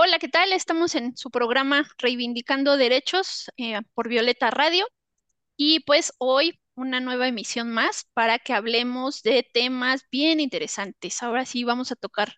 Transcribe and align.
Hola, 0.00 0.20
¿qué 0.20 0.28
tal? 0.28 0.52
Estamos 0.52 0.94
en 0.94 1.16
su 1.16 1.28
programa 1.28 1.84
Reivindicando 1.98 2.76
Derechos 2.76 3.50
eh, 3.56 3.80
por 3.94 4.08
Violeta 4.08 4.48
Radio 4.48 4.86
y 5.56 5.80
pues 5.80 6.12
hoy 6.18 6.60
una 6.76 7.00
nueva 7.00 7.26
emisión 7.26 7.72
más 7.72 8.06
para 8.14 8.38
que 8.38 8.52
hablemos 8.52 9.24
de 9.24 9.42
temas 9.52 10.04
bien 10.12 10.38
interesantes. 10.38 11.20
Ahora 11.20 11.44
sí 11.46 11.64
vamos 11.64 11.90
a 11.90 11.96
tocar 11.96 12.34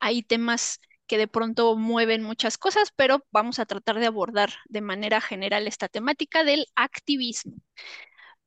ahí 0.00 0.24
temas 0.24 0.80
que 1.06 1.16
de 1.16 1.28
pronto 1.28 1.76
mueven 1.76 2.24
muchas 2.24 2.58
cosas, 2.58 2.90
pero 2.96 3.24
vamos 3.30 3.60
a 3.60 3.66
tratar 3.66 4.00
de 4.00 4.06
abordar 4.06 4.50
de 4.64 4.80
manera 4.80 5.20
general 5.20 5.68
esta 5.68 5.86
temática 5.86 6.42
del 6.42 6.66
activismo. 6.74 7.54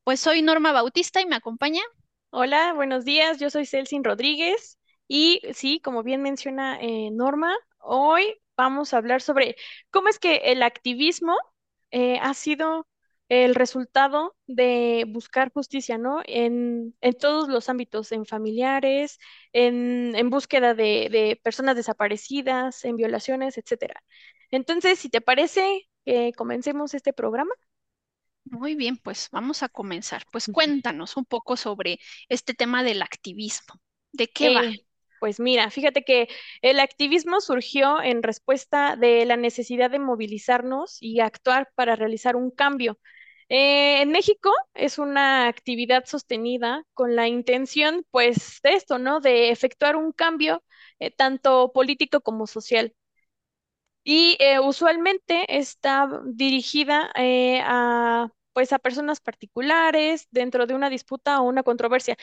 Pues 0.04 0.20
soy 0.20 0.42
Norma 0.42 0.74
Bautista 0.74 1.22
y 1.22 1.26
me 1.26 1.38
acompaña. 1.38 1.84
Hola, 2.32 2.74
buenos 2.74 3.06
días, 3.06 3.40
yo 3.40 3.50
soy 3.50 3.66
Celsin 3.66 4.04
Rodríguez 4.04 4.78
y 5.08 5.40
sí, 5.54 5.80
como 5.80 6.04
bien 6.04 6.22
menciona 6.22 6.78
eh, 6.82 7.12
Norma, 7.12 7.56
hoy 7.80 8.38
vamos 8.58 8.94
a 8.94 8.98
hablar 8.98 9.22
sobre 9.22 9.56
cómo 9.92 10.10
es 10.10 10.20
que 10.20 10.38
el 10.46 10.64
activismo 10.64 11.38
eh, 11.92 12.20
ha 12.22 12.34
sido 12.34 12.88
el 13.30 13.56
resultado 13.56 14.36
de 14.48 15.06
buscar 15.08 15.52
justicia, 15.52 15.98
¿no? 15.98 16.22
En, 16.26 16.96
todos 17.20 17.50
los 17.50 17.70
ámbitos, 17.70 18.12
en 18.12 18.26
familiares, 18.26 19.20
en, 19.52 20.30
búsqueda 20.30 20.74
de, 20.74 21.40
personas 21.44 21.76
desaparecidas, 21.76 22.86
en 22.86 22.96
violaciones, 22.96 23.58
etcétera. 23.58 24.02
Entonces, 24.50 25.00
si 25.00 25.10
te 25.10 25.22
parece, 25.22 25.90
que 26.06 26.32
comencemos 26.34 26.94
este 26.94 27.12
programa. 27.12 27.54
Muy 28.46 28.76
bien, 28.76 28.96
pues 28.96 29.28
vamos 29.32 29.62
a 29.62 29.68
comenzar. 29.68 30.24
Pues 30.32 30.50
cuéntanos 30.52 31.18
un 31.18 31.26
poco 31.26 31.58
sobre 31.58 32.00
este 32.30 32.54
tema 32.54 32.82
del 32.82 33.02
activismo. 33.02 33.76
¿De 34.14 34.28
qué 34.28 34.54
va? 34.54 34.62
Pues 35.20 35.40
mira, 35.40 35.72
fíjate 35.72 36.04
que 36.04 36.28
el 36.62 36.80
activismo 36.80 37.42
surgió 37.42 38.02
en 38.02 38.22
respuesta 38.22 38.96
de 38.96 39.26
la 39.26 39.36
necesidad 39.36 39.90
de 39.90 39.98
movilizarnos 40.00 40.98
y 41.02 41.22
actuar 41.22 41.72
para 41.76 41.96
realizar 41.96 42.36
un 42.36 42.52
cambio. 42.52 43.00
Eh, 43.50 44.02
en 44.02 44.12
México 44.12 44.52
es 44.76 45.00
una 45.00 45.48
actividad 45.48 46.06
sostenida 46.06 46.84
con 46.94 47.16
la 47.16 47.28
intención, 47.28 48.06
pues, 48.12 48.60
de 48.64 48.74
esto, 48.74 49.00
¿no? 49.00 49.20
De 49.22 49.50
efectuar 49.52 49.96
un 49.96 50.12
cambio 50.12 50.64
eh, 51.00 51.10
tanto 51.12 51.72
político 51.74 52.22
como 52.22 52.46
social. 52.48 52.94
Y 54.04 54.38
eh, 54.40 54.60
usualmente 54.60 55.58
está 55.60 56.10
dirigida 56.26 57.12
a, 57.16 58.30
pues, 58.54 58.72
a 58.74 58.80
personas 58.80 59.20
particulares 59.20 60.28
dentro 60.32 60.66
de 60.66 60.74
una 60.76 60.90
disputa 60.90 61.42
o 61.42 61.44
una 61.44 61.64
controversia. 61.64 62.18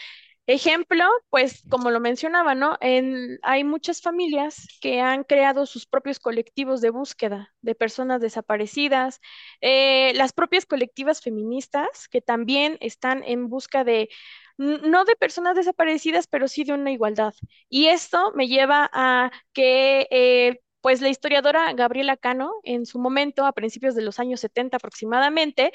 Ejemplo, 0.47 1.05
pues 1.31 1.63
como 1.71 1.91
lo 1.91 2.01
mencionaba, 2.01 2.55
¿no? 2.55 2.77
En, 2.83 3.39
hay 3.43 3.65
muchas 3.65 4.03
familias 4.03 4.67
que 4.83 5.01
han 5.01 5.25
creado 5.25 5.65
sus 5.65 5.87
propios 5.87 6.19
colectivos 6.21 6.83
de 6.83 6.91
búsqueda 6.91 7.55
de 7.63 7.75
personas 7.75 8.21
desaparecidas, 8.21 9.21
eh, 9.63 10.13
las 10.17 10.35
propias 10.35 10.67
colectivas 10.67 11.23
feministas 11.23 12.09
que 12.11 12.21
también 12.21 12.77
están 12.81 13.23
en 13.25 13.49
busca 13.49 13.85
de, 13.85 14.11
no 14.59 15.05
de 15.07 15.17
personas 15.17 15.57
desaparecidas, 15.57 16.27
pero 16.27 16.47
sí 16.47 16.65
de 16.65 16.75
una 16.75 16.93
igualdad. 16.93 17.33
Y 17.71 17.87
esto 17.87 18.33
me 18.35 18.47
lleva 18.49 18.91
a 18.93 19.31
que... 19.55 20.07
Eh, 20.11 20.61
pues 20.81 21.01
la 21.01 21.09
historiadora 21.09 21.73
Gabriela 21.73 22.15
Cano, 22.19 22.53
en 22.63 22.85
su 22.85 22.99
momento, 22.99 23.47
a 23.47 23.53
principios 23.55 23.95
de 23.95 24.03
los 24.03 24.21
años 24.21 24.41
70 24.41 24.77
aproximadamente, 24.77 25.73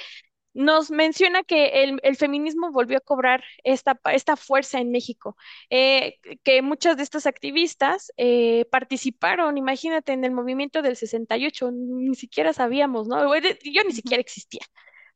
nos 0.60 0.92
menciona 0.92 1.44
que 1.44 1.84
el, 1.84 2.18
feminismo 2.18 2.70
volvió 2.70 2.98
a 2.98 3.00
cobrar 3.02 3.42
esta, 3.64 3.98
esta 4.12 4.36
fuerza 4.36 4.82
en 4.82 4.92
México, 4.92 5.38
eh, 5.70 6.20
que 6.44 6.62
muchas 6.62 6.98
de 6.98 7.04
estas 7.04 7.26
activistas 7.28 8.12
eh, 8.18 8.66
participaron, 8.70 9.58
imagínate, 9.58 10.12
en 10.12 10.26
el 10.26 10.32
movimiento 10.32 10.82
del 10.82 10.98
68, 10.98 11.72
ni 11.72 12.14
siquiera 12.14 12.52
sabíamos, 12.52 13.08
¿no? 13.08 13.24
Yo 13.64 13.84
ni 13.86 13.94
siquiera 13.94 14.20
existía. 14.20 14.60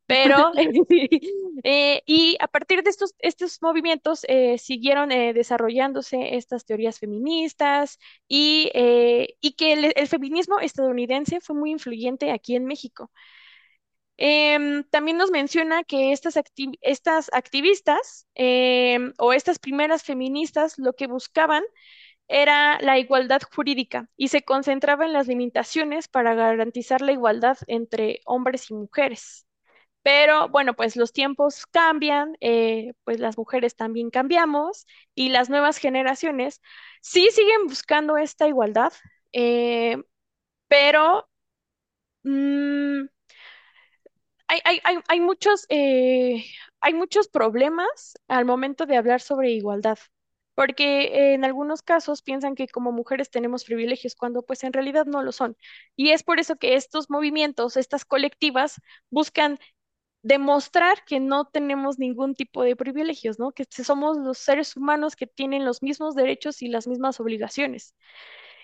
Pero, 0.05 0.53
eh, 1.65 2.01
y 2.05 2.37
a 2.39 2.47
partir 2.47 2.81
de 2.81 2.89
estos, 2.89 3.13
estos 3.19 3.61
movimientos 3.61 4.25
siguieron 4.57 5.09
desarrollándose 5.09 6.37
estas 6.37 6.63
teorías 6.63 6.99
feministas 6.99 7.99
y, 8.29 8.71
y 9.41 9.53
que 9.55 9.73
el 9.73 10.07
feminismo 10.07 10.61
estadounidense 10.61 11.41
fue 11.41 11.57
muy 11.57 11.71
influyente 11.71 12.31
aquí 12.31 12.55
en 12.55 12.63
México. 12.63 13.11
Em, 14.25 14.85
también 14.85 15.17
nos 15.17 15.31
menciona 15.31 15.83
que 15.83 16.13
estas, 16.13 16.35
estas 16.81 17.29
activistas 17.33 18.25
em, 18.35 19.11
o 19.17 19.33
estas 19.33 19.59
primeras 19.59 20.03
feministas 20.03 20.77
lo 20.79 20.93
que 20.93 21.07
buscaban 21.07 21.61
era 22.27 22.79
la 22.81 22.99
igualdad 22.99 23.41
jurídica 23.55 24.09
y 24.17 24.29
se 24.29 24.43
concentraba 24.43 25.05
en 25.05 25.13
las 25.13 25.27
limitaciones 25.27 26.07
para 26.09 26.35
garantizar 26.35 27.01
la 27.01 27.11
igualdad 27.13 27.57
entre 27.67 28.21
hombres 28.25 28.71
y 28.71 28.75
mujeres. 28.75 29.45
Pero 30.03 30.49
bueno, 30.49 30.75
pues 30.75 30.95
los 30.97 31.13
tiempos 31.13 31.65
cambian, 31.67 32.37
eh, 32.41 32.93
pues 33.05 33.19
las 33.19 33.37
mujeres 33.37 33.75
también 33.75 34.09
cambiamos 34.11 34.87
y 35.15 35.29
las 35.29 35.49
nuevas 35.49 35.77
generaciones 35.79 36.61
sí 37.01 37.29
siguen 37.31 37.67
buscando 37.67 38.17
esta 38.17 38.47
igualdad, 38.47 38.93
eh, 39.33 39.97
pero 40.69 41.29
mm, 42.23 43.05
hay, 45.07 45.19
muchos, 45.21 45.65
eh, 45.69 46.45
hay 46.81 46.93
muchos 46.93 47.27
problemas 47.27 48.13
al 48.27 48.45
momento 48.45 48.85
de 48.85 48.97
hablar 48.97 49.21
sobre 49.21 49.51
igualdad, 49.51 49.97
porque 50.55 51.33
en 51.33 51.45
algunos 51.45 51.81
casos 51.81 52.21
piensan 52.21 52.55
que 52.55 52.67
como 52.67 52.91
mujeres 52.91 53.29
tenemos 53.31 53.63
privilegios 53.65 54.15
cuando 54.15 54.43
pues 54.43 54.63
en 54.63 54.73
realidad 54.73 55.05
no 55.05 55.23
lo 55.23 55.31
son. 55.31 55.57
Y 55.95 56.11
es 56.11 56.23
por 56.23 56.39
eso 56.39 56.55
que 56.57 56.75
estos 56.75 57.09
movimientos, 57.09 57.77
estas 57.77 58.05
colectivas, 58.05 58.79
buscan 59.09 59.59
demostrar 60.23 61.03
que 61.05 61.19
no 61.19 61.45
tenemos 61.45 61.99
ningún 61.99 62.35
tipo 62.35 62.63
de 62.63 62.75
privilegios, 62.75 63.39
¿no? 63.39 63.51
Que 63.53 63.65
somos 63.83 64.17
los 64.17 64.37
seres 64.39 64.75
humanos 64.77 65.15
que 65.15 65.27
tienen 65.27 65.65
los 65.65 65.83
mismos 65.83 66.15
derechos 66.15 66.61
y 66.61 66.67
las 66.69 66.87
mismas 66.87 67.19
obligaciones. 67.19 67.95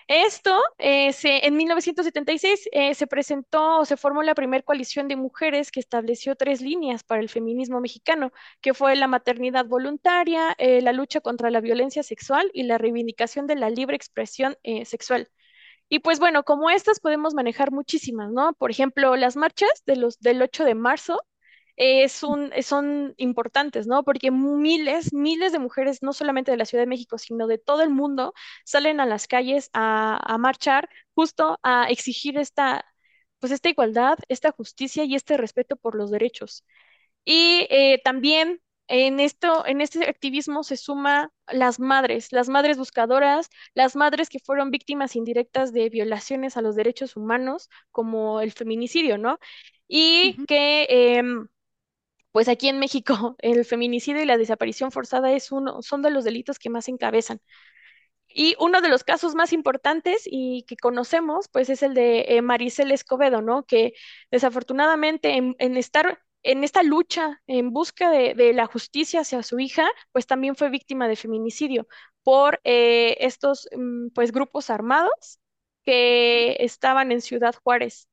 Esto, 0.08 0.60
eh, 0.78 1.12
en 1.22 1.56
1976 1.56 2.68
eh, 2.72 2.94
se 2.94 3.06
presentó 3.06 3.78
o 3.78 3.84
se 3.84 3.96
formó 3.96 4.22
la 4.22 4.34
primera 4.34 4.62
coalición 4.62 5.08
de 5.08 5.16
mujeres 5.16 5.70
que 5.70 5.80
estableció 5.80 6.34
tres 6.36 6.60
líneas 6.60 7.04
para 7.04 7.20
el 7.20 7.28
feminismo 7.28 7.80
mexicano, 7.80 8.32
que 8.60 8.74
fue 8.74 8.96
la 8.96 9.06
maternidad 9.06 9.66
voluntaria, 9.66 10.54
eh, 10.58 10.80
la 10.82 10.92
lucha 10.92 11.20
contra 11.20 11.50
la 11.50 11.60
violencia 11.60 12.02
sexual 12.02 12.50
y 12.52 12.64
la 12.64 12.78
reivindicación 12.78 13.46
de 13.46 13.56
la 13.56 13.70
libre 13.70 13.96
expresión 13.96 14.56
sexual. 14.84 15.28
Y 15.88 16.00
pues 16.00 16.20
bueno, 16.20 16.44
como 16.44 16.70
estas 16.70 17.00
podemos 17.00 17.34
manejar 17.34 17.72
muchísimas, 17.72 18.30
¿no? 18.30 18.52
Por 18.54 18.70
ejemplo, 18.70 19.16
las 19.16 19.36
marchas 19.36 19.70
de 19.86 19.96
los, 19.96 20.20
del 20.20 20.40
8 20.42 20.64
de 20.64 20.74
marzo 20.74 21.20
es 21.76 22.22
un, 22.22 22.52
son 22.62 23.14
importantes, 23.16 23.86
¿no? 23.86 24.04
Porque 24.04 24.30
miles, 24.30 25.12
miles 25.12 25.52
de 25.52 25.58
mujeres, 25.58 26.02
no 26.02 26.12
solamente 26.12 26.50
de 26.50 26.56
la 26.56 26.64
Ciudad 26.64 26.82
de 26.82 26.88
México, 26.88 27.18
sino 27.18 27.46
de 27.46 27.58
todo 27.58 27.82
el 27.82 27.90
mundo, 27.90 28.34
salen 28.64 29.00
a 29.00 29.06
las 29.06 29.26
calles 29.26 29.70
a, 29.72 30.36
marchar 30.38 30.88
justo 31.14 31.58
a 31.62 31.88
exigir 31.90 32.38
esta, 32.38 32.84
pues 33.38 33.52
esta 33.52 33.68
igualdad, 33.68 34.18
esta 34.28 34.52
justicia 34.52 35.04
y 35.04 35.14
este 35.14 35.36
respeto 35.36 35.76
por 35.76 35.94
los 35.94 36.10
derechos. 36.10 36.64
Y 37.24 37.66
eh, 37.70 38.00
también 38.04 38.60
en 38.90 39.20
esto, 39.20 39.64
en 39.66 39.80
este 39.80 40.08
activismo 40.08 40.64
se 40.64 40.76
suma 40.76 41.32
las 41.46 41.78
madres, 41.78 42.32
las 42.32 42.48
madres 42.48 42.76
buscadoras, 42.76 43.48
las 43.72 43.94
madres 43.94 44.28
que 44.28 44.40
fueron 44.40 44.72
víctimas 44.72 45.14
indirectas 45.14 45.72
de 45.72 45.88
violaciones 45.90 46.56
a 46.56 46.62
los 46.62 46.74
derechos 46.74 47.16
humanos, 47.16 47.68
como 47.92 48.40
el 48.40 48.50
feminicidio, 48.50 49.16
¿no? 49.16 49.38
Y 49.86 50.44
que 50.46 50.86
em, 50.90 51.46
pues 52.32 52.48
aquí 52.48 52.68
en 52.68 52.78
México 52.78 53.36
el 53.38 53.64
feminicidio 53.64 54.22
y 54.22 54.26
la 54.26 54.38
desaparición 54.38 54.92
forzada 54.92 55.32
es 55.32 55.52
uno, 55.52 55.82
son 55.82 56.02
de 56.02 56.10
los 56.10 56.24
delitos 56.24 56.58
que 56.58 56.70
más 56.70 56.88
encabezan. 56.88 57.40
Y 58.32 58.54
uno 58.60 58.80
de 58.80 58.88
los 58.88 59.02
casos 59.04 59.34
más 59.34 59.52
importantes 59.52 60.22
y 60.24 60.64
que 60.68 60.76
conocemos, 60.76 61.48
pues 61.48 61.68
es 61.68 61.82
el 61.82 61.94
de 61.94 62.26
eh, 62.28 62.42
Maricel 62.42 62.92
Escobedo, 62.92 63.42
¿no? 63.42 63.64
Que 63.64 63.92
desafortunadamente 64.30 65.36
en, 65.36 65.76
estar 65.76 66.20
en 66.42 66.62
esta 66.64 66.82
lucha 66.84 67.42
en 67.48 67.72
busca 67.72 68.10
de, 68.10 68.52
la 68.54 68.66
justicia 68.66 69.20
hacia 69.22 69.42
su 69.42 69.58
hija, 69.58 69.88
pues 70.12 70.26
también 70.26 70.54
fue 70.56 70.70
víctima 70.70 71.08
de 71.08 71.16
feminicidio 71.16 71.88
por 72.22 72.60
eh, 72.64 73.16
estos, 73.20 73.68
mm, 73.76 74.10
pues, 74.14 74.32
grupos 74.32 74.70
armados 74.70 75.40
que 75.84 76.56
estaban 76.60 77.12
en 77.12 77.20
Ciudad 77.22 77.54
Juárez. 77.62 78.08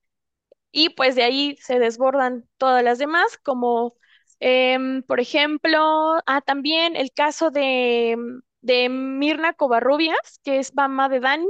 y 0.71 0.89
pues 0.89 1.15
de 1.15 1.23
ahí 1.23 1.57
se 1.61 1.79
desbordan 1.79 2.47
todas 2.57 2.83
las 2.83 2.99
demás, 2.99 3.37
como 3.39 3.95
em, 4.39 5.03
por 5.03 5.19
ejemplo, 5.19 5.79
ah, 6.25 6.41
también 6.45 6.95
el 6.95 7.11
caso 7.11 7.51
de, 7.51 8.17
de 8.61 8.89
Mirna 8.89 9.53
Covarrubias, 9.53 10.39
que 10.43 10.59
es 10.59 10.73
mamá 10.75 11.09
de 11.09 11.19
Dani. 11.19 11.47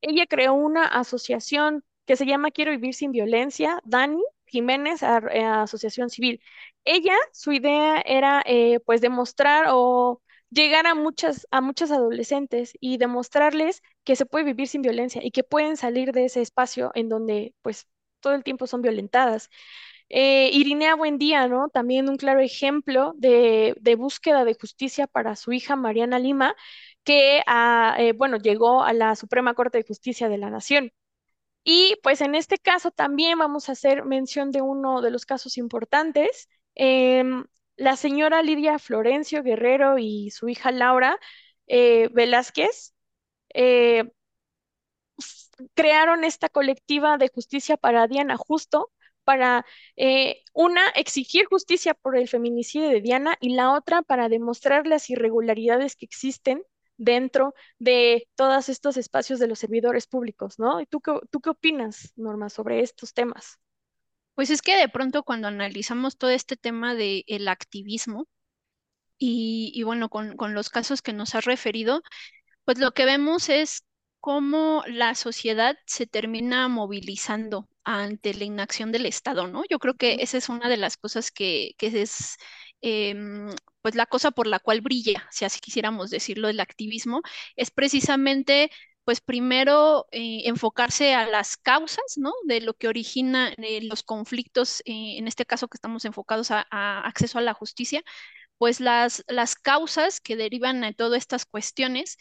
Ella 0.00 0.26
creó 0.26 0.54
una 0.54 0.84
asociación 0.86 1.84
que 2.06 2.16
se 2.16 2.26
llama 2.26 2.50
Quiero 2.50 2.70
Vivir 2.72 2.94
Sin 2.94 3.10
Violencia, 3.12 3.80
Dani 3.84 4.22
Jiménez, 4.46 5.02
eh, 5.02 5.44
Asociación 5.44 6.10
Civil. 6.10 6.40
Ella, 6.84 7.14
su 7.32 7.52
idea 7.52 8.00
era 8.04 8.42
eh, 8.46 8.80
pues 8.80 9.00
demostrar 9.00 9.66
o 9.70 10.22
llegar 10.50 10.86
a 10.86 10.94
muchas, 10.94 11.46
a 11.50 11.60
muchas 11.60 11.90
adolescentes 11.90 12.72
y 12.80 12.98
demostrarles 12.98 13.82
que 14.04 14.14
se 14.16 14.26
puede 14.26 14.44
vivir 14.44 14.68
sin 14.68 14.82
violencia 14.82 15.20
y 15.24 15.30
que 15.32 15.42
pueden 15.44 15.76
salir 15.76 16.12
de 16.12 16.26
ese 16.26 16.42
espacio 16.42 16.92
en 16.94 17.08
donde 17.08 17.54
pues 17.62 17.88
todo 18.20 18.34
el 18.34 18.44
tiempo 18.44 18.66
son 18.66 18.82
violentadas. 18.82 19.50
Eh, 20.08 20.50
Irinea 20.52 20.94
Buendía, 20.94 21.48
¿no? 21.48 21.68
También 21.68 22.08
un 22.08 22.16
claro 22.16 22.40
ejemplo 22.40 23.12
de, 23.16 23.74
búsqueda 23.98 24.44
de 24.44 24.54
justicia 24.54 25.06
para 25.06 25.36
su 25.36 25.52
hija 25.52 25.76
Mariana 25.76 26.18
Lima, 26.18 26.54
que 27.04 27.42
ah, 27.46 27.96
eh, 27.98 28.12
bueno, 28.12 28.36
llegó 28.38 28.82
a 28.84 28.92
la 28.92 29.16
Suprema 29.16 29.54
Corte 29.54 29.78
de 29.78 29.84
Justicia 29.84 30.28
de 30.28 30.38
la 30.38 30.50
Nación. 30.50 30.92
Y 31.64 31.96
pues 32.02 32.20
en 32.20 32.34
este 32.34 32.58
caso 32.58 32.90
también 32.92 33.38
vamos 33.38 33.68
a 33.68 33.72
hacer 33.72 34.04
mención 34.04 34.52
de 34.52 34.62
uno 34.62 35.02
de 35.02 35.10
los 35.10 35.26
casos 35.26 35.58
importantes. 35.58 36.48
Em, 36.74 37.44
la 37.76 37.96
señora 37.96 38.42
Lidia 38.42 38.78
Florencio 38.78 39.42
Guerrero 39.42 39.98
y 39.98 40.30
su 40.30 40.48
hija 40.48 40.70
Laura 40.72 41.18
eh, 41.66 42.08
Velázquez 42.12 42.94
eh, 43.54 44.10
crearon 45.74 46.24
esta 46.24 46.48
colectiva 46.48 47.18
de 47.18 47.28
justicia 47.28 47.76
para 47.76 48.06
Diana 48.06 48.36
Justo, 48.36 48.90
para 49.26 49.66
eh, 49.96 50.44
una, 50.54 50.88
exigir 50.90 51.46
justicia 51.46 51.94
por 51.94 52.16
el 52.16 52.28
feminicidio 52.28 52.88
de 52.88 53.00
Diana 53.00 53.36
y 53.40 53.54
la 53.54 53.72
otra 53.72 54.02
para 54.02 54.28
demostrar 54.28 54.86
las 54.86 55.10
irregularidades 55.10 55.96
que 55.96 56.06
existen 56.06 56.62
dentro 56.96 57.52
de 57.80 58.28
todos 58.36 58.68
estos 58.68 58.96
espacios 58.96 59.40
de 59.40 59.48
los 59.48 59.58
servidores 59.58 60.06
públicos, 60.06 60.60
¿no? 60.60 60.80
¿Y 60.80 60.86
tú 60.86 61.00
qué, 61.00 61.12
tú 61.30 61.40
qué 61.40 61.50
opinas, 61.50 62.12
Norma, 62.14 62.48
sobre 62.50 62.80
estos 62.82 63.12
temas? 63.14 63.58
Pues 64.34 64.50
es 64.50 64.62
que 64.62 64.76
de 64.76 64.88
pronto 64.88 65.24
cuando 65.24 65.48
analizamos 65.48 66.16
todo 66.16 66.30
este 66.30 66.56
tema 66.56 66.94
del 66.94 67.48
activismo 67.48 68.28
y, 69.18 69.72
y 69.74 69.82
bueno, 69.82 70.08
con, 70.08 70.36
con 70.36 70.54
los 70.54 70.70
casos 70.70 71.02
que 71.02 71.12
nos 71.12 71.34
has 71.34 71.46
referido, 71.46 72.02
pues 72.64 72.78
lo 72.78 72.92
que 72.92 73.06
vemos 73.06 73.48
es 73.48 73.84
cómo 74.20 74.84
la 74.86 75.16
sociedad 75.16 75.76
se 75.84 76.06
termina 76.06 76.68
movilizando 76.68 77.68
ante 77.86 78.34
la 78.34 78.44
inacción 78.44 78.92
del 78.92 79.06
Estado, 79.06 79.48
¿no? 79.48 79.62
Yo 79.70 79.78
creo 79.78 79.94
que 79.94 80.18
esa 80.20 80.38
es 80.38 80.48
una 80.50 80.68
de 80.68 80.76
las 80.76 80.96
cosas 80.98 81.30
que, 81.32 81.72
que 81.78 82.02
es, 82.02 82.36
em, 82.82 83.48
pues 83.82 83.94
la 83.94 84.06
cosa 84.06 84.30
por 84.32 84.46
la 84.46 84.58
cual 84.60 84.80
brilla, 84.82 85.26
si 85.30 85.44
así 85.44 85.60
quisiéramos 85.60 86.10
decirlo, 86.10 86.48
el 86.48 86.60
activismo, 86.60 87.22
es 87.56 87.70
precisamente, 87.70 88.70
pues 89.04 89.20
primero 89.20 90.06
eh, 90.10 90.42
enfocarse 90.46 91.14
a 91.14 91.26
las 91.28 91.56
causas, 91.56 92.04
¿no? 92.18 92.32
De 92.46 92.60
lo 92.60 92.74
que 92.74 92.88
origina 92.88 93.52
eh, 93.58 93.80
los 93.82 94.02
conflictos, 94.02 94.80
eh, 94.84 95.16
en 95.18 95.28
este 95.28 95.46
caso 95.46 95.68
que 95.68 95.76
estamos 95.78 96.04
enfocados 96.04 96.50
a, 96.50 96.66
a 96.70 97.00
acceso 97.06 97.38
a 97.38 97.42
la 97.42 97.54
justicia 97.54 98.02
pues 98.58 98.80
las, 98.80 99.24
las 99.28 99.54
causas 99.56 100.20
que 100.20 100.36
derivan 100.36 100.80
de 100.80 100.94
todas 100.94 101.18
estas 101.18 101.46
cuestiones 101.46 102.18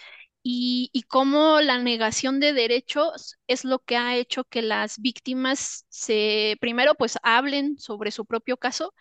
y, 0.48 1.04
cómo 1.10 1.60
la 1.62 1.80
negación 1.80 2.40
de 2.40 2.54
derechos 2.54 3.38
es 3.48 3.66
lo 3.66 3.80
que 3.80 3.98
ha 3.98 4.16
hecho 4.16 4.44
que 4.44 4.62
las 4.62 5.00
víctimas 5.00 5.86
se, 5.90 6.56
primero, 6.62 6.94
pues 6.96 7.18
hablen 7.24 7.80
sobre 7.80 8.12
su 8.12 8.26
propio 8.28 8.58
caso 8.58 8.94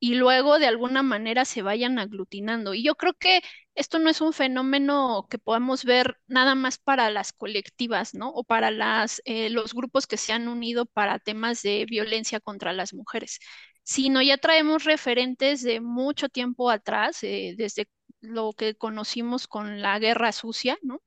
y 0.00 0.14
luego 0.16 0.58
de 0.58 0.66
alguna 0.66 1.02
manera 1.04 1.44
se 1.44 1.62
vayan 1.62 1.98
aglutinando. 2.00 2.74
Y 2.74 2.82
yo 2.84 2.96
creo 2.96 3.14
que 3.14 3.42
esto 3.76 3.98
no 4.00 4.10
es 4.10 4.20
un 4.20 4.32
fenómeno 4.32 5.26
que 5.30 5.38
podamos 5.38 5.84
ver 5.84 6.18
nada 6.26 6.54
más 6.56 6.78
para 6.78 7.10
las 7.10 7.32
colectivas, 7.32 8.14
¿no? 8.14 8.30
O 8.30 8.42
para 8.44 8.70
las, 8.72 9.22
eh, 9.24 9.50
los 9.50 9.74
grupos 9.74 10.06
que 10.08 10.16
se 10.16 10.32
han 10.32 10.48
unido 10.48 10.86
para 10.86 11.18
temas 11.20 11.62
de 11.62 11.86
violencia 11.88 12.40
contra 12.40 12.72
las 12.72 12.92
mujeres, 12.94 13.38
sino 13.84 14.20
ya 14.22 14.36
traemos 14.38 14.84
referentes 14.84 15.62
de 15.62 15.80
mucho 15.80 16.28
tiempo 16.28 16.70
atrás, 16.70 17.22
eh, 17.22 17.54
desde 17.56 17.86
lo 18.20 18.52
que 18.52 18.74
conocimos 18.76 19.46
con 19.48 19.82
la 19.82 19.98
Guerra 19.98 20.32
Sucia, 20.32 20.78
¿no? 20.82 21.02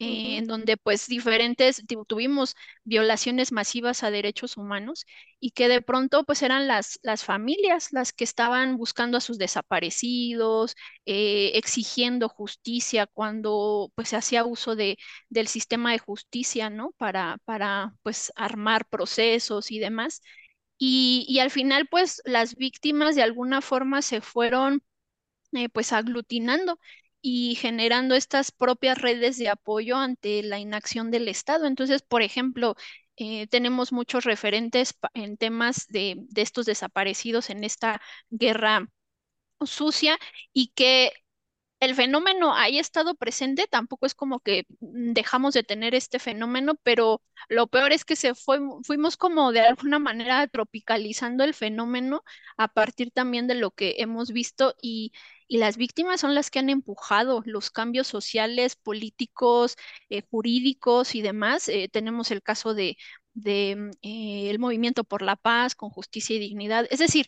eh, 0.00 0.36
en 0.38 0.46
donde 0.46 0.76
pues 0.76 1.06
diferentes, 1.06 1.82
tu- 1.86 2.04
tuvimos 2.04 2.56
violaciones 2.84 3.52
masivas 3.52 4.02
a 4.02 4.10
derechos 4.10 4.56
humanos 4.56 5.06
y 5.40 5.52
que 5.52 5.68
de 5.68 5.82
pronto 5.82 6.24
pues 6.24 6.42
eran 6.42 6.66
las, 6.68 6.98
las 7.02 7.24
familias 7.24 7.92
las 7.92 8.12
que 8.12 8.24
estaban 8.24 8.76
buscando 8.76 9.16
a 9.18 9.20
sus 9.20 9.38
desaparecidos, 9.38 10.74
eh, 11.06 11.52
exigiendo 11.54 12.28
justicia 12.28 13.06
cuando 13.06 13.90
pues 13.94 14.08
se 14.10 14.16
hacía 14.16 14.44
uso 14.44 14.76
de, 14.76 14.98
del 15.30 15.48
sistema 15.48 15.92
de 15.92 15.98
justicia, 16.00 16.70
¿no? 16.70 16.92
Para, 16.98 17.38
para 17.44 17.94
pues 18.02 18.32
armar 18.36 18.86
procesos 18.88 19.70
y 19.70 19.78
demás. 19.78 20.22
Y, 20.78 21.24
y 21.28 21.38
al 21.40 21.50
final 21.50 21.88
pues 21.90 22.20
las 22.24 22.56
víctimas 22.56 23.14
de 23.16 23.22
alguna 23.22 23.60
forma 23.62 24.02
se 24.02 24.20
fueron 24.20 24.82
eh, 25.54 25.68
pues 25.68 25.92
aglutinando 25.92 26.78
y 27.20 27.54
generando 27.56 28.14
estas 28.14 28.52
propias 28.52 28.98
redes 28.98 29.38
de 29.38 29.48
apoyo 29.48 29.96
ante 29.96 30.42
la 30.42 30.58
inacción 30.58 31.10
del 31.10 31.28
Estado. 31.28 31.66
Entonces, 31.66 32.02
por 32.02 32.22
ejemplo, 32.22 32.76
eh, 33.16 33.46
tenemos 33.48 33.92
muchos 33.92 34.24
referentes 34.24 34.94
en 35.14 35.36
temas 35.36 35.86
de, 35.88 36.16
de 36.28 36.42
estos 36.42 36.66
desaparecidos 36.66 37.50
en 37.50 37.64
esta 37.64 38.00
guerra 38.30 38.88
sucia 39.64 40.18
y 40.52 40.68
que 40.74 41.12
el 41.80 41.94
fenómeno 41.94 42.54
haya 42.54 42.80
estado 42.80 43.14
presente, 43.14 43.66
tampoco 43.68 44.06
es 44.06 44.14
como 44.14 44.40
que 44.40 44.64
mm, 44.80 45.12
dejamos 45.12 45.54
de 45.54 45.62
tener 45.64 45.94
este 45.94 46.18
fenómeno, 46.18 46.76
pero 46.82 47.22
lo 47.48 47.66
peor 47.68 47.92
es 47.92 48.04
que 48.04 48.16
se 48.16 48.34
fue, 48.34 48.58
fuimos 48.84 49.16
como 49.16 49.52
de 49.52 49.60
alguna 49.60 49.98
manera 49.98 50.46
tropicalizando 50.48 51.44
el 51.44 51.54
fenómeno 51.54 52.22
a 52.56 52.68
partir 52.68 53.10
también 53.12 53.46
de 53.46 53.54
lo 53.56 53.70
que 53.72 53.96
hemos 53.98 54.32
visto 54.32 54.74
y, 54.80 55.12
y 55.48 55.58
las 55.58 55.76
víctimas 55.76 56.20
son 56.20 56.34
las 56.34 56.50
que 56.50 56.58
han 56.58 56.70
empujado 56.70 57.42
los 57.46 57.70
cambios 57.70 58.06
sociales, 58.06 58.76
políticos, 58.76 59.76
eh, 60.08 60.22
jurídicos 60.30 61.14
y 61.14 61.22
demás. 61.22 61.68
Eh, 61.68 61.88
tenemos 61.92 62.30
el 62.30 62.42
caso 62.42 62.74
de, 62.74 62.96
de 63.34 63.76
mm, 63.76 63.90
eh, 64.02 64.50
el 64.50 64.58
Movimiento 64.58 65.04
por 65.04 65.22
la 65.22 65.36
Paz 65.36 65.74
con 65.74 65.90
Justicia 65.90 66.36
y 66.36 66.38
Dignidad. 66.38 66.86
Es 66.90 66.98
decir, 66.98 67.26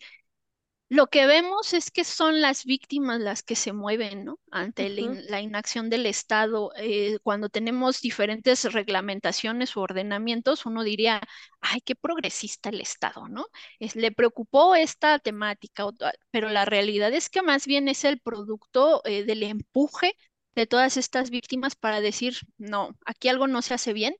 lo 0.89 1.09
que 1.09 1.27
vemos 1.27 1.75
es 1.75 1.91
que 1.91 2.05
son 2.05 2.41
las 2.41 2.65
víctimas 2.65 3.21
las 3.21 3.43
que 3.43 3.57
se 3.57 3.73
mueven, 3.73 4.25
¿no? 4.25 4.39
Ante 4.53 4.89
la, 4.89 5.41
inacción 5.41 5.91
del 5.91 6.07
Estado. 6.07 6.71
Eh, 6.77 7.19
cuando 7.25 7.49
tenemos 7.49 8.01
diferentes 8.01 8.65
reglamentaciones 8.73 9.77
o 9.77 9.81
ordenamientos, 9.81 10.65
uno 10.65 10.85
diría, 10.85 11.21
ay, 11.61 11.81
qué 11.81 11.97
progresista 11.97 12.69
el 12.69 12.81
Estado, 12.81 13.29
¿no? 13.29 13.47
Es- 13.81 13.97
le 13.97 14.13
preocupó 14.13 14.77
esta 14.77 15.19
temática, 15.19 15.87
pero 16.31 16.51
la 16.51 16.65
realidad 16.65 17.13
es 17.13 17.31
que 17.31 17.43
más 17.43 17.67
bien 17.67 17.89
es 17.89 18.05
el 18.05 18.21
producto 18.21 19.03
eh, 19.05 19.25
del 19.25 19.43
empuje 19.43 20.15
de 20.55 20.67
todas 20.67 20.97
estas 20.97 21.31
víctimas 21.31 21.75
para 21.77 22.01
decir, 22.01 22.37
no, 22.59 22.97
aquí 23.05 23.29
algo 23.29 23.47
no 23.49 23.61
se 23.63 23.75
hace 23.75 23.93
bien. 23.93 24.15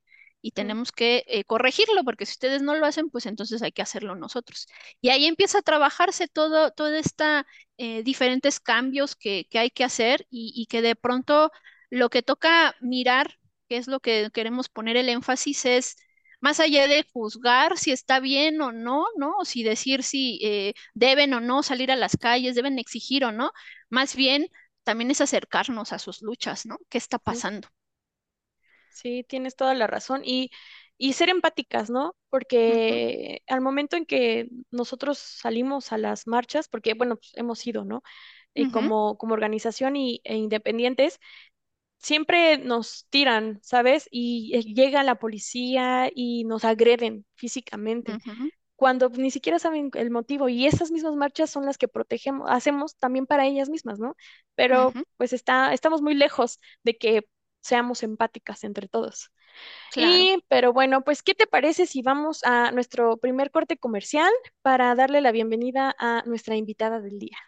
Y 0.47 0.53
tenemos 0.53 0.93
que 0.93 1.25
eh, 1.27 1.45
corregirlo, 1.45 2.05
porque 2.05 2.27
si 2.27 2.33
ustedes 2.33 2.63
no 2.63 2.75
lo 2.77 2.87
hacen, 2.87 3.11
pues 3.11 3.27
entonces 3.27 3.63
hay 3.63 3.73
que 3.73 3.83
hacerlo 3.83 4.15
nosotros. 4.17 4.67
Y 5.01 5.09
ahí 5.11 5.27
empieza 5.27 5.59
a 5.59 5.63
trabajarse 5.63 6.29
todo, 6.29 6.71
toda 6.73 6.99
esta 6.99 7.47
eh, 7.79 8.03
diferentes 8.05 8.61
cambios 8.61 9.17
que, 9.17 9.47
que 9.51 9.59
hay 9.59 9.71
que 9.71 9.85
hacer 9.85 10.27
y, 10.31 10.53
y 10.55 10.67
que 10.67 10.83
de 10.83 10.95
pronto 10.97 11.51
lo 11.91 12.11
que 12.11 12.23
toca 12.23 12.75
mirar, 12.81 13.35
que 13.69 13.77
es 13.79 13.89
lo 13.89 14.01
que 14.01 14.31
queremos 14.33 14.69
poner 14.69 14.97
el 14.97 15.09
énfasis, 15.09 15.65
es 15.67 15.97
más 16.41 16.61
allá 16.61 16.87
de 16.87 17.05
juzgar 17.13 17.79
si 17.79 17.91
está 17.93 18.21
bien 18.21 18.61
o 18.61 18.73
no, 18.73 19.07
¿no? 19.17 19.33
O 19.39 19.45
si 19.45 19.63
decir 19.63 20.03
si 20.03 20.39
eh, 20.43 20.75
deben 20.95 21.35
o 21.35 21.41
no 21.41 21.63
salir 21.63 21.91
a 21.91 21.97
las 21.97 22.17
calles, 22.17 22.55
deben 22.55 22.79
exigir 22.79 23.25
o 23.25 23.33
no, 23.33 23.51
más 23.91 24.15
bien 24.17 24.49
también 24.85 25.11
es 25.11 25.21
acercarnos 25.21 25.93
a 25.93 25.99
sus 25.99 26.23
luchas, 26.23 26.67
¿no? 26.67 26.79
¿Qué 26.89 26.99
está 26.99 27.19
pasando? 27.19 27.69
Sí, 28.97 29.25
tienes 29.29 29.57
toda 29.57 29.75
la 29.75 29.87
razón. 29.87 30.23
Y, 30.25 30.51
y 30.99 31.13
ser 31.15 31.29
empáticas, 31.31 31.91
¿no? 31.91 32.17
Porque 32.31 33.43
al 33.47 33.61
momento 33.61 33.97
en 33.97 34.07
que 34.07 34.49
nosotros 34.71 35.19
salimos 35.19 35.93
a 35.93 35.99
las 35.99 36.27
marchas, 36.27 36.69
porque 36.69 36.95
bueno, 36.95 37.17
pues, 37.17 37.33
hemos 37.37 37.67
ido, 37.67 37.85
¿no? 37.85 38.03
Eh, 38.55 38.65
ujú, 38.67 38.71
como, 38.71 39.19
como 39.19 39.35
organización 39.35 39.97
y, 39.97 40.21
e 40.25 40.37
independientes, 40.37 41.21
siempre 41.99 42.59
nos 42.59 43.07
tiran, 43.11 43.61
¿sabes? 43.63 44.09
Y 44.11 44.53
eh, 44.57 44.63
llega 44.63 45.03
la 45.05 45.17
policía 45.19 46.11
y 46.15 46.45
nos 46.45 46.65
agreden 46.65 47.27
físicamente, 47.35 48.19
cuando 48.77 49.09
ni 49.11 49.31
siquiera 49.31 49.59
saben 49.59 49.91
el 49.95 50.11
motivo. 50.11 50.49
Y 50.49 50.67
esas 50.67 50.91
mismas 50.91 51.15
marchas 51.17 51.51
son 51.51 51.65
las 51.67 51.79
que 51.79 51.89
protegemos, 51.89 52.49
hacemos 52.51 52.97
también 52.97 53.27
para 53.27 53.47
ellas 53.47 53.69
mismas, 53.71 53.99
¿no? 53.99 54.17
Pero 54.55 54.97
pues 55.17 55.33
está, 55.33 55.73
estamos 55.75 56.03
muy 56.03 56.15
lejos 56.15 56.61
de 56.85 56.97
que 56.99 57.29
seamos 57.67 58.03
empáticas 58.03 58.65
entre 58.65 58.89
todos. 58.89 59.31
Y, 59.95 60.39
pero 60.49 60.73
bueno, 60.73 61.03
pues, 61.03 61.23
¿qué 61.23 61.35
te 61.35 61.47
parece 61.47 61.87
si 61.87 62.03
vamos 62.03 62.45
a 62.45 62.71
nuestro 62.73 63.17
primer 63.17 63.51
corte 63.51 63.77
comercial 63.77 64.31
para 64.63 64.95
darle 64.95 65.21
la 65.21 65.33
bienvenida 65.33 65.95
a 65.99 66.23
nuestra 66.27 66.57
invitada 66.57 67.01
del 67.01 67.19
día? 67.19 67.39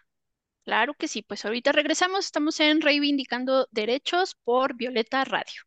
Claro 0.65 0.93
que 0.93 1.07
sí, 1.07 1.21
pues 1.21 1.45
ahorita 1.45 1.71
regresamos, 1.71 2.25
estamos 2.25 2.59
en 2.59 2.81
Reivindicando 2.81 3.67
Derechos 3.71 4.35
por 4.43 4.75
Violeta 4.75 5.23
Radio. 5.23 5.63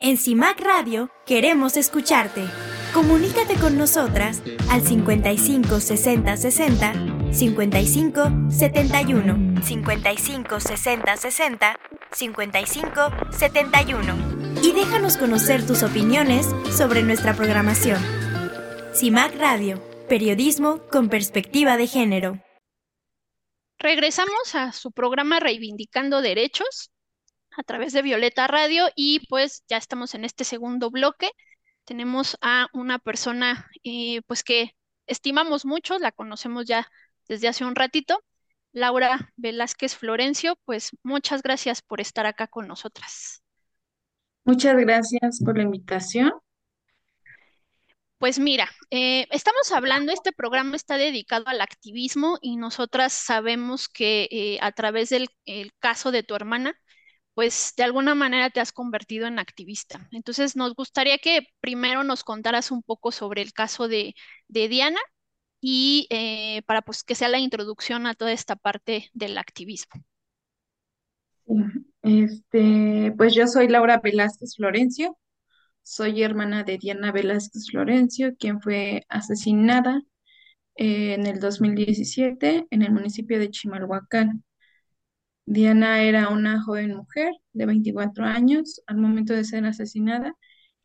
En 0.00 0.16
CIMAC 0.18 0.60
Radio 0.60 1.10
queremos 1.24 1.76
escucharte. 1.76 2.44
Comunícate 2.92 3.54
con 3.56 3.78
nosotras 3.78 4.42
al 4.70 4.82
55 4.82 5.80
60 5.80 6.36
60 6.36 7.32
55 7.32 8.30
71 8.50 9.62
55 9.62 10.60
60 10.60 11.16
60 11.16 11.76
55 12.14 13.10
71 13.32 14.60
y 14.62 14.72
déjanos 14.72 15.16
conocer 15.16 15.66
tus 15.66 15.82
opiniones 15.82 16.46
sobre 16.76 17.02
nuestra 17.02 17.34
programación. 17.34 18.00
CIMAC 18.94 19.34
Radio, 19.36 19.82
periodismo 20.08 20.80
con 20.90 21.08
perspectiva 21.08 21.76
de 21.76 21.86
género. 21.88 22.40
Regresamos 23.78 24.54
a 24.54 24.72
su 24.72 24.92
programa 24.92 25.40
Reivindicando 25.40 26.22
Derechos 26.22 26.92
a 27.56 27.62
través 27.64 27.92
de 27.92 28.02
Violeta 28.02 28.46
Radio 28.46 28.86
y 28.94 29.26
pues 29.26 29.64
ya 29.68 29.76
estamos 29.76 30.14
en 30.14 30.24
este 30.24 30.44
segundo 30.44 30.90
bloque. 30.90 31.30
Tenemos 31.84 32.38
a 32.40 32.68
una 32.72 32.98
persona 32.98 33.68
eh, 33.82 34.22
pues 34.26 34.44
que 34.44 34.74
estimamos 35.06 35.66
mucho, 35.66 35.98
la 35.98 36.12
conocemos 36.12 36.64
ya 36.66 36.88
desde 37.28 37.48
hace 37.48 37.64
un 37.64 37.74
ratito, 37.74 38.22
Laura 38.74 39.32
Velázquez 39.36 39.94
Florencio, 39.96 40.58
pues 40.64 40.90
muchas 41.02 41.42
gracias 41.42 41.80
por 41.80 42.00
estar 42.00 42.26
acá 42.26 42.48
con 42.48 42.66
nosotras. 42.66 43.42
Muchas 44.44 44.76
gracias 44.76 45.40
por 45.42 45.56
la 45.56 45.62
invitación. 45.62 46.32
Pues 48.18 48.38
mira, 48.38 48.68
eh, 48.90 49.26
estamos 49.30 49.70
hablando, 49.70 50.12
este 50.12 50.32
programa 50.32 50.76
está 50.76 50.96
dedicado 50.96 51.44
al 51.46 51.60
activismo 51.60 52.38
y 52.42 52.56
nosotras 52.56 53.12
sabemos 53.12 53.88
que 53.88 54.28
eh, 54.30 54.58
a 54.60 54.72
través 54.72 55.10
del 55.10 55.28
caso 55.78 56.10
de 56.10 56.22
tu 56.22 56.34
hermana, 56.34 56.74
pues 57.34 57.74
de 57.76 57.84
alguna 57.84 58.14
manera 58.14 58.50
te 58.50 58.60
has 58.60 58.72
convertido 58.72 59.26
en 59.26 59.38
activista. 59.38 60.08
Entonces, 60.10 60.56
nos 60.56 60.74
gustaría 60.74 61.18
que 61.18 61.46
primero 61.60 62.02
nos 62.02 62.24
contaras 62.24 62.70
un 62.70 62.82
poco 62.82 63.12
sobre 63.12 63.42
el 63.42 63.52
caso 63.52 63.88
de, 63.88 64.14
Diana 64.48 65.00
y 65.66 66.06
eh, 66.10 66.60
para 66.66 66.82
pues 66.82 67.02
que 67.02 67.14
sea 67.14 67.30
la 67.30 67.38
introducción 67.38 68.06
a 68.06 68.12
toda 68.12 68.32
esta 68.32 68.54
parte 68.54 69.08
del 69.14 69.38
activismo. 69.38 70.04
Este, 72.02 73.14
pues 73.16 73.34
yo 73.34 73.46
soy 73.46 73.68
Laura 73.68 73.98
Velázquez 73.98 74.56
Florencio, 74.56 75.16
soy 75.82 76.22
hermana 76.22 76.64
de 76.64 76.76
Diana 76.76 77.12
Velázquez 77.12 77.68
Florencio, 77.70 78.36
quien 78.36 78.60
fue 78.60 79.06
asesinada 79.08 80.02
eh, 80.76 81.14
en 81.14 81.26
el 81.26 81.40
2017 81.40 82.66
en 82.70 82.82
el 82.82 82.92
municipio 82.92 83.38
de 83.38 83.50
Chimalhuacán. 83.50 84.44
Diana 85.46 86.02
era 86.02 86.28
una 86.28 86.62
joven 86.62 86.94
mujer 86.94 87.32
de 87.54 87.64
24 87.64 88.26
años. 88.26 88.82
Al 88.86 88.98
momento 88.98 89.32
de 89.32 89.44
ser 89.44 89.64
asesinada, 89.64 90.34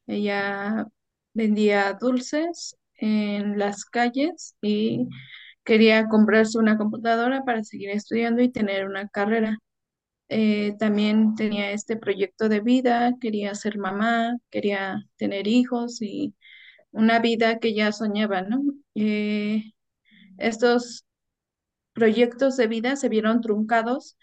ella 0.08 0.88
vendía 1.34 1.98
dulces 2.00 2.78
en 3.00 3.58
las 3.60 3.86
calles 3.86 4.56
y 4.62 5.08
quería 5.64 6.08
comprarse 6.08 6.58
una 6.60 6.78
computadora 6.78 7.44
para 7.46 7.64
seguir 7.64 7.90
estudiando 7.92 8.42
y 8.42 8.52
tener 8.52 8.86
una 8.88 9.08
carrera. 9.10 9.58
Eh, 10.30 10.76
también 10.80 11.36
tenía 11.36 11.72
este 11.72 11.98
proyecto 11.98 12.50
de 12.50 12.60
vida, 12.62 13.14
quería 13.22 13.56
ser 13.56 13.78
mamá, 13.80 14.38
quería 14.52 15.04
tener 15.18 15.48
hijos 15.48 16.02
y 16.02 16.36
una 16.92 17.20
vida 17.20 17.60
que 17.60 17.74
ya 17.74 17.92
soñaba, 17.92 18.44
¿no? 18.44 18.62
Eh, 18.96 19.74
estos 20.38 21.06
proyectos 21.94 22.58
de 22.58 22.68
vida 22.68 22.96
se 22.96 23.10
vieron 23.10 23.42
truncados 23.42 24.18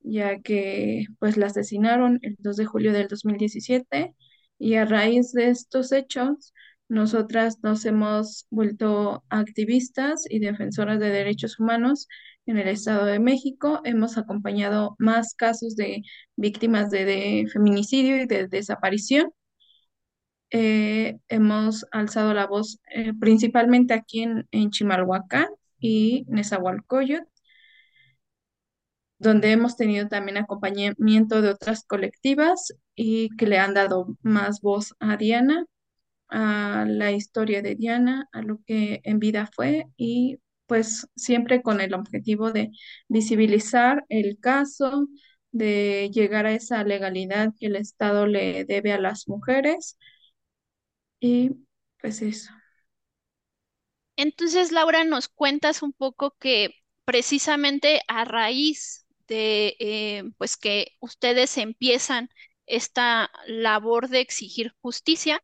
ya 0.00 0.40
que 0.40 1.06
pues 1.18 1.36
la 1.36 1.46
asesinaron 1.46 2.18
el 2.22 2.36
2 2.38 2.56
de 2.56 2.66
julio 2.66 2.92
del 2.92 3.08
2017 3.08 4.14
y 4.58 4.74
a 4.74 4.84
raíz 4.84 5.32
de 5.32 5.48
estos 5.50 5.92
hechos 5.92 6.52
nosotras 6.92 7.58
nos 7.62 7.86
hemos 7.86 8.46
vuelto 8.50 9.24
activistas 9.30 10.24
y 10.28 10.40
defensoras 10.40 11.00
de 11.00 11.08
derechos 11.08 11.58
humanos 11.58 12.06
en 12.44 12.58
el 12.58 12.68
Estado 12.68 13.06
de 13.06 13.18
México. 13.18 13.80
Hemos 13.84 14.18
acompañado 14.18 14.94
más 14.98 15.34
casos 15.34 15.74
de 15.74 16.02
víctimas 16.36 16.90
de, 16.90 17.48
feminicidio 17.50 18.18
y 18.22 18.26
de 18.26 18.46
desaparición. 18.46 19.32
Eh, 20.50 21.18
hemos 21.28 21.86
alzado 21.92 22.34
la 22.34 22.46
voz 22.46 22.78
eh, 22.94 23.12
principalmente 23.18 23.94
aquí 23.94 24.22
en, 24.22 24.46
en 24.50 24.70
Chimalhuacán 24.70 25.46
y 25.80 26.26
Nezahualcóyotl 26.28 27.24
donde 29.18 29.52
hemos 29.52 29.76
tenido 29.76 30.08
también 30.08 30.36
acompañamiento 30.36 31.40
de 31.42 31.50
otras 31.50 31.84
colectivas 31.84 32.74
y 32.94 33.30
que 33.36 33.46
le 33.46 33.58
han 33.58 33.72
dado 33.72 34.16
más 34.22 34.60
voz 34.60 34.94
a 34.98 35.16
Diana, 35.16 35.64
a 36.32 36.84
la 36.88 37.12
historia 37.12 37.62
de 37.62 37.74
Diana, 37.76 38.28
a 38.32 38.42
lo 38.42 38.60
que 38.66 39.00
en 39.04 39.18
vida 39.18 39.48
fue 39.54 39.86
y 39.96 40.38
pues 40.66 41.06
siempre 41.16 41.62
con 41.62 41.80
el 41.80 41.94
objetivo 41.94 42.50
de 42.52 42.70
visibilizar 43.08 44.04
el 44.08 44.38
caso, 44.40 45.08
de 45.50 46.10
llegar 46.12 46.46
a 46.46 46.54
esa 46.54 46.82
legalidad 46.84 47.52
que 47.60 47.66
el 47.66 47.76
Estado 47.76 48.26
le 48.26 48.64
debe 48.64 48.92
a 48.92 49.00
las 49.00 49.28
mujeres 49.28 49.98
y 51.20 51.50
pues 52.00 52.22
eso. 52.22 52.52
Entonces, 54.16 54.72
Laura, 54.72 55.04
nos 55.04 55.28
cuentas 55.28 55.82
un 55.82 55.92
poco 55.92 56.36
que 56.38 56.74
precisamente 57.04 58.02
a 58.08 58.24
raíz 58.24 59.06
de 59.26 59.76
eh, 59.78 60.24
pues 60.38 60.56
que 60.56 60.96
ustedes 61.00 61.58
empiezan 61.58 62.28
esta 62.66 63.30
labor 63.46 64.08
de 64.08 64.20
exigir 64.20 64.74
justicia, 64.80 65.42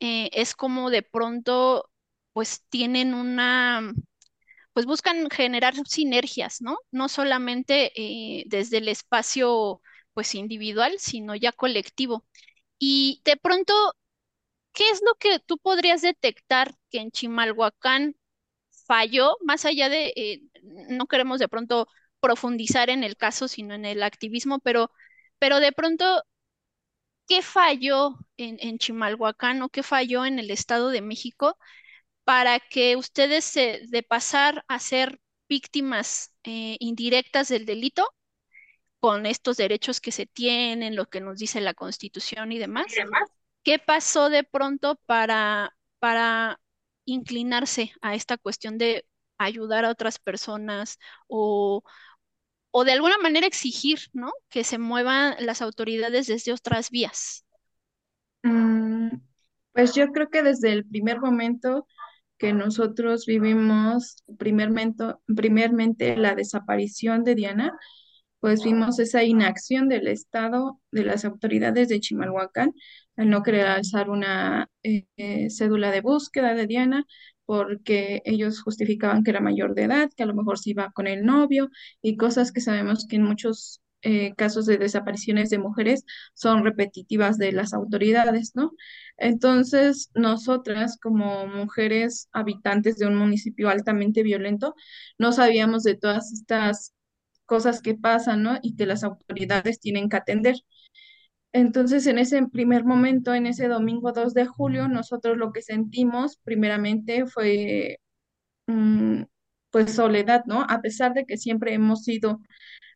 eh, 0.00 0.30
es 0.32 0.54
como 0.54 0.90
de 0.90 1.02
pronto 1.02 1.90
pues 2.32 2.64
tienen 2.68 3.14
una, 3.14 3.92
pues 4.72 4.86
buscan 4.86 5.30
generar 5.30 5.74
sinergias, 5.86 6.60
¿no? 6.62 6.78
No 6.92 7.08
solamente 7.08 7.92
eh, 7.96 8.44
desde 8.48 8.78
el 8.78 8.88
espacio 8.88 9.82
pues 10.14 10.34
individual, 10.34 10.96
sino 10.98 11.34
ya 11.36 11.52
colectivo. 11.52 12.26
Y 12.78 13.22
de 13.24 13.36
pronto, 13.36 13.74
¿qué 14.72 14.90
es 14.90 15.02
lo 15.04 15.14
que 15.16 15.38
tú 15.40 15.58
podrías 15.58 16.02
detectar 16.02 16.74
que 16.90 16.98
en 17.00 17.10
Chimalhuacán 17.10 18.16
falló, 18.86 19.36
más 19.42 19.64
allá 19.64 19.88
de, 19.88 20.42
no 20.90 21.06
queremos 21.06 21.38
de 21.40 21.48
pronto 21.48 21.88
profundizar 22.20 22.90
en 22.90 23.04
el 23.04 23.16
caso, 23.16 23.48
sino 23.48 23.74
en 23.74 23.84
el 23.84 24.02
activismo, 24.02 24.60
pero, 24.60 24.90
pero 25.38 25.60
de 25.60 25.72
pronto, 25.72 26.24
¿qué 27.28 27.42
falló 27.42 28.18
en, 28.36 28.58
en 28.60 28.78
Chimalhuacán 28.78 29.62
o 29.62 29.68
qué 29.68 29.82
falló 29.82 30.24
en 30.24 30.38
el 30.38 30.50
Estado 30.50 30.88
de 30.88 31.02
México 31.02 31.56
para 32.24 32.58
que 32.58 32.96
ustedes 32.96 33.54
de 33.54 34.02
pasar 34.02 34.64
a 34.66 34.78
ser 34.78 35.20
víctimas 35.48 36.34
eh, 36.44 36.76
indirectas 36.80 37.48
del 37.48 37.64
delito 37.64 38.08
con 39.00 39.26
estos 39.26 39.56
derechos 39.56 40.00
que 40.00 40.12
se 40.12 40.26
tienen, 40.26 40.96
lo 40.96 41.06
que 41.06 41.20
nos 41.20 41.38
dice 41.38 41.60
la 41.60 41.74
Constitución 41.74 42.52
y 42.52 42.58
demás? 42.58 42.86
¿Qué 43.62 43.78
pasó 43.78 44.28
de 44.28 44.44
pronto 44.44 45.00
para, 45.06 45.76
para 45.98 46.60
inclinarse 47.04 47.92
a 48.00 48.14
esta 48.14 48.36
cuestión 48.36 48.78
de 48.78 49.06
ayudar 49.38 49.84
a 49.84 49.90
otras 49.90 50.18
personas 50.18 50.98
o, 51.28 51.82
o 52.78 52.84
de 52.84 52.92
alguna 52.92 53.18
manera 53.18 53.44
exigir, 53.44 53.98
¿no? 54.12 54.30
Que 54.48 54.62
se 54.62 54.78
muevan 54.78 55.34
las 55.40 55.62
autoridades 55.62 56.28
desde 56.28 56.52
otras 56.52 56.90
vías. 56.90 57.44
Mm, 58.44 59.08
pues 59.72 59.96
yo 59.96 60.12
creo 60.12 60.30
que 60.30 60.44
desde 60.44 60.70
el 60.70 60.86
primer 60.86 61.18
momento 61.18 61.88
que 62.38 62.52
nosotros 62.52 63.26
vivimos 63.26 64.22
primermente, 64.38 66.16
la 66.16 66.36
desaparición 66.36 67.24
de 67.24 67.34
Diana, 67.34 67.76
pues 68.38 68.62
vimos 68.62 69.00
esa 69.00 69.24
inacción 69.24 69.88
del 69.88 70.06
Estado, 70.06 70.80
de 70.92 71.04
las 71.04 71.24
autoridades 71.24 71.88
de 71.88 71.98
Chimalhuacán, 71.98 72.74
al 73.16 73.28
no 73.28 73.42
querer 73.42 73.66
alzar 73.66 74.08
una 74.08 74.70
eh, 74.84 75.06
eh, 75.16 75.50
cédula 75.50 75.90
de 75.90 76.00
búsqueda 76.00 76.54
de 76.54 76.68
Diana, 76.68 77.04
porque 77.48 78.22
ellos 78.26 78.62
justificaban 78.62 79.24
que 79.24 79.30
era 79.32 79.40
mayor 79.40 79.74
de 79.74 79.84
edad, 79.84 80.10
que 80.16 80.22
a 80.24 80.26
lo 80.26 80.34
mejor 80.34 80.58
se 80.58 80.70
iba 80.70 80.92
con 80.92 81.06
el 81.06 81.24
novio 81.24 81.70
y 82.02 82.16
cosas 82.18 82.52
que 82.52 82.60
sabemos 82.60 83.06
que 83.08 83.16
en 83.16 83.22
muchos 83.24 83.80
eh, 84.02 84.34
casos 84.36 84.66
de 84.66 84.78
desapariciones 84.78 85.50
de 85.50 85.58
mujeres 85.58 86.04
son 86.34 86.64
repetitivas 86.64 87.38
de 87.38 87.52
las 87.52 87.72
autoridades, 87.74 88.52
¿no? 88.54 88.72
Entonces, 89.16 90.10
nosotras 90.14 90.98
como 91.00 91.46
mujeres 91.46 92.28
habitantes 92.32 92.98
de 92.98 93.06
un 93.06 93.16
municipio 93.16 93.70
altamente 93.70 94.22
violento, 94.22 94.74
no 95.18 95.32
sabíamos 95.32 95.82
de 95.84 95.96
todas 95.96 96.32
estas 96.32 96.94
cosas 97.46 97.80
que 97.82 97.94
pasan, 97.94 98.42
¿no? 98.42 98.58
Y 98.62 98.76
que 98.76 98.86
las 98.86 99.04
autoridades 99.04 99.80
tienen 99.80 100.08
que 100.10 100.16
atender. 100.18 100.56
Entonces, 101.52 102.06
en 102.06 102.18
ese 102.18 102.46
primer 102.48 102.84
momento, 102.84 103.34
en 103.34 103.46
ese 103.46 103.68
domingo 103.68 104.12
2 104.12 104.34
de 104.34 104.46
julio, 104.46 104.88
nosotros 104.88 105.36
lo 105.38 105.52
que 105.52 105.62
sentimos 105.62 106.38
primeramente 106.44 107.26
fue 107.26 108.00
mm, 108.68 109.24
pues 109.70 109.94
soledad, 109.94 110.44
¿no? 110.46 110.64
A 110.68 110.80
pesar 110.82 111.14
de 111.14 111.26
que 111.26 111.38
siempre 111.38 111.74
hemos 111.74 112.04
sido 112.04 112.40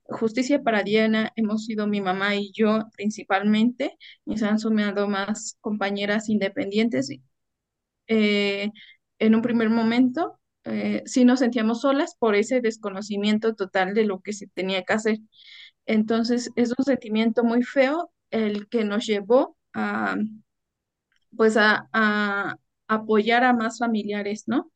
justicia 0.07 0.63
para 0.63 0.83
Diana, 0.85 1.33
hemos 1.37 1.67
sido 1.67 1.87
mi 1.89 2.01
mamá 2.03 2.37
y 2.37 2.53
yo 2.55 2.81
principalmente, 2.97 3.97
y 4.27 4.39
se 4.39 4.47
han 4.47 4.59
sumado 4.61 5.09
más 5.09 5.57
compañeras 5.63 6.29
independientes. 6.31 7.11
eh, 8.09 8.71
en 9.19 9.35
un 9.35 9.43
primer 9.43 9.71
momento, 9.71 10.39
eh, 10.65 11.03
sí 11.07 11.25
nos 11.25 11.41
sentíamos 11.41 11.81
solas 11.83 12.17
por 12.19 12.35
ese 12.35 12.61
desconocimiento 12.61 13.55
total 13.55 13.95
de 13.95 14.05
lo 14.05 14.21
que 14.21 14.33
se 14.33 14.47
tenía 14.49 14.83
que 14.85 14.93
hacer. 14.95 15.19
Entonces, 15.87 16.51
es 16.57 16.75
un 16.79 16.85
sentimiento 16.85 17.45
muy 17.45 17.63
feo 17.63 18.13
el 18.33 18.69
que 18.69 18.85
nos 18.85 19.07
llevó 19.07 19.57
a, 19.75 20.17
pues, 21.37 21.57
a, 21.57 22.59
apoyar 22.89 23.45
a 23.45 23.53
más 23.55 23.79
familiares, 23.79 24.45
¿no? 24.47 24.71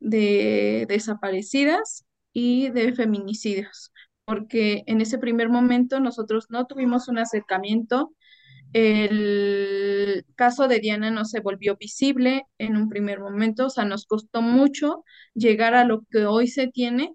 De 0.00 0.86
desaparecidas 0.88 2.04
y 2.32 2.68
de 2.70 2.92
feminicidios, 2.94 3.92
porque 4.24 4.82
en 4.86 5.00
ese 5.00 5.18
primer 5.18 5.48
momento 5.48 6.00
nosotros 6.00 6.46
no 6.50 6.66
tuvimos 6.66 7.08
un 7.08 7.18
acercamiento 7.18 8.12
el 8.74 10.26
caso 10.34 10.66
de 10.66 10.80
Diana 10.80 11.10
no 11.12 11.24
se 11.24 11.40
volvió 11.40 11.76
visible 11.76 12.44
en 12.58 12.76
un 12.76 12.88
primer 12.88 13.20
momento, 13.20 13.66
o 13.66 13.70
sea, 13.70 13.84
nos 13.84 14.04
costó 14.04 14.42
mucho 14.42 15.04
llegar 15.32 15.74
a 15.74 15.84
lo 15.84 16.04
que 16.10 16.26
hoy 16.26 16.48
se 16.48 16.66
tiene 16.66 17.14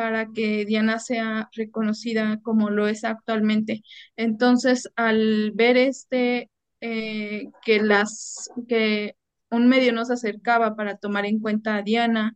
para 0.00 0.28
que 0.32 0.64
Diana 0.64 0.98
sea 0.98 1.50
reconocida 1.52 2.40
como 2.42 2.70
lo 2.70 2.88
es 2.88 3.04
actualmente. 3.04 3.82
Entonces, 4.16 4.88
al 4.96 5.52
ver 5.54 5.76
este, 5.76 6.50
eh, 6.80 7.48
que 7.62 7.82
las, 7.82 8.48
que 8.66 9.14
un 9.50 9.68
medio 9.68 9.92
nos 9.92 10.10
acercaba 10.10 10.74
para 10.74 10.96
tomar 10.96 11.26
en 11.26 11.38
cuenta 11.38 11.76
a 11.76 11.82
Diana 11.82 12.34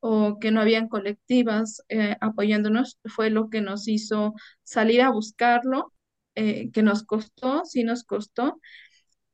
o 0.00 0.38
que 0.38 0.50
no 0.52 0.62
habían 0.62 0.88
colectivas 0.88 1.82
eh, 1.90 2.16
apoyándonos, 2.22 2.98
fue 3.04 3.28
lo 3.28 3.50
que 3.50 3.60
nos 3.60 3.88
hizo 3.88 4.32
salir 4.62 5.02
a 5.02 5.10
buscarlo 5.10 5.92
eh, 6.34 6.70
que 6.72 6.82
nos 6.82 7.04
costó, 7.04 7.66
sí 7.66 7.84
nos 7.84 8.04
costó, 8.04 8.58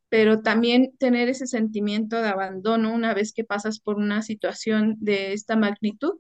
pero 0.09 0.43
también 0.43 0.93
tener 0.99 1.29
ese 1.29 1.47
sentimiento 1.47 2.17
de 2.21 2.29
abandono 2.29 2.95
una 2.95 3.15
vez 3.15 3.33
que 3.33 3.45
pasas 3.45 3.81
por 3.81 3.97
una 3.97 4.23
situación 4.23 4.97
de 5.01 5.33
esta 5.33 5.57
magnitud 5.57 6.15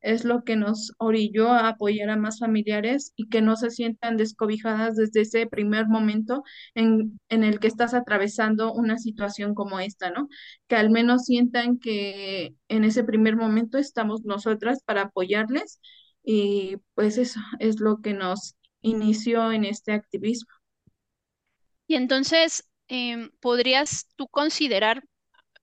es 0.00 0.24
lo 0.24 0.44
que 0.44 0.56
nos 0.56 0.92
orilló 0.98 1.50
a 1.50 1.68
apoyar 1.68 2.10
a 2.10 2.16
más 2.16 2.38
familiares 2.38 3.12
y 3.16 3.28
que 3.28 3.42
no 3.42 3.56
se 3.56 3.70
sientan 3.70 4.16
descobijadas 4.16 4.96
desde 4.96 5.22
ese 5.22 5.46
primer 5.46 5.88
momento 5.88 6.42
en, 6.74 7.18
en 7.28 7.44
el 7.44 7.58
que 7.58 7.66
estás 7.68 7.94
atravesando 7.94 8.72
una 8.72 8.98
situación 8.98 9.54
como 9.54 9.80
esta, 9.80 10.10
¿no? 10.10 10.28
Que 10.68 10.76
al 10.76 10.90
menos 10.90 11.24
sientan 11.24 11.78
que 11.78 12.54
en 12.68 12.84
ese 12.84 13.04
primer 13.04 13.36
momento 13.36 13.78
estamos 13.78 14.22
nosotras 14.24 14.82
para 14.84 15.02
apoyarles 15.02 15.80
y 16.22 16.76
pues 16.94 17.18
eso 17.18 17.40
es 17.58 17.80
lo 17.80 18.00
que 18.00 18.14
nos 18.14 18.56
inició 18.82 19.52
en 19.52 19.64
este 19.64 19.92
activismo. 19.92 20.50
Y 21.86 21.96
entonces, 21.96 22.64
em, 22.88 23.30
¿podrías 23.40 24.08
tú 24.16 24.28
considerar 24.28 25.04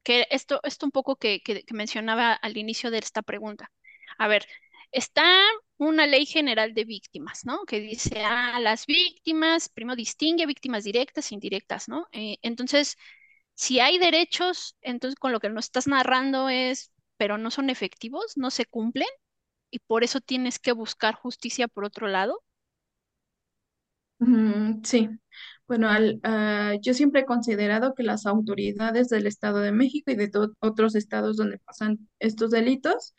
que 0.03 0.27
esto, 0.31 0.59
esto 0.63 0.85
un 0.85 0.91
poco 0.91 1.15
que, 1.17 1.41
que- 1.43 1.63
mencionaba 1.73 2.33
al 2.33 2.57
inicio 2.57 2.91
de 2.91 2.99
esta 2.99 3.21
pregunta? 3.21 3.71
A 4.17 4.27
ver, 4.27 4.47
está 4.91 5.23
una 5.77 6.07
ley 6.07 6.25
general 6.25 6.73
de 6.73 6.85
víctimas, 6.85 7.45
¿no? 7.45 7.65
Que 7.65 7.79
dice, 7.79 8.23
ah, 8.23 8.59
las 8.59 8.85
víctimas, 8.85 9.69
primero 9.69 9.95
distingue 9.95 10.45
víctimas 10.45 10.83
directas 10.83 11.31
e 11.31 11.35
indirectas, 11.35 11.87
¿no? 11.89 12.07
Eh, 12.11 12.37
entonces, 12.41 12.97
si 13.55 13.79
hay 13.79 13.97
derechos, 13.99 14.77
entonces 14.81 15.19
con 15.19 15.31
lo 15.31 15.39
que 15.39 15.49
nos 15.49 15.65
estás 15.65 15.87
narrando 15.87 16.49
es, 16.49 16.91
pero 17.17 17.37
no 17.37 17.51
son 17.51 17.69
efectivos, 17.69 18.33
no 18.37 18.51
se 18.51 18.65
cumplen, 18.65 19.07
y 19.71 19.79
por 19.79 20.03
eso 20.03 20.21
tienes 20.21 20.59
que 20.59 20.71
buscar 20.73 21.15
justicia 21.15 21.67
por 21.67 21.85
otro 21.85 22.07
lado. 22.07 22.43
Sí, 24.83 25.09
bueno, 25.71 25.89
al- 25.89 26.19
ah, 26.23 26.73
yo 26.81 26.93
siempre 26.93 27.21
he 27.21 27.25
considerado 27.25 27.95
que 27.95 28.03
las 28.03 28.25
autoridades 28.25 29.07
del 29.09 29.25
Estado 29.25 29.59
de 29.59 29.71
México 29.71 30.11
y 30.11 30.15
de 30.15 30.29
otros 30.59 30.95
estados 30.95 31.37
donde 31.37 31.59
pasan 31.59 32.09
estos 32.19 32.51
delitos, 32.51 33.13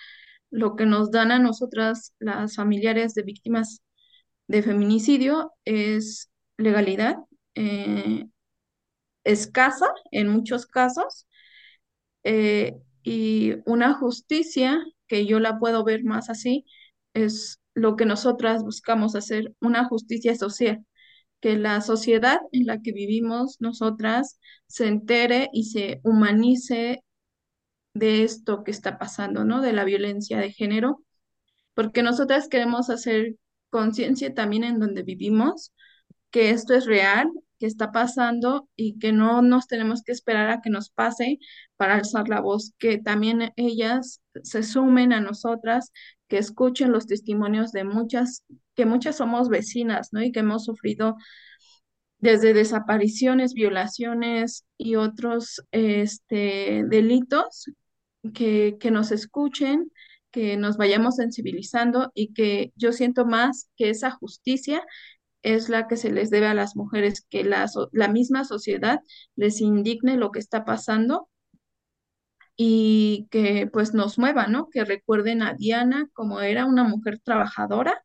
lo 0.51 0.77
que 0.77 0.85
nos 0.87 1.11
dan 1.11 1.33
a 1.33 1.39
nosotras, 1.39 2.15
las 2.19 2.57
familiares 2.57 3.15
de 3.15 3.23
víctimas 3.23 3.83
de 4.49 4.63
feminicidio, 4.63 5.53
es 5.65 6.31
legalidad 6.59 7.17
eh, 7.57 8.27
escasa 9.25 9.87
en 10.11 10.29
muchos 10.29 10.67
casos 10.67 11.27
eh, 12.25 12.77
y 13.03 13.55
una 13.67 13.95
justicia 13.95 14.79
que 15.09 15.27
yo 15.27 15.41
la 15.41 15.59
puedo 15.59 15.85
ver 15.85 16.05
más 16.05 16.31
así 16.31 16.65
es 17.15 17.61
lo 17.75 17.97
que 17.97 18.07
nosotras 18.07 18.63
buscamos 18.65 19.15
hacer, 19.17 19.55
una 19.61 19.85
justicia 19.87 20.35
social 20.37 20.85
que 21.43 21.57
la 21.57 21.83
sociedad 21.83 22.41
en 22.53 22.67
la 22.67 22.81
que 22.81 22.93
vivimos 22.93 23.61
nosotras 23.61 24.39
se 24.69 24.87
entere 24.87 25.51
y 25.53 25.65
se 25.65 26.01
humanice 26.05 27.05
de 27.95 28.23
esto 28.25 28.65
que 28.65 28.71
está 28.71 28.99
pasando, 28.99 29.45
¿no? 29.45 29.61
De 29.61 29.73
la 29.73 29.85
violencia 29.85 30.39
de 30.39 30.53
género, 30.53 31.05
porque 31.75 32.03
nosotras 32.03 32.49
queremos 32.49 32.91
hacer 32.91 33.37
conciencia 33.71 34.33
también 34.35 34.65
en 34.65 34.79
donde 34.79 35.03
vivimos, 35.03 35.73
que 36.31 36.51
esto 36.51 36.75
es 36.75 36.87
real, 36.87 37.29
que 37.59 37.67
está 37.67 37.93
pasando 37.93 38.69
y 38.77 38.99
que 38.99 39.13
no 39.13 39.43
nos 39.43 39.67
tenemos 39.67 40.03
que 40.03 40.13
esperar 40.13 40.51
a 40.51 40.61
que 40.61 40.71
nos 40.71 40.91
pase 40.91 41.39
para 41.77 41.97
alzar 41.97 42.29
la 42.29 42.41
voz, 42.41 42.73
que 42.79 42.99
también 42.99 43.53
ellas 43.57 44.21
se 44.43 44.63
sumen 44.63 45.13
a 45.13 45.21
nosotras, 45.21 45.93
que 46.29 46.39
escuchen 46.39 46.93
los 46.93 47.07
testimonios 47.07 47.73
de 47.73 47.85
muchas, 47.85 48.45
que 48.75 48.87
muchas 48.87 49.17
somos 49.17 49.49
vecinas, 49.49 50.09
¿no? 50.13 50.23
Y 50.23 50.33
que 50.33 50.41
hemos 50.41 50.65
sufrido 50.65 51.17
desde 52.19 52.55
desapariciones, 52.55 53.53
violaciones 53.55 54.65
y 54.79 54.97
otros 54.97 55.63
este, 55.73 56.85
delitos, 56.87 57.67
que, 58.35 58.77
que 58.79 58.91
nos 58.93 59.11
escuchen, 59.11 59.91
que 60.31 60.57
nos 60.57 60.77
vayamos 60.77 61.17
sensibilizando 61.17 62.13
y 62.15 62.33
que 62.33 62.73
yo 62.77 62.93
siento 62.93 63.27
más 63.27 63.69
que 63.77 63.91
esa 63.91 64.11
justicia 64.13 64.85
es 65.43 65.69
la 65.69 65.89
que 65.89 65.97
se 65.97 66.13
les 66.13 66.31
debe 66.31 66.47
a 66.47 66.55
las 66.55 66.77
mujeres, 66.77 67.27
que 67.29 67.45
la, 67.45 67.69
la 67.91 68.09
misma 68.09 68.45
sociedad 68.45 69.01
les 69.35 69.61
indigne 69.61 70.17
lo 70.17 70.31
que 70.31 70.39
está 70.39 70.65
pasando 70.65 71.29
y 72.57 73.27
que 73.31 73.69
pues 73.73 73.95
nos 73.95 74.19
mueva, 74.19 74.47
¿no? 74.47 74.69
Que 74.71 74.85
recuerden 74.85 75.43
a 75.43 75.55
Diana 75.55 76.09
como 76.13 76.41
era 76.41 76.67
una 76.67 76.85
mujer 76.85 77.19
trabajadora 77.19 78.01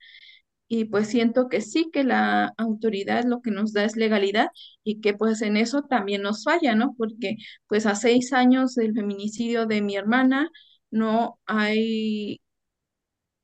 y 0.68 0.86
pues 0.86 1.08
siento 1.08 1.48
que 1.50 1.62
sí, 1.62 1.90
que 1.94 2.04
la 2.04 2.54
autoridad 2.58 3.24
lo 3.26 3.42
que 3.42 3.52
nos 3.52 3.74
da 3.74 3.84
es 3.86 3.96
legalidad 3.96 4.50
y 4.84 5.00
que 5.02 5.14
pues 5.14 5.42
en 5.42 5.58
eso 5.58 5.84
también 5.84 6.22
nos 6.24 6.44
falla, 6.44 6.76
¿no? 6.76 6.94
Porque 6.98 7.38
pues 7.68 7.86
a 7.86 7.96
seis 7.96 8.34
años 8.34 8.76
del 8.76 8.94
feminicidio 8.94 9.66
de 9.66 9.82
mi 9.82 9.96
hermana 9.96 10.50
no 10.92 11.40
hay 11.46 12.42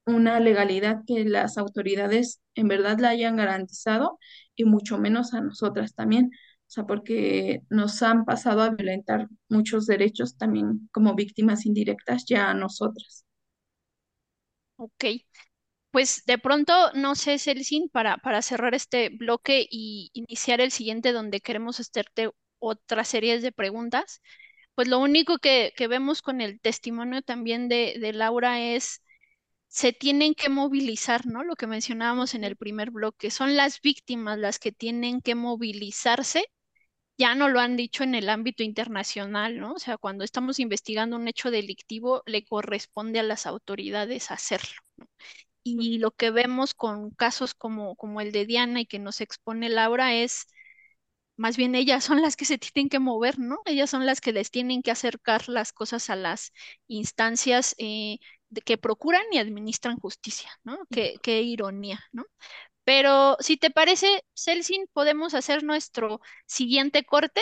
una 0.05 0.39
legalidad 0.39 1.03
que 1.07 1.25
las 1.25 1.57
autoridades 1.57 2.41
en 2.55 2.67
verdad 2.67 2.99
la 2.99 3.09
hayan 3.09 3.36
garantizado 3.38 4.19
y 4.55 4.65
mucho 4.65 4.97
menos 4.97 5.33
a 5.33 5.41
nosotras 5.41 5.93
también. 5.95 6.31
O 6.67 6.71
sea, 6.73 6.86
porque 6.86 7.62
nos 7.69 8.01
han 8.03 8.25
pasado 8.25 8.62
a 8.63 8.69
violentar 8.71 9.27
muchos 9.49 9.86
derechos 9.86 10.38
también 10.38 10.89
como 10.91 11.15
víctimas 11.15 11.65
indirectas 11.65 12.25
ya 12.27 12.49
a 12.49 12.53
nosotras. 12.53 13.25
Ok. 14.77 15.03
Pues 15.93 16.25
de 16.25 16.39
pronto, 16.39 16.73
no 16.95 17.15
sé, 17.15 17.39
Celsin, 17.39 17.89
para, 17.89 18.17
para 18.17 18.41
cerrar 18.41 18.75
este 18.75 19.10
bloque 19.10 19.67
y 19.71 20.10
iniciar 20.13 20.62
el 20.62 20.71
siguiente 20.71 21.13
donde 21.13 21.39
queremos 21.41 21.79
hacerte 21.79 22.32
otra 22.60 23.06
serie 23.06 23.39
de 23.39 23.51
preguntas, 23.53 24.21
pues 24.75 24.88
lo 24.89 24.99
único 24.99 25.39
que, 25.39 25.73
que 25.77 25.88
vemos 25.88 26.21
con 26.23 26.41
el 26.41 26.60
testimonio 26.62 27.21
también 27.23 27.69
de, 27.69 27.97
de 28.01 28.13
Laura 28.13 28.62
es, 28.62 29.03
se 29.69 29.93
tienen 29.93 30.36
que 30.36 30.49
movilizar, 30.49 31.25
¿no? 31.27 31.43
Lo 31.43 31.56
que 31.56 31.67
mencionábamos 31.67 32.36
en 32.36 32.43
el 32.45 32.58
primer 32.58 32.91
bloque, 32.91 33.32
son 33.32 33.56
las 33.58 33.82
víctimas 33.82 34.39
las 34.39 34.60
que 34.60 34.71
tienen 34.73 35.21
que 35.21 35.36
movilizarse. 35.36 36.45
Ya 37.17 37.36
no 37.36 37.49
lo 37.49 37.60
han 37.62 37.77
dicho 37.77 38.03
en 38.06 38.15
el 38.15 38.29
ámbito 38.29 38.63
internacional, 38.63 39.60
¿no? 39.60 39.73
O 39.75 39.79
sea, 39.79 39.97
cuando 39.97 40.23
estamos 40.25 40.60
investigando 40.60 41.17
un 41.17 41.27
hecho 41.29 41.51
delictivo, 41.51 42.23
le 42.27 42.45
corresponde 42.45 43.19
a 43.19 43.23
las 43.23 43.45
autoridades 43.47 44.32
hacerlo. 44.32 44.82
Y 45.63 45.99
lo 45.99 46.12
que 46.12 46.30
vemos 46.32 46.73
con 46.73 47.12
casos 47.12 47.54
como, 47.54 47.95
como 47.95 48.21
el 48.21 48.32
de 48.32 48.45
Diana 48.45 48.82
y 48.82 48.86
que 48.86 48.99
nos 48.99 49.21
expone 49.21 49.69
Laura 49.69 50.13
es, 50.15 50.47
más 51.38 51.58
bien 51.58 51.76
ellas 51.76 52.04
son 52.04 52.21
las 52.21 52.36
que 52.36 52.45
se 52.45 52.58
tienen 52.58 52.89
que 52.89 52.99
mover, 52.99 53.39
¿no? 53.39 53.60
Ellas 53.65 53.89
son 53.89 54.06
las 54.06 54.21
que 54.21 54.34
les 54.34 54.52
tienen 54.52 54.82
que 54.84 54.91
acercar 54.91 55.49
las 55.49 55.73
cosas 55.73 56.10
a 56.10 56.15
las 56.15 56.52
instancias 56.88 57.76
eh, 57.80 58.19
de 58.49 58.62
que 58.62 58.78
procuran 58.78 59.23
y 59.32 59.39
administran 59.39 59.99
justicia, 59.99 60.49
¿no? 60.63 60.80
Qué, 60.91 61.15
qué 61.23 61.41
ironía, 61.41 61.99
¿no? 62.12 62.26
Pero 62.86 63.38
si 63.39 63.58
te 63.58 63.71
parece, 63.71 64.26
Celsin, 64.36 64.88
podemos 64.93 65.34
hacer 65.36 65.63
nuestro 65.63 66.21
siguiente 66.47 67.04
corte. 67.06 67.41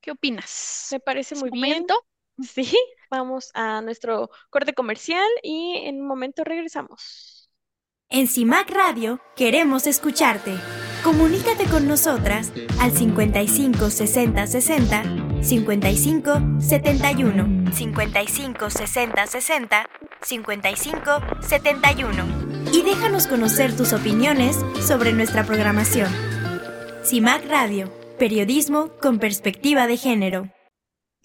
¿Qué 0.00 0.10
opinas? 0.12 0.88
Me 0.92 1.00
parece 1.00 1.34
¿Es 1.34 1.40
muy 1.42 1.50
bien. 1.50 1.86
Sí, 2.40 2.76
vamos 3.10 3.50
a 3.54 3.80
nuestro 3.80 4.30
corte 4.50 4.74
comercial 4.74 5.26
y 5.42 5.82
en 5.84 6.00
un 6.00 6.06
momento 6.08 6.44
regresamos. 6.44 7.50
En 8.08 8.28
CIMAC 8.28 8.70
Radio 8.70 9.20
queremos 9.34 9.86
escucharte. 9.88 10.56
Comunícate 11.02 11.64
con 11.66 11.88
nosotras 11.88 12.52
al 12.80 12.92
55 12.92 13.90
60 13.90 14.46
60 14.46 15.02
55 15.42 16.32
71 16.60 17.72
55 17.72 18.70
60 18.70 19.26
60 19.26 19.90
55 20.22 21.10
71 21.40 22.46
y 22.72 22.82
déjanos 22.82 23.26
conocer 23.26 23.76
tus 23.76 23.92
opiniones 23.92 24.56
sobre 24.86 25.12
nuestra 25.12 25.44
programación. 25.44 26.12
CIMAC 27.04 27.46
Radio, 27.48 27.92
periodismo 28.18 28.90
con 29.00 29.18
perspectiva 29.18 29.86
de 29.86 29.96
género. 29.96 30.55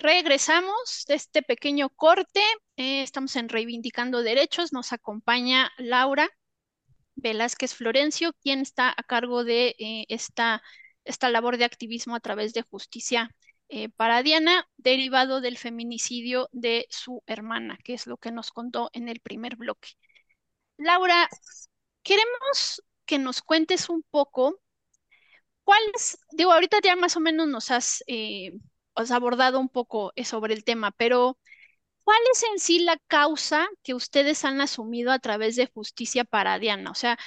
Regresamos 0.01 1.05
de 1.07 1.13
este 1.13 1.43
pequeño 1.43 1.89
corte. 1.89 2.41
Eh, 2.75 3.03
estamos 3.03 3.35
en 3.35 3.49
Reivindicando 3.49 4.23
Derechos. 4.23 4.73
Nos 4.73 4.93
acompaña 4.93 5.71
Laura 5.77 6.27
Velázquez 7.13 7.75
Florencio, 7.75 8.33
quien 8.41 8.61
está 8.61 8.89
a 8.89 9.03
cargo 9.03 9.43
de 9.43 9.75
eh, 9.77 10.05
esta, 10.09 10.63
esta 11.05 11.29
labor 11.29 11.57
de 11.57 11.65
activismo 11.65 12.15
a 12.15 12.19
través 12.19 12.51
de 12.53 12.63
justicia 12.63 13.29
eh, 13.69 13.89
para 13.89 14.23
Diana, 14.23 14.67
derivado 14.77 15.39
del 15.39 15.59
feminicidio 15.59 16.49
de 16.51 16.87
su 16.89 17.21
hermana, 17.27 17.77
que 17.83 17.93
es 17.93 18.07
lo 18.07 18.17
que 18.17 18.31
nos 18.31 18.49
contó 18.51 18.89
en 18.93 19.07
el 19.07 19.19
primer 19.19 19.55
bloque. 19.55 19.89
Laura, 20.77 21.29
queremos 22.01 22.81
que 23.05 23.19
nos 23.19 23.43
cuentes 23.43 23.87
un 23.87 24.01
poco 24.09 24.59
cuáles, 25.63 26.17
digo, 26.31 26.51
ahorita 26.51 26.79
ya 26.83 26.95
más 26.95 27.15
o 27.17 27.19
menos 27.19 27.47
nos 27.47 27.69
has, 27.69 28.03
eh, 28.07 28.53
has 28.95 29.12
abordado 29.12 29.60
un 29.60 29.69
poco 29.69 30.12
eh, 30.15 30.25
sobre 30.25 30.54
el 30.54 30.63
tema, 30.63 30.91
pero 30.91 31.38
¿cuál 32.04 32.19
es 32.34 32.43
en 32.43 32.60
sí 32.60 32.80
la 32.80 32.97
causa 33.08 33.67
que 33.84 33.93
ustedes 33.95 34.45
han 34.45 34.62
asumido 34.62 35.12
a 35.12 35.19
través 35.19 35.56
de 35.58 35.67
Justicia 35.73 36.25
para 36.25 36.60
Diana? 36.60 36.91
O 36.91 36.95
sea, 36.95 37.17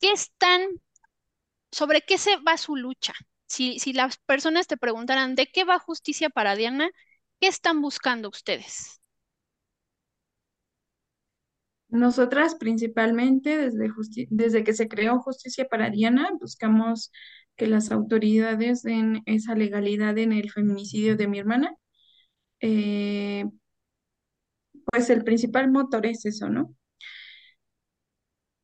¿qué 0.00 0.12
están, 0.12 0.62
sobre 1.70 2.02
qué 2.02 2.18
se 2.18 2.36
va 2.38 2.56
su 2.56 2.76
lucha? 2.76 3.14
Si, 3.46 3.78
si 3.78 3.92
las 3.92 4.16
personas 4.18 4.66
te 4.66 4.76
preguntaran 4.76 5.34
de 5.36 5.46
qué 5.46 5.64
va 5.64 5.78
Justicia 5.78 6.30
para 6.30 6.56
Diana, 6.56 6.90
¿qué 7.40 7.46
están 7.48 7.80
buscando 7.82 8.28
ustedes? 8.28 9.00
Nosotras 11.96 12.54
principalmente 12.56 13.56
desde, 13.56 13.90
desde 14.30 14.64
que 14.64 14.72
se 14.74 14.88
creó 14.88 15.20
Justicia 15.20 15.66
para 15.68 15.90
Diana, 15.90 16.30
buscamos 16.40 17.10
que 17.56 17.66
las 17.66 17.90
autoridades 17.90 18.82
den 18.82 19.22
esa 19.26 19.54
legalidad 19.54 20.18
en 20.18 20.32
el 20.32 20.50
feminicidio 20.50 21.16
de 21.16 21.28
mi 21.28 21.38
hermana. 21.38 21.74
Eh, 22.60 23.46
pues 24.86 25.10
el 25.10 25.22
principal 25.24 25.70
motor 25.70 26.06
es 26.06 26.24
eso, 26.26 26.48
¿no? 26.48 26.74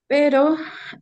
Pero 0.07 0.57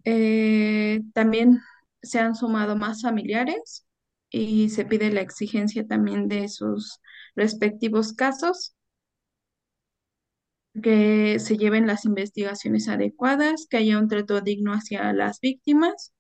eh, 0.05 1.01
también 1.15 1.61
se 2.03 2.21
han 2.21 2.35
sumado 2.37 2.77
más 2.77 3.03
familiares 3.03 3.87
y 4.31 4.69
se 4.71 4.85
pide 4.85 5.11
la 5.13 5.21
exigencia 5.21 5.87
también 5.87 6.29
de 6.29 6.49
sus 6.49 7.01
respectivos 7.35 8.13
casos, 8.13 8.77
que 10.83 11.39
se 11.41 11.57
lleven 11.57 11.87
las 11.87 12.05
investigaciones 12.05 12.89
adecuadas, 12.89 13.67
que 13.69 13.79
haya 13.79 13.99
un 13.99 14.09
trato 14.09 14.41
digno 14.41 14.73
hacia 14.73 15.13
las 15.13 15.41
víctimas 15.41 16.13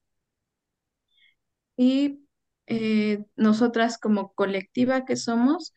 y 1.76 2.20
eh, 2.66 3.24
nosotras 3.36 3.98
como 3.98 4.32
colectiva 4.34 5.04
que 5.06 5.16
somos, 5.16 5.72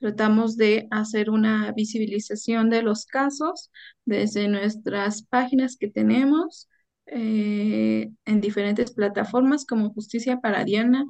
tratamos 0.00 0.56
de 0.56 0.86
hacer 0.90 1.30
una 1.30 1.72
visibilización 1.72 2.68
de 2.70 2.82
los 2.82 3.06
casos 3.06 3.70
desde 4.04 4.48
nuestras 4.48 5.22
páginas 5.22 5.76
que 5.78 5.88
tenemos 5.88 6.68
eh, 7.06 8.10
en 8.26 8.40
diferentes 8.42 8.92
plataformas 8.92 9.64
como 9.64 9.94
Justicia 9.94 10.40
para 10.40 10.64
Diana 10.64 11.06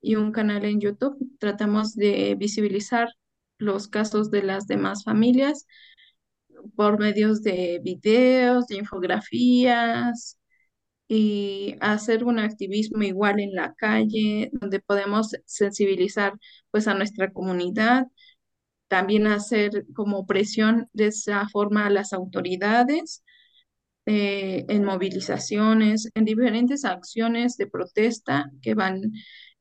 y 0.00 0.14
un 0.16 0.32
canal 0.32 0.64
en 0.64 0.80
YouTube. 0.80 1.18
Tratamos 1.38 1.94
de 1.94 2.34
visibilizar 2.38 3.10
los 3.58 3.88
casos 3.88 4.30
de 4.30 4.42
las 4.42 4.66
demás 4.66 5.04
familias 5.04 5.66
por 6.76 6.98
medios 6.98 7.42
de 7.42 7.80
videos, 7.82 8.66
de 8.66 8.76
infografías 8.76 10.38
y 11.08 11.76
hacer 11.80 12.24
un 12.24 12.38
activismo 12.38 13.02
igual 13.02 13.40
en 13.40 13.54
la 13.54 13.74
calle, 13.74 14.50
donde 14.52 14.80
podemos 14.80 15.36
sensibilizar 15.46 16.34
pues 16.70 16.88
a 16.88 16.94
nuestra 16.94 17.32
comunidad, 17.32 18.06
también 18.88 19.26
hacer 19.26 19.86
como 19.94 20.26
presión 20.26 20.88
de 20.92 21.08
esa 21.08 21.48
forma 21.48 21.86
a 21.86 21.90
las 21.90 22.12
autoridades 22.12 23.24
eh, 24.06 24.64
en 24.68 24.84
movilizaciones, 24.84 26.10
en 26.14 26.24
diferentes 26.24 26.84
acciones 26.84 27.56
de 27.56 27.66
protesta 27.68 28.50
que 28.62 28.74
van 28.74 29.12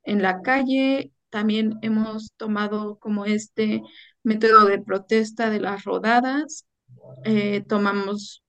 en 0.04 0.22
la 0.22 0.42
calle. 0.42 1.12
También 1.30 1.78
hemos 1.82 2.34
tomado 2.38 2.98
como 3.00 3.26
este 3.26 3.84
método 4.24 4.66
de 4.66 4.80
protesta 4.82 5.50
de 5.50 5.60
las 5.60 5.84
rodadas. 5.84 6.66
Eh, 7.26 7.64
tomamos 7.68 8.44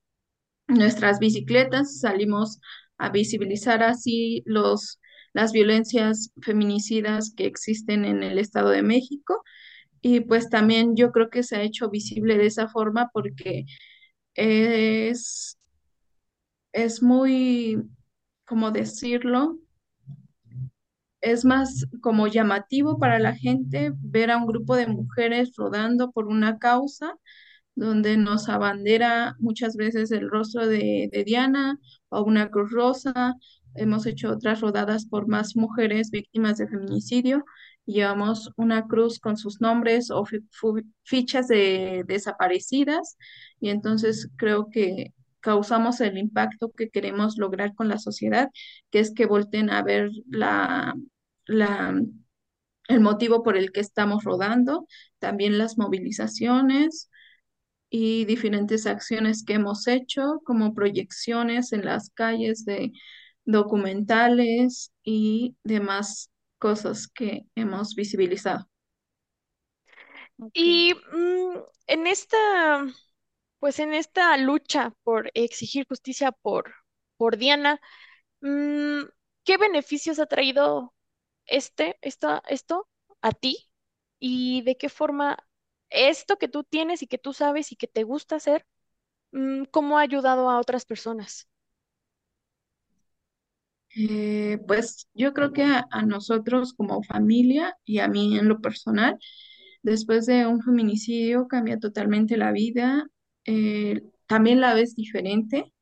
nuestras 0.68 1.18
bicicletas, 1.18 2.00
salimos 2.00 2.60
a 2.98 3.10
visibilizar 3.10 3.82
así 3.82 4.42
los, 4.46 5.00
las 5.32 5.52
violencias 5.52 6.32
feminicidas 6.42 7.32
que 7.36 7.46
existen 7.46 8.04
en 8.04 8.22
el 8.22 8.38
Estado 8.38 8.70
de 8.70 8.82
México. 8.82 9.42
Y 10.02 10.20
pues 10.20 10.50
también 10.50 10.96
yo 10.96 11.12
creo 11.12 11.30
que 11.30 11.42
se 11.42 11.56
ha 11.56 11.62
hecho 11.62 11.90
visible 11.90 12.38
de 12.38 12.46
esa 12.46 12.68
forma 12.68 13.10
porque 13.12 13.66
es, 14.34 15.58
es 16.72 17.02
muy, 17.02 17.82
¿cómo 18.46 18.70
decirlo? 18.72 19.58
Es 21.20 21.44
más 21.44 21.86
como 22.00 22.26
llamativo 22.28 22.98
para 22.98 23.18
la 23.18 23.34
gente 23.34 23.92
ver 24.00 24.30
a 24.30 24.38
un 24.38 24.46
grupo 24.46 24.76
de 24.76 24.86
mujeres 24.86 25.52
rodando 25.56 26.10
por 26.12 26.26
una 26.26 26.58
causa 26.58 27.14
donde 27.74 28.16
nos 28.16 28.48
abandera 28.48 29.36
muchas 29.38 29.76
veces 29.76 30.10
el 30.12 30.28
rostro 30.30 30.66
de, 30.66 31.08
de 31.12 31.24
Diana 31.24 31.78
o 32.08 32.22
una 32.22 32.50
cruz 32.50 32.70
rosa. 32.70 33.34
Hemos 33.74 34.06
hecho 34.06 34.30
otras 34.32 34.60
rodadas 34.60 35.06
por 35.06 35.28
más 35.28 35.56
mujeres 35.56 36.10
víctimas 36.10 36.58
de 36.58 36.68
feminicidio. 36.68 37.44
Llevamos 37.86 38.52
una 38.56 38.86
cruz 38.86 39.18
con 39.18 39.36
sus 39.36 39.60
nombres 39.60 40.10
o 40.10 40.24
fichas 41.04 41.48
de 41.48 42.04
desaparecidas 42.06 43.16
y 43.60 43.70
entonces 43.70 44.30
creo 44.36 44.68
que 44.70 45.12
causamos 45.40 46.00
el 46.00 46.18
impacto 46.18 46.70
que 46.72 46.90
queremos 46.90 47.38
lograr 47.38 47.74
con 47.74 47.88
la 47.88 47.98
sociedad, 47.98 48.50
que 48.90 49.00
es 49.00 49.12
que 49.14 49.26
volten 49.26 49.70
a 49.70 49.82
ver 49.82 50.10
la, 50.28 50.94
la, 51.46 52.00
el 52.88 53.00
motivo 53.00 53.42
por 53.42 53.56
el 53.56 53.72
que 53.72 53.80
estamos 53.80 54.24
rodando, 54.24 54.86
también 55.18 55.58
las 55.58 55.78
movilizaciones 55.78 57.09
y 57.90 58.24
diferentes 58.26 58.86
acciones 58.86 59.44
que 59.44 59.54
hemos 59.54 59.86
hecho, 59.88 60.40
como 60.44 60.74
proyecciones 60.74 61.72
en 61.72 61.84
las 61.86 62.10
calles 62.10 62.64
de 62.64 62.92
documentales 63.44 64.92
y 65.04 65.56
demás 65.64 66.30
cosas 66.58 67.08
que 67.08 67.46
hemos 67.56 67.94
visibilizado. 67.96 68.68
Y 70.52 70.94
mm, 70.94 71.58
en 71.86 72.06
esta, 72.06 72.86
pues 73.60 73.78
en 73.80 73.94
esta 73.94 74.36
lucha 74.38 74.94
por 75.04 75.30
exigir 75.34 75.86
justicia 75.88 76.32
por, 76.32 76.74
por 77.16 77.36
Diana, 77.38 77.80
mm, 78.42 79.02
¿qué 79.44 79.58
beneficios 79.58 80.18
ha 80.20 80.26
traído 80.26 80.94
este, 81.46 81.98
esta- 82.02 82.42
esto 82.48 82.88
a 83.22 83.32
ti? 83.32 83.70
¿Y 84.20 84.62
de 84.64 84.76
qué 84.78 84.88
forma 84.90 85.38
esto 85.90 86.38
que 86.38 86.48
tú 86.48 86.64
tienes 86.64 87.02
y 87.02 87.06
que 87.06 87.18
tú 87.18 87.32
sabes 87.32 87.72
y 87.72 87.76
que 87.76 87.86
te 87.88 88.04
gusta 88.04 88.36
hacer, 88.36 88.66
mm, 89.32 89.64
cómo 89.72 89.98
ha 89.98 90.02
ayudado 90.02 90.50
a 90.50 90.60
otras 90.60 90.84
personas? 90.86 91.48
Eh, 93.96 94.58
pues 94.68 95.08
yo 95.14 95.32
creo 95.34 95.52
que 95.52 95.64
a, 95.64 96.02
nosotros 96.06 96.74
como 96.74 97.02
familia 97.02 97.76
y 97.84 97.98
a 97.98 98.08
mí 98.08 98.38
en 98.38 98.48
lo 98.48 98.60
personal, 98.60 99.18
después 99.82 100.26
de 100.26 100.46
un 100.46 100.62
feminicidio 100.62 101.48
cambia 101.48 101.78
totalmente 101.78 102.36
la 102.36 102.52
vida, 102.52 103.08
eh, 103.46 104.02
también 104.26 104.60
la 104.60 104.74
ves 104.74 104.94
diferente, 104.96 105.72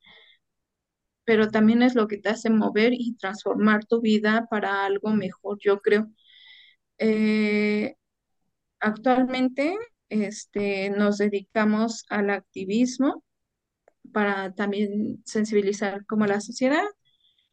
pero 1.25 1.51
también 1.51 1.83
es 1.83 1.95
lo 1.95 2.09
que 2.09 2.19
te 2.19 2.31
hace 2.31 2.51
mover 2.51 2.93
y 2.95 3.15
transformar 3.17 3.85
tu 3.85 4.01
vida 4.01 4.47
para 4.51 4.87
algo 4.87 5.11
mejor, 5.11 5.59
yo 5.61 5.81
creo. 5.81 6.09
Eh, 6.99 7.97
actualmente 8.81 9.77
este, 10.11 10.91
nos 10.91 11.19
dedicamos 11.19 12.05
al 12.11 12.31
activismo 12.31 13.25
para 14.13 14.55
también 14.55 15.23
sensibilizar 15.25 16.05
como 16.07 16.27
la 16.27 16.41
sociedad 16.41 16.85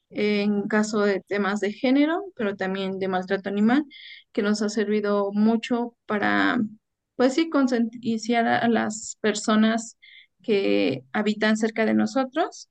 en 0.10 0.68
caso 0.68 1.02
de 1.02 1.22
temas 1.22 1.60
de 1.60 1.74
género, 1.74 2.26
pero 2.36 2.56
también 2.56 3.00
de 3.00 3.08
maltrato 3.08 3.50
animal, 3.50 3.86
que 4.32 4.42
nos 4.44 4.62
ha 4.62 4.70
servido 4.70 5.32
mucho 5.34 5.98
para, 6.06 6.60
pues 7.16 7.34
sí, 7.36 7.50
concientizar 7.50 8.48
a 8.48 8.68
las 8.70 9.18
personas 9.22 9.98
que 10.44 11.04
habitan 11.14 11.58
cerca 11.58 11.86
de 11.86 11.94
nosotros. 11.96 12.70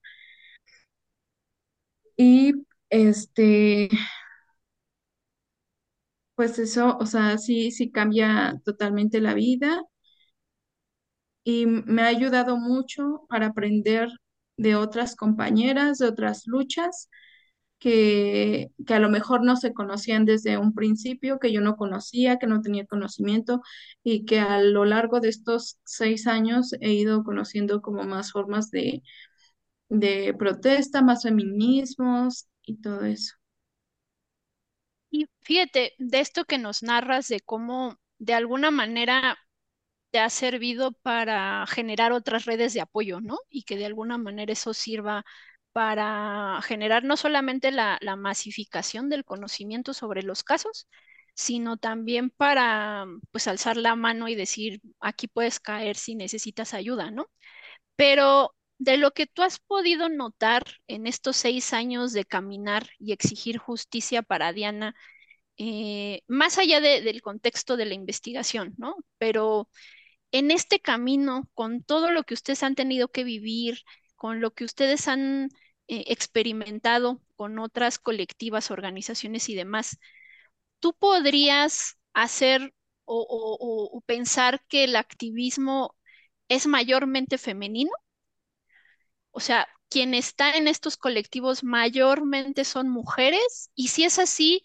Y 2.17 2.55
este, 2.91 3.89
pues 6.37 6.59
eso, 6.59 6.97
o 6.99 7.07
sea, 7.07 7.39
sí, 7.39 7.71
sí 7.71 7.91
cambia 7.91 8.61
totalmente 8.65 9.21
la 9.21 9.35
vida 9.35 9.83
y 11.45 11.67
me 11.67 12.03
ha 12.03 12.07
ayudado 12.07 12.57
mucho 12.57 13.27
para 13.29 13.47
aprender 13.49 14.09
de 14.57 14.77
otras 14.77 15.17
compañeras, 15.17 15.99
de 15.99 16.07
otras 16.09 16.47
luchas 16.47 17.11
que, 17.79 18.71
que 18.87 18.95
a 18.95 19.01
lo 19.01 19.11
mejor 19.11 19.45
no 19.45 19.57
se 19.57 19.75
conocían 19.75 20.25
desde 20.27 20.59
un 20.59 20.75
principio, 20.75 21.39
que 21.41 21.53
yo 21.53 21.61
no 21.63 21.77
conocía, 21.77 22.39
que 22.39 22.47
no 22.47 22.63
tenía 22.63 22.87
conocimiento 22.87 23.63
y 24.05 24.25
que 24.27 24.41
a 24.41 24.63
lo 24.63 24.85
largo 24.87 25.21
de 25.21 25.29
estos 25.31 25.79
seis 25.85 26.27
años 26.27 26.73
he 26.81 26.93
ido 26.95 27.25
conociendo 27.25 27.83
como 27.83 28.05
más 28.05 28.33
formas 28.33 28.71
de, 28.71 29.03
de 29.91 30.35
protesta, 30.39 31.03
más 31.03 31.25
feminismos 31.25 32.49
y 32.65 32.79
todo 32.81 33.05
eso. 33.07 33.35
Y 35.15 35.29
fíjate, 35.43 35.95
de 35.99 36.19
esto 36.21 36.45
que 36.45 36.59
nos 36.59 36.83
narras, 36.83 37.29
de 37.29 37.39
cómo 37.41 37.99
de 38.19 38.35
alguna 38.35 38.71
manera 38.73 39.39
te 40.11 40.21
ha 40.21 40.31
servido 40.31 40.93
para 40.93 41.67
generar 41.69 42.13
otras 42.13 42.47
redes 42.47 42.75
de 42.75 42.81
apoyo, 42.83 43.21
¿no? 43.21 43.39
Y 43.51 43.65
que 43.65 43.77
de 43.77 43.87
alguna 43.87 44.19
manera 44.19 44.53
eso 44.53 44.75
sirva 44.75 45.25
para 45.73 46.61
generar 46.65 47.05
no 47.05 47.17
solamente 47.17 47.71
la, 47.73 47.99
la 48.03 48.17
masificación 48.17 49.09
del 49.11 49.25
conocimiento 49.25 49.95
sobre 49.95 50.23
los 50.25 50.45
casos, 50.45 50.89
sino 51.35 51.77
también 51.79 52.31
para, 52.31 53.07
pues, 53.33 53.49
alzar 53.49 53.77
la 53.79 53.97
mano 53.97 54.29
y 54.29 54.35
decir, 54.37 54.81
aquí 55.01 55.29
puedes 55.29 55.61
caer 55.61 55.97
si 55.97 56.15
necesitas 56.17 56.75
ayuda, 56.75 57.11
¿no? 57.13 57.29
Pero 57.97 58.55
de 58.79 58.97
lo 58.99 59.13
que 59.13 59.27
tú 59.27 59.43
has 59.43 59.59
podido 59.61 60.09
notar 60.09 60.65
en 60.89 61.07
estos 61.07 61.37
seis 61.37 61.73
años 61.73 62.13
de 62.13 62.25
caminar 62.25 62.89
y 62.99 63.13
exigir 63.13 63.59
justicia 63.59 64.23
para 64.23 64.53
Diana, 64.53 64.95
eh, 65.59 66.23
más 66.29 66.59
allá 66.59 66.81
de- 66.81 67.03
del 67.03 67.23
contexto 67.23 67.77
de 67.77 67.87
la 67.87 67.95
investigación, 67.95 68.75
¿no? 68.79 68.97
Pero 69.19 69.69
en 70.33 70.51
este 70.51 70.81
camino, 70.81 71.49
con 71.55 71.83
todo 71.85 72.11
lo 72.11 72.25
que 72.25 72.35
ustedes 72.35 72.63
han 72.63 72.75
tenido 72.75 73.09
que 73.09 73.25
vivir, 73.25 73.81
con 74.17 74.41
lo 74.41 74.53
que 74.55 74.65
ustedes 74.65 75.09
han 75.09 75.51
eh, 75.89 76.05
experimentado 76.09 77.21
con 77.37 77.59
otras 77.59 77.99
colectivas, 77.99 78.71
organizaciones 78.71 79.49
y 79.51 79.55
demás, 79.55 79.99
¿tú 80.81 80.95
podrías 80.95 81.99
hacer 82.15 82.75
o 83.07 84.03
pensar 84.07 84.65
que 84.69 84.85
el 84.85 84.97
activismo 84.97 85.97
es 86.49 86.67
mayormente 86.67 87.39
femenino? 87.39 87.91
O 89.35 89.41
sea, 89.41 89.69
quien 89.91 90.15
está 90.15 90.57
en 90.57 90.67
estos 90.69 90.97
colectivos 90.97 91.63
mayormente 91.65 92.65
son 92.65 92.89
mujeres 92.89 93.71
y 93.75 93.89
si 93.89 94.05
es 94.05 94.19
así, 94.19 94.65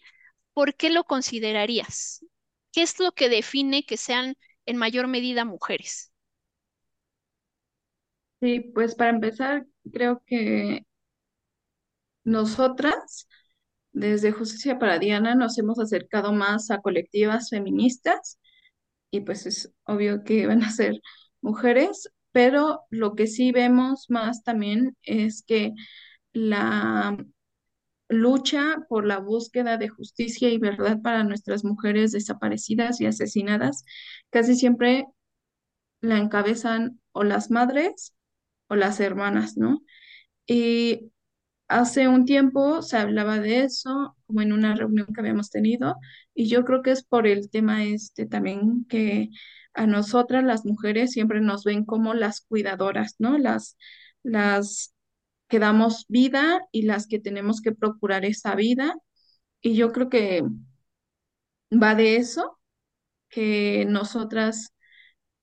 ¿por 0.54 0.74
qué 0.76 0.90
lo 0.90 1.04
considerarías? 1.04 2.24
¿Qué 2.72 2.82
es 2.82 2.98
lo 3.00 3.12
que 3.12 3.28
define 3.30 3.84
que 3.84 3.96
sean 3.98 4.36
en 4.66 4.76
mayor 4.78 5.08
medida 5.08 5.44
mujeres? 5.44 6.12
Sí, 8.40 8.60
pues 8.74 8.94
para 8.94 9.10
empezar, 9.10 9.66
creo 9.92 10.22
que 10.26 10.84
nosotras, 12.24 13.28
desde 13.92 14.32
Justicia 14.32 14.78
para 14.78 14.98
Diana, 14.98 15.34
nos 15.34 15.58
hemos 15.58 15.78
acercado 15.80 16.32
más 16.32 16.70
a 16.70 16.80
colectivas 16.82 17.50
feministas 17.50 18.38
y 19.10 19.20
pues 19.22 19.46
es 19.46 19.72
obvio 19.84 20.24
que 20.24 20.46
van 20.48 20.64
a 20.64 20.70
ser 20.72 21.00
mujeres, 21.42 22.10
pero 22.32 22.82
lo 22.90 23.14
que 23.14 23.26
sí 23.26 23.52
vemos 23.52 24.06
más 24.10 24.42
también 24.44 24.96
es 25.02 25.42
que 25.42 25.72
la 26.32 27.16
lucha 28.08 28.78
por 28.88 29.06
la 29.06 29.18
búsqueda 29.18 29.76
de 29.78 29.88
justicia 29.88 30.50
y 30.50 30.58
verdad 30.58 31.00
para 31.02 31.24
nuestras 31.24 31.64
mujeres 31.64 32.12
desaparecidas 32.12 33.00
y 33.00 33.06
asesinadas 33.06 33.84
casi 34.30 34.56
siempre 34.56 35.06
la 36.00 36.18
encabezan 36.18 37.00
o 37.12 37.24
las 37.24 37.50
madres 37.50 38.14
o 38.68 38.76
las 38.76 39.00
hermanas, 39.00 39.56
¿no? 39.56 39.82
Y 40.46 41.12
hace 41.68 42.08
un 42.08 42.24
tiempo 42.26 42.82
se 42.82 42.98
hablaba 42.98 43.40
de 43.40 43.60
eso, 43.64 44.16
como 44.26 44.42
en 44.42 44.52
una 44.52 44.74
reunión 44.76 45.08
que 45.14 45.20
habíamos 45.20 45.50
tenido, 45.50 45.96
y 46.34 46.48
yo 46.48 46.64
creo 46.64 46.82
que 46.82 46.92
es 46.92 47.04
por 47.04 47.26
el 47.26 47.50
tema 47.50 47.84
este 47.84 48.26
también 48.26 48.86
que 48.88 49.30
a 49.74 49.86
nosotras 49.86 50.44
las 50.44 50.64
mujeres 50.66 51.12
siempre 51.12 51.40
nos 51.40 51.64
ven 51.64 51.84
como 51.84 52.14
las 52.14 52.40
cuidadoras, 52.42 53.16
¿no? 53.18 53.38
Las, 53.38 53.76
las 54.22 54.94
que 55.48 55.58
damos 55.60 56.06
vida 56.08 56.62
y 56.72 56.82
las 56.82 57.06
que 57.06 57.20
tenemos 57.20 57.60
que 57.62 57.72
procurar 57.72 58.24
esa 58.24 58.54
vida. 58.56 58.94
Y 59.62 59.76
yo 59.76 59.92
creo 59.92 60.10
que 60.10 60.44
va 61.72 61.94
de 61.94 62.16
eso, 62.16 62.58
que 63.30 63.86
nosotras 63.88 64.74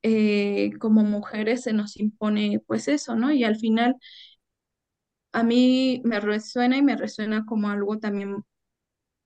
eh, 0.03 0.71
como 0.79 1.03
mujeres 1.03 1.63
se 1.63 1.73
nos 1.73 1.97
impone 1.97 2.61
pues 2.67 2.87
eso, 2.87 3.15
¿no? 3.15 3.31
Y 3.33 3.45
al 3.45 3.57
final 3.57 3.95
a 5.33 5.43
mí 5.43 6.01
me 6.05 6.19
resuena 6.19 6.77
y 6.77 6.81
me 6.81 6.95
resuena 6.95 7.45
como 7.45 7.69
algo 7.69 7.97
también 7.99 8.43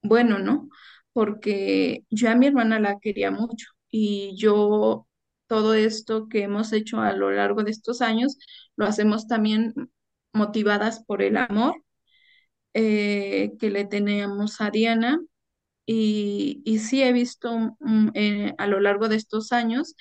bueno, 0.04 0.40
¿no? 0.40 0.70
Porque 1.14 2.06
yo 2.12 2.30
a 2.32 2.36
mi 2.36 2.48
hermana 2.48 2.80
la 2.80 3.00
quería 3.00 3.32
mucho 3.32 3.68
y 3.92 4.36
yo 4.38 5.08
todo 5.48 5.74
esto 5.76 6.30
que 6.30 6.44
hemos 6.44 6.74
hecho 6.74 7.00
a 7.02 7.14
lo 7.14 7.32
largo 7.32 7.64
de 7.64 7.72
estos 7.72 8.02
años 8.02 8.38
lo 8.78 8.86
hacemos 8.86 9.28
también 9.28 9.74
motivadas 10.34 11.04
por 11.06 11.22
el 11.22 11.38
amor 11.38 11.76
eh, 12.74 13.54
que 13.60 13.70
le 13.70 13.86
tenemos 13.86 14.62
a 14.62 14.70
Diana. 14.72 15.20
Y, 15.88 16.62
y 16.66 16.80
sí 16.80 17.04
he 17.04 17.14
visto 17.14 17.52
mm, 17.80 18.10
eh, 18.16 18.56
a 18.58 18.68
lo 18.68 18.80
largo 18.80 19.10
de 19.10 19.18
estos 19.18 19.52
años 19.54 19.96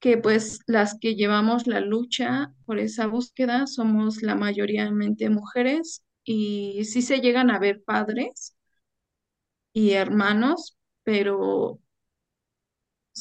que 0.00 0.16
pues 0.18 0.60
las 0.66 0.98
que 0.98 1.14
llevamos 1.16 1.66
la 1.66 1.80
lucha 1.80 2.52
por 2.66 2.78
esa 2.78 3.06
búsqueda 3.06 3.66
somos 3.66 4.22
la 4.22 4.34
mayoritariamente 4.36 5.30
mujeres 5.30 6.04
y 6.24 6.84
sí 6.84 7.02
se 7.02 7.20
llegan 7.20 7.50
a 7.50 7.58
ver 7.58 7.82
padres 7.84 8.56
y 9.72 9.92
hermanos, 9.92 10.76
pero 11.04 11.80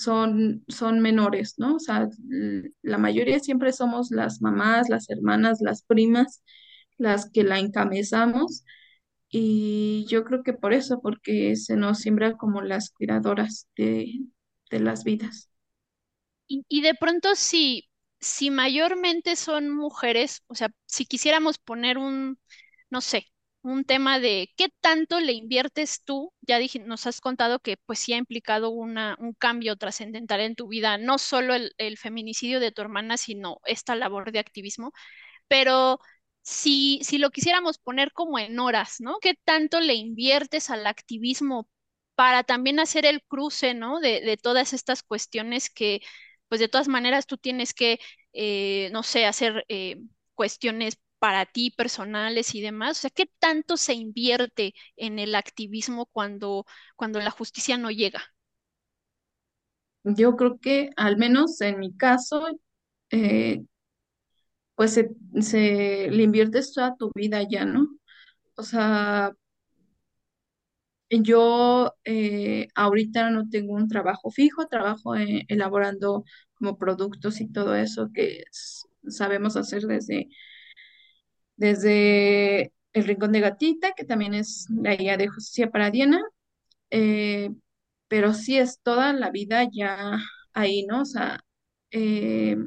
son, 0.02 0.64
son 0.68 1.00
menores, 1.02 1.56
¿no? 1.58 1.76
O 1.76 1.80
sea, 1.80 2.10
la 2.82 2.98
mayoría 2.98 3.40
siempre 3.40 3.74
somos 3.74 4.12
las 4.12 4.42
mamás, 4.42 4.90
las 4.90 5.10
hermanas, 5.10 5.60
las 5.62 5.84
primas, 5.84 6.44
las 6.98 7.30
que 7.32 7.44
la 7.44 7.60
encabezamos 7.60 8.64
y 9.30 10.06
yo 10.10 10.24
creo 10.26 10.44
que 10.44 10.54
por 10.54 10.74
eso, 10.74 11.02
porque 11.02 11.56
se 11.58 11.76
nos 11.78 12.00
siembra 12.00 12.38
como 12.38 12.62
las 12.62 12.92
cuidadoras 12.92 13.70
de, 13.78 14.14
de 14.72 14.80
las 14.80 15.04
vidas. 15.06 15.50
Y, 16.48 16.66
y 16.70 16.82
de 16.82 16.94
pronto, 16.96 17.36
si, 17.36 17.90
si 18.20 18.50
mayormente 18.52 19.36
son 19.36 19.70
mujeres, 19.70 20.44
o 20.48 20.56
sea, 20.56 20.70
si 20.86 21.06
quisiéramos 21.06 21.58
poner 21.60 21.98
un, 21.98 22.40
no 22.90 23.02
sé, 23.02 23.28
un 23.72 23.84
tema 23.86 24.20
de 24.20 24.54
qué 24.58 24.70
tanto 24.82 25.20
le 25.20 25.34
inviertes 25.34 26.04
tú, 26.04 26.34
ya 26.42 26.58
dije, 26.60 26.80
nos 26.80 27.06
has 27.08 27.22
contado 27.22 27.60
que 27.60 27.78
pues 27.78 28.00
sí 28.00 28.14
ha 28.14 28.18
implicado 28.18 28.70
una, 28.70 29.16
un 29.20 29.34
cambio 29.34 29.76
trascendental 29.76 30.40
en 30.42 30.56
tu 30.56 30.68
vida, 30.70 30.98
no 30.98 31.18
solo 31.18 31.54
el, 31.56 31.98
feminicidio 31.98 32.60
de 32.60 32.72
tu 32.72 32.82
hermana, 32.82 33.18
sino 33.18 33.60
esta 33.66 33.96
labor 33.96 34.32
de 34.32 34.40
activismo, 34.40 34.94
pero 35.48 36.00
si, 36.44 37.02
si 37.04 37.18
lo 37.20 37.32
quisiéramos 37.32 37.80
poner 37.80 38.14
como 38.14 38.40
en 38.40 38.60
horas, 38.60 38.98
¿no? 39.02 39.20
¿Qué 39.22 39.36
tanto 39.46 39.80
le 39.82 39.96
inviertes 39.96 40.70
al 40.70 40.88
activismo 40.88 41.70
para 42.16 42.44
también 42.44 42.80
hacer 42.80 43.06
el 43.06 43.24
cruce, 43.24 43.74
¿no? 43.74 44.00
De, 44.00 44.22
de 44.22 44.38
todas 44.38 44.74
estas 44.74 45.04
cuestiones 45.04 45.70
que, 45.70 46.02
pues 46.48 46.60
de 46.62 46.70
todas 46.70 46.88
maneras 46.88 47.28
tú 47.28 47.38
tienes 47.38 47.74
que, 47.74 48.00
eh, 48.34 48.90
no 48.94 49.04
sé, 49.04 49.26
hacer 49.26 49.66
eh, 49.70 49.98
cuestiones 50.36 51.00
para 51.20 51.46
ti 51.46 51.72
personales 51.72 52.56
y 52.56 52.62
demás. 52.62 52.98
O 53.00 53.02
sea, 53.02 53.10
¿qué 53.12 53.28
tanto 53.40 53.78
se 53.78 53.94
invierte 53.94 54.74
en 54.96 55.20
el 55.20 55.36
activismo 55.36 56.06
cuando, 56.08 56.66
cuando 56.96 57.20
la 57.22 57.32
justicia 57.32 57.78
no 57.78 57.92
llega? 57.92 58.22
Yo 60.04 60.36
creo 60.38 60.60
que 60.60 60.90
al 60.96 61.18
menos 61.18 61.62
en 61.62 61.80
mi 61.80 61.96
caso, 61.96 62.48
eh, 63.12 63.64
pues 64.76 64.94
se, 64.94 65.10
se 65.42 66.10
le 66.12 66.24
inviertes 66.24 66.74
toda 66.74 66.96
tu 66.98 67.12
vida 67.16 67.42
ya, 67.50 67.66
¿no? 67.66 67.88
O 68.58 68.64
sea, 68.64 69.34
yo 71.10 71.94
eh, 72.06 72.68
ahorita 72.76 73.30
no 73.32 73.50
tengo 73.50 73.74
un 73.74 73.88
trabajo 73.88 74.30
fijo, 74.32 74.68
trabajo 74.68 75.16
eh, 75.16 75.46
elaborando 75.48 76.24
como 76.56 76.78
productos 76.78 77.40
y 77.42 77.52
todo 77.52 77.76
eso 77.76 78.10
que 78.14 78.44
sabemos 79.08 79.56
hacer 79.58 79.84
desde, 79.84 80.28
desde 81.58 82.74
El 82.94 83.06
Rincón 83.06 83.32
de 83.34 83.42
Gatita, 83.42 83.94
que 83.94 84.06
también 84.06 84.34
es 84.34 84.68
la 84.70 84.96
guía 84.96 85.18
de 85.18 85.28
justicia 85.28 85.70
para 85.72 85.92
Diana, 85.92 86.22
eh, 86.92 87.52
pero 88.08 88.34
sí 88.34 88.58
es 88.58 88.82
toda 88.82 89.14
la 89.14 89.32
vida 89.32 89.68
ya 89.72 90.20
ahí, 90.54 90.86
¿no? 90.88 91.02
O 91.02 91.06
sea, 91.06 91.42
eh, 91.92 92.58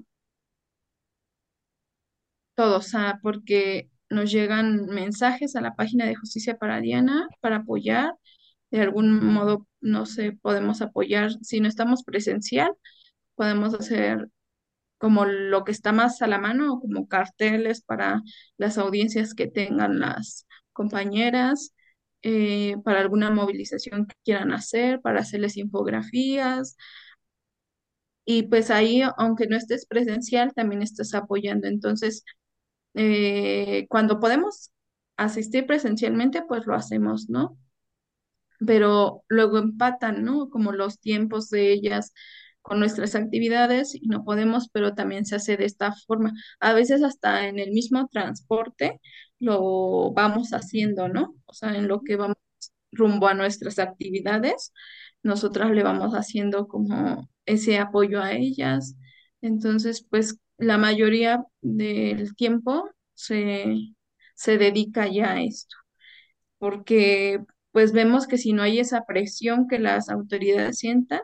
porque 3.23 3.91
nos 4.11 4.31
llegan 4.31 4.87
mensajes 4.87 5.57
a 5.57 5.61
la 5.61 5.75
página 5.75 6.07
de 6.07 6.17
Justicia 6.17 6.57
para 6.59 6.81
Diana 6.81 7.29
para 7.41 7.57
apoyar. 7.59 8.15
De 8.71 8.81
algún 8.81 9.25
modo, 9.25 9.67
no 9.81 10.07
sé, 10.07 10.33
podemos 10.33 10.83
apoyar. 10.83 11.33
Si 11.43 11.61
no 11.61 11.69
estamos 11.69 12.05
presencial, 12.05 12.73
podemos 13.35 13.75
hacer 13.75 14.29
como 15.01 15.25
lo 15.27 15.65
que 15.65 15.73
está 15.73 15.93
más 15.93 16.23
a 16.23 16.29
la 16.29 16.39
mano, 16.39 16.81
como 16.81 17.09
carteles 17.09 17.83
para 17.83 18.23
las 18.59 18.79
audiencias 18.79 19.35
que 19.35 19.49
tengan 19.49 20.01
las 20.01 20.47
compañeras, 20.75 21.75
eh, 22.23 22.77
para 22.85 23.01
alguna 23.01 23.31
movilización 23.31 24.07
que 24.07 24.17
quieran 24.25 24.53
hacer, 24.53 25.01
para 25.01 25.21
hacerles 25.23 25.57
infografías. 25.57 26.77
Y 28.25 28.45
pues 28.45 28.71
ahí, 28.71 29.03
aunque 29.19 29.47
no 29.47 29.57
estés 29.57 29.87
presencial, 29.87 30.53
también 30.55 30.83
estás 30.83 31.15
apoyando. 31.15 31.67
Entonces, 31.69 32.25
eh, 32.95 33.87
cuando 33.89 34.21
podemos 34.21 34.73
asistir 35.17 35.67
presencialmente, 35.67 36.43
pues 36.49 36.67
lo 36.67 36.75
hacemos, 36.75 37.29
¿no? 37.31 37.59
Pero 38.67 39.25
luego 39.29 39.59
empatan, 39.59 40.23
¿no? 40.25 40.51
Como 40.51 40.73
los 40.73 41.01
tiempos 41.01 41.49
de 41.51 41.73
ellas 41.73 42.13
con 42.63 42.81
nuestras 42.81 43.15
actividades 43.15 43.95
y 43.95 44.07
no 44.09 44.25
podemos, 44.25 44.69
pero 44.73 44.95
también 44.95 45.25
se 45.27 45.37
hace 45.37 45.57
de 45.57 45.65
esta 45.67 45.93
forma. 46.07 46.33
A 46.61 46.73
veces 46.75 47.03
hasta 47.03 47.49
en 47.49 47.59
el 47.59 47.71
mismo 47.73 48.09
transporte 48.09 49.01
lo 49.39 50.13
vamos 50.13 50.51
haciendo, 50.53 51.09
¿no? 51.09 51.35
O 51.47 51.55
sea, 51.55 51.77
en 51.77 51.89
lo 51.89 52.03
que 52.03 52.17
vamos 52.17 52.37
rumbo 52.93 53.29
a 53.29 53.35
nuestras 53.35 53.79
actividades, 53.79 54.73
nosotras 55.23 55.71
le 55.71 55.83
vamos 55.83 56.13
haciendo 56.15 56.69
como 56.69 57.29
ese 57.47 57.79
apoyo 57.79 58.21
a 58.23 58.33
ellas. 58.33 58.97
Entonces, 59.41 60.07
pues 60.09 60.39
la 60.59 60.79
mayoría 60.79 61.45
del 61.63 62.35
tiempo 62.37 62.91
se, 63.15 63.95
se 64.35 64.59
dedica 64.59 65.09
ya 65.09 65.33
a 65.33 65.43
esto, 65.43 65.77
porque 66.59 67.41
pues 67.73 67.93
vemos 67.93 68.27
que 68.27 68.39
si 68.39 68.53
no 68.53 68.63
hay 68.63 68.81
esa 68.81 69.05
presión 69.07 69.69
que 69.69 69.79
las 69.79 70.09
autoridades 70.11 70.79
sientan, 70.79 71.21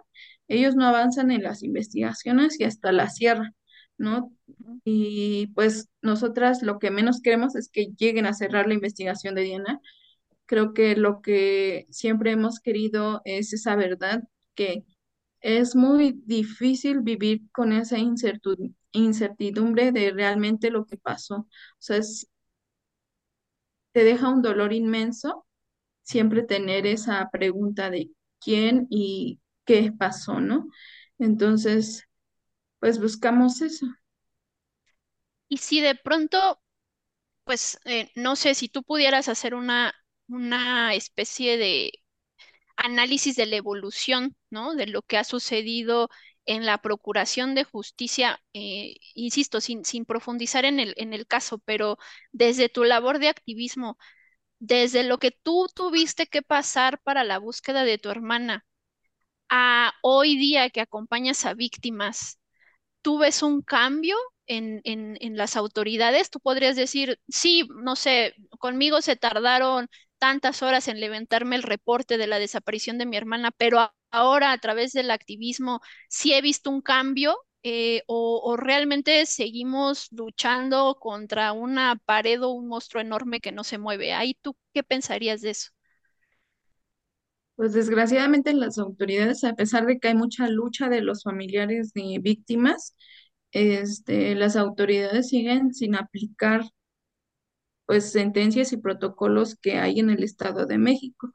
ellos 0.49 0.77
no 0.77 0.87
avanzan 0.87 1.31
en 1.31 1.43
las 1.43 1.63
investigaciones 1.63 2.61
y 2.61 2.65
hasta 2.65 2.93
la 2.93 3.09
cierran, 3.11 3.55
¿no? 3.99 4.33
Y 4.85 5.49
pues 5.49 5.89
nosotras 6.03 6.63
lo 6.63 6.79
que 6.79 6.91
menos 6.91 7.21
queremos 7.21 7.57
es 7.57 7.69
que 7.71 7.89
lleguen 7.99 8.27
a 8.27 8.35
cerrar 8.35 8.67
la 8.69 8.75
investigación 8.75 9.35
de 9.35 9.43
Diana. 9.43 9.81
Creo 10.47 10.75
que 10.75 10.97
lo 10.97 11.23
que 11.23 11.87
siempre 11.91 12.33
hemos 12.33 12.61
querido 12.61 13.23
es 13.25 13.53
esa 13.53 13.77
verdad 13.77 14.23
que 14.55 14.85
es 15.41 15.77
muy 15.77 16.21
difícil 16.27 17.01
vivir 17.03 17.43
con 17.53 17.73
esa 17.73 17.99
incertidumbre 18.93 19.93
de 19.93 20.11
realmente 20.13 20.71
lo 20.71 20.87
que 20.87 20.97
pasó. 20.99 21.37
O 21.37 21.49
sea, 21.79 21.99
es- 21.99 22.29
te 23.93 24.05
deja 24.05 24.29
un 24.29 24.43
dolor 24.43 24.73
inmenso 24.73 25.47
siempre 26.03 26.43
tener 26.45 26.87
esa 26.87 27.31
pregunta 27.33 27.91
de 27.91 28.11
quién 28.41 28.87
y 28.91 29.41
qué 29.67 29.93
pasó, 29.99 30.41
¿no? 30.41 30.69
Entonces, 31.19 32.09
pues 32.81 33.01
buscamos 33.01 33.63
eso. 33.63 33.87
Y 35.49 35.59
si 35.59 35.81
de 35.81 35.95
pronto, 35.95 36.61
pues 37.45 37.79
eh, 37.87 38.11
no 38.17 38.37
sé, 38.37 38.55
si 38.55 38.69
tú 38.69 38.83
pudieras 38.85 39.29
hacer 39.29 39.55
una, 39.55 39.95
una 40.29 40.95
especie 40.95 41.57
de 41.59 41.93
análisis 42.77 43.37
de 43.37 43.47
la 43.47 43.57
evolución, 43.57 44.37
¿no? 44.51 44.75
De 44.75 44.87
lo 44.87 45.03
que 45.03 45.19
ha 45.19 45.25
sucedido 45.25 46.11
en 46.47 46.67
la 46.67 46.79
procuración 46.83 47.55
de 47.55 47.65
justicia, 47.65 48.43
eh, 48.55 48.97
insisto, 49.15 49.61
sin, 49.61 49.85
sin 49.85 50.05
profundizar 50.07 50.65
en 50.65 50.81
el, 50.81 50.95
en 50.99 51.15
el 51.15 51.27
caso, 51.27 51.59
pero 51.61 51.99
desde 52.33 52.69
tu 52.71 52.85
labor 52.85 53.19
de 53.21 53.29
activismo, 53.29 53.99
desde 54.59 55.03
lo 55.05 55.19
que 55.19 55.31
tú 55.33 55.67
tuviste 55.75 56.27
que 56.27 56.43
pasar 56.43 57.01
para 57.03 57.25
la 57.25 57.39
búsqueda 57.39 57.85
de 57.85 57.99
tu 57.99 58.11
hermana, 58.11 58.67
a 59.49 59.93
hoy 60.03 60.37
día 60.37 60.71
que 60.71 60.81
acompañas 60.81 61.45
a 61.47 61.55
víctimas, 61.55 62.39
¿tú 63.03 63.19
ves 63.19 63.43
un 63.43 63.63
cambio 63.63 64.17
en, 64.47 64.81
en, 64.85 65.17
en 65.21 65.37
las 65.37 65.57
autoridades? 65.57 66.31
Tú 66.31 66.41
podrías 66.41 66.77
decir, 66.77 67.21
sí, 67.29 67.69
no 67.83 67.97
sé, 67.97 68.35
conmigo 68.59 69.01
se 69.03 69.17
tardaron 69.17 69.89
tantas 70.19 70.63
horas 70.63 70.89
en 70.89 71.01
levantarme 71.01 71.57
el 71.57 71.63
reporte 71.63 72.19
de 72.19 72.27
la 72.27 72.39
desaparición 72.39 72.99
de 72.99 73.07
mi 73.07 73.17
hermana, 73.17 73.51
pero 73.53 73.93
ahora 74.11 74.53
a 74.53 74.59
través 74.59 74.93
del 74.93 75.11
activismo 75.11 75.81
sí 76.09 76.33
he 76.35 76.43
visto 76.43 76.71
un 76.71 76.81
cambio. 76.83 77.37
eh, 77.69 78.03
o, 78.07 78.41
o 78.45 78.57
realmente 78.57 79.27
seguimos 79.27 80.07
luchando 80.13 80.97
contra 81.01 81.53
una 81.53 81.97
pared 82.05 82.41
o 82.45 82.51
un 82.51 82.69
monstruo 82.69 83.01
enorme 83.03 83.41
que 83.41 83.51
no 83.53 83.65
se 83.65 83.79
mueve. 83.79 84.13
Ahí 84.15 84.35
tú, 84.41 84.57
¿qué 84.73 84.83
pensarías 84.85 85.41
de 85.43 85.51
eso? 85.51 85.71
Pues 87.57 87.73
desgraciadamente 87.73 88.53
las 88.55 88.79
autoridades, 88.79 89.43
a 89.45 89.55
pesar 89.55 89.87
de 89.87 89.99
que 89.99 90.09
hay 90.09 90.15
mucha 90.15 90.49
lucha 90.49 90.89
de 90.89 91.01
los 91.03 91.23
familiares 91.23 91.93
de 91.95 92.19
víctimas, 92.23 92.95
este, 93.53 94.35
las 94.35 94.57
autoridades 94.57 95.29
siguen 95.31 95.73
sin 95.75 95.95
aplicar 95.97 96.63
pues 97.87 98.11
sentencias 98.13 98.73
y 98.73 98.79
protocolos 98.79 99.57
que 99.57 99.79
hay 99.79 100.01
en 100.01 100.11
el 100.11 100.23
Estado 100.25 100.67
de 100.67 100.79
México. 100.79 101.33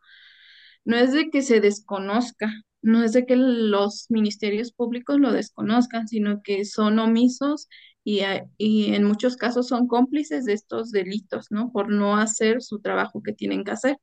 No 0.86 0.98
es 0.98 1.14
de 1.14 1.30
que 1.32 1.42
se 1.44 1.62
desconozca, 1.62 2.52
no 2.82 3.04
es 3.04 3.14
de 3.14 3.26
que 3.26 3.36
los 3.38 4.08
ministerios 4.10 4.74
públicos 4.74 5.20
lo 5.20 5.32
desconozcan, 5.34 6.08
sino 6.08 6.42
que 6.44 6.66
son 6.66 7.00
omisos 7.00 7.70
y, 8.04 8.22
y 8.58 8.96
en 8.96 9.04
muchos 9.06 9.38
casos 9.38 9.68
son 9.70 9.88
cómplices 9.88 10.46
de 10.46 10.54
estos 10.54 10.92
delitos, 10.92 11.48
¿no? 11.52 11.72
Por 11.72 11.92
no 11.92 12.18
hacer 12.18 12.62
su 12.64 12.80
trabajo 12.82 13.24
que 13.24 13.34
tienen 13.34 13.64
que 13.64 13.72
hacer. 13.72 13.98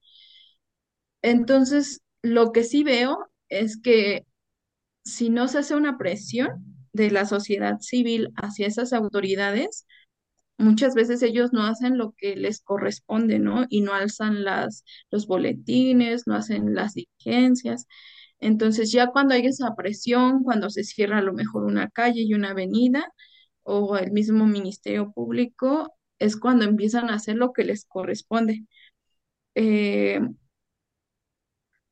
Entonces, 1.23 2.01
lo 2.23 2.53
que 2.53 2.65
sí 2.65 2.85
veo 2.85 3.19
es 3.49 3.81
que 3.81 4.27
si 5.05 5.31
no 5.31 5.49
se 5.49 5.59
hace 5.59 5.75
una 5.77 5.99
presión 5.99 6.65
de 6.93 7.11
la 7.11 7.27
sociedad 7.27 7.79
civil 7.81 8.31
hacia 8.37 8.67
esas 8.67 8.93
autoridades, 8.93 9.87
muchas 10.59 10.95
veces 10.95 11.23
ellos 11.23 11.53
no 11.53 11.65
hacen 11.65 11.99
lo 11.99 12.13
que 12.17 12.37
les 12.37 12.61
corresponde, 12.61 13.39
¿no? 13.39 13.67
Y 13.69 13.83
no 13.83 13.95
alzan 13.95 14.45
las, 14.45 14.85
los 15.11 15.27
boletines, 15.27 16.27
no 16.27 16.35
hacen 16.35 16.75
las 16.75 16.95
diligencias. 16.95 17.87
Entonces, 18.41 18.93
ya 18.93 19.09
cuando 19.09 19.35
hay 19.35 19.47
esa 19.47 19.75
presión, 19.77 20.43
cuando 20.45 20.71
se 20.71 20.85
cierra 20.85 21.19
a 21.19 21.23
lo 21.23 21.33
mejor 21.33 21.65
una 21.65 21.89
calle 21.91 22.23
y 22.23 22.35
una 22.35 22.51
avenida 22.51 23.13
o 23.63 23.97
el 23.97 24.13
mismo 24.13 24.47
Ministerio 24.47 25.13
Público, 25.13 25.95
es 26.19 26.37
cuando 26.37 26.65
empiezan 26.65 27.11
a 27.11 27.15
hacer 27.15 27.37
lo 27.37 27.53
que 27.53 27.65
les 27.65 27.85
corresponde. 27.87 28.65
Eh, 29.55 30.21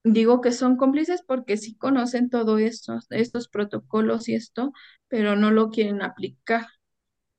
digo 0.07 0.41
que 0.41 0.53
son 0.53 0.77
cómplices 0.77 1.23
porque 1.27 1.57
sí 1.59 1.77
conocen 1.77 2.31
todo 2.31 2.59
esto, 2.59 2.99
estos 3.11 3.49
protocolos 3.49 4.29
y 4.29 4.35
esto, 4.37 4.73
pero 5.09 5.37
no 5.37 5.51
lo 5.53 5.71
quieren 5.71 6.03
aplicar. 6.03 6.67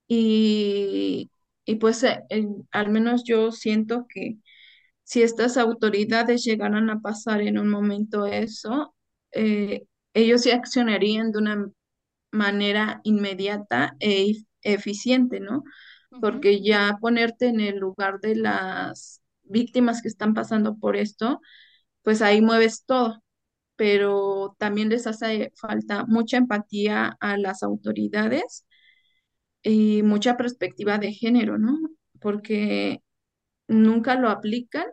Y, 0.08 1.32
y 1.66 1.76
pues 1.76 2.04
eh, 2.04 2.24
al 2.72 2.90
menos 2.92 3.24
yo 3.26 3.52
siento 3.52 4.06
que 4.10 4.38
si 5.04 5.24
estas 5.24 5.58
autoridades 5.58 6.44
llegaran 6.46 6.90
a 6.90 7.02
pasar 7.02 7.42
en 7.42 7.60
un 7.60 7.70
momento 7.70 8.26
eso, 8.28 8.96
eh, 9.32 9.86
ellos 10.14 10.44
sí 10.44 10.52
accionarían 10.52 11.32
de 11.32 11.40
una 11.40 11.70
manera 12.32 13.02
inmediata 13.04 13.96
e 14.00 14.32
ef- 14.32 14.46
eficiente, 14.64 15.40
¿no? 15.40 15.64
Porque 16.20 16.62
ya 16.64 16.98
ponerte 17.02 17.48
en 17.48 17.60
el 17.62 17.78
lugar 17.80 18.20
de 18.22 18.36
las 18.36 19.22
víctimas 19.44 20.02
que 20.02 20.08
están 20.10 20.34
pasando 20.34 20.78
por 20.78 20.96
esto, 20.98 21.42
pues 22.04 22.22
ahí 22.22 22.42
mueves 22.42 22.86
todo, 22.86 23.24
pero 23.78 24.56
también 24.60 24.90
les 24.90 25.08
hace 25.08 25.52
falta 25.56 26.06
mucha 26.08 26.38
empatía 26.38 27.18
a 27.22 27.38
las 27.38 27.64
autoridades 27.64 28.66
y 29.64 30.04
mucha 30.04 30.38
perspectiva 30.38 30.98
de 30.98 31.14
género, 31.14 31.58
¿no? 31.58 31.78
Porque 32.20 33.02
nunca 33.68 34.16
lo 34.16 34.30
aplican 34.30 34.86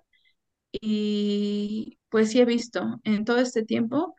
y 0.73 1.99
pues 2.11 2.31
sí 2.31 2.41
he 2.41 2.45
visto 2.45 3.01
en 3.05 3.25
todo 3.25 3.39
este 3.39 3.65
tiempo 3.65 4.15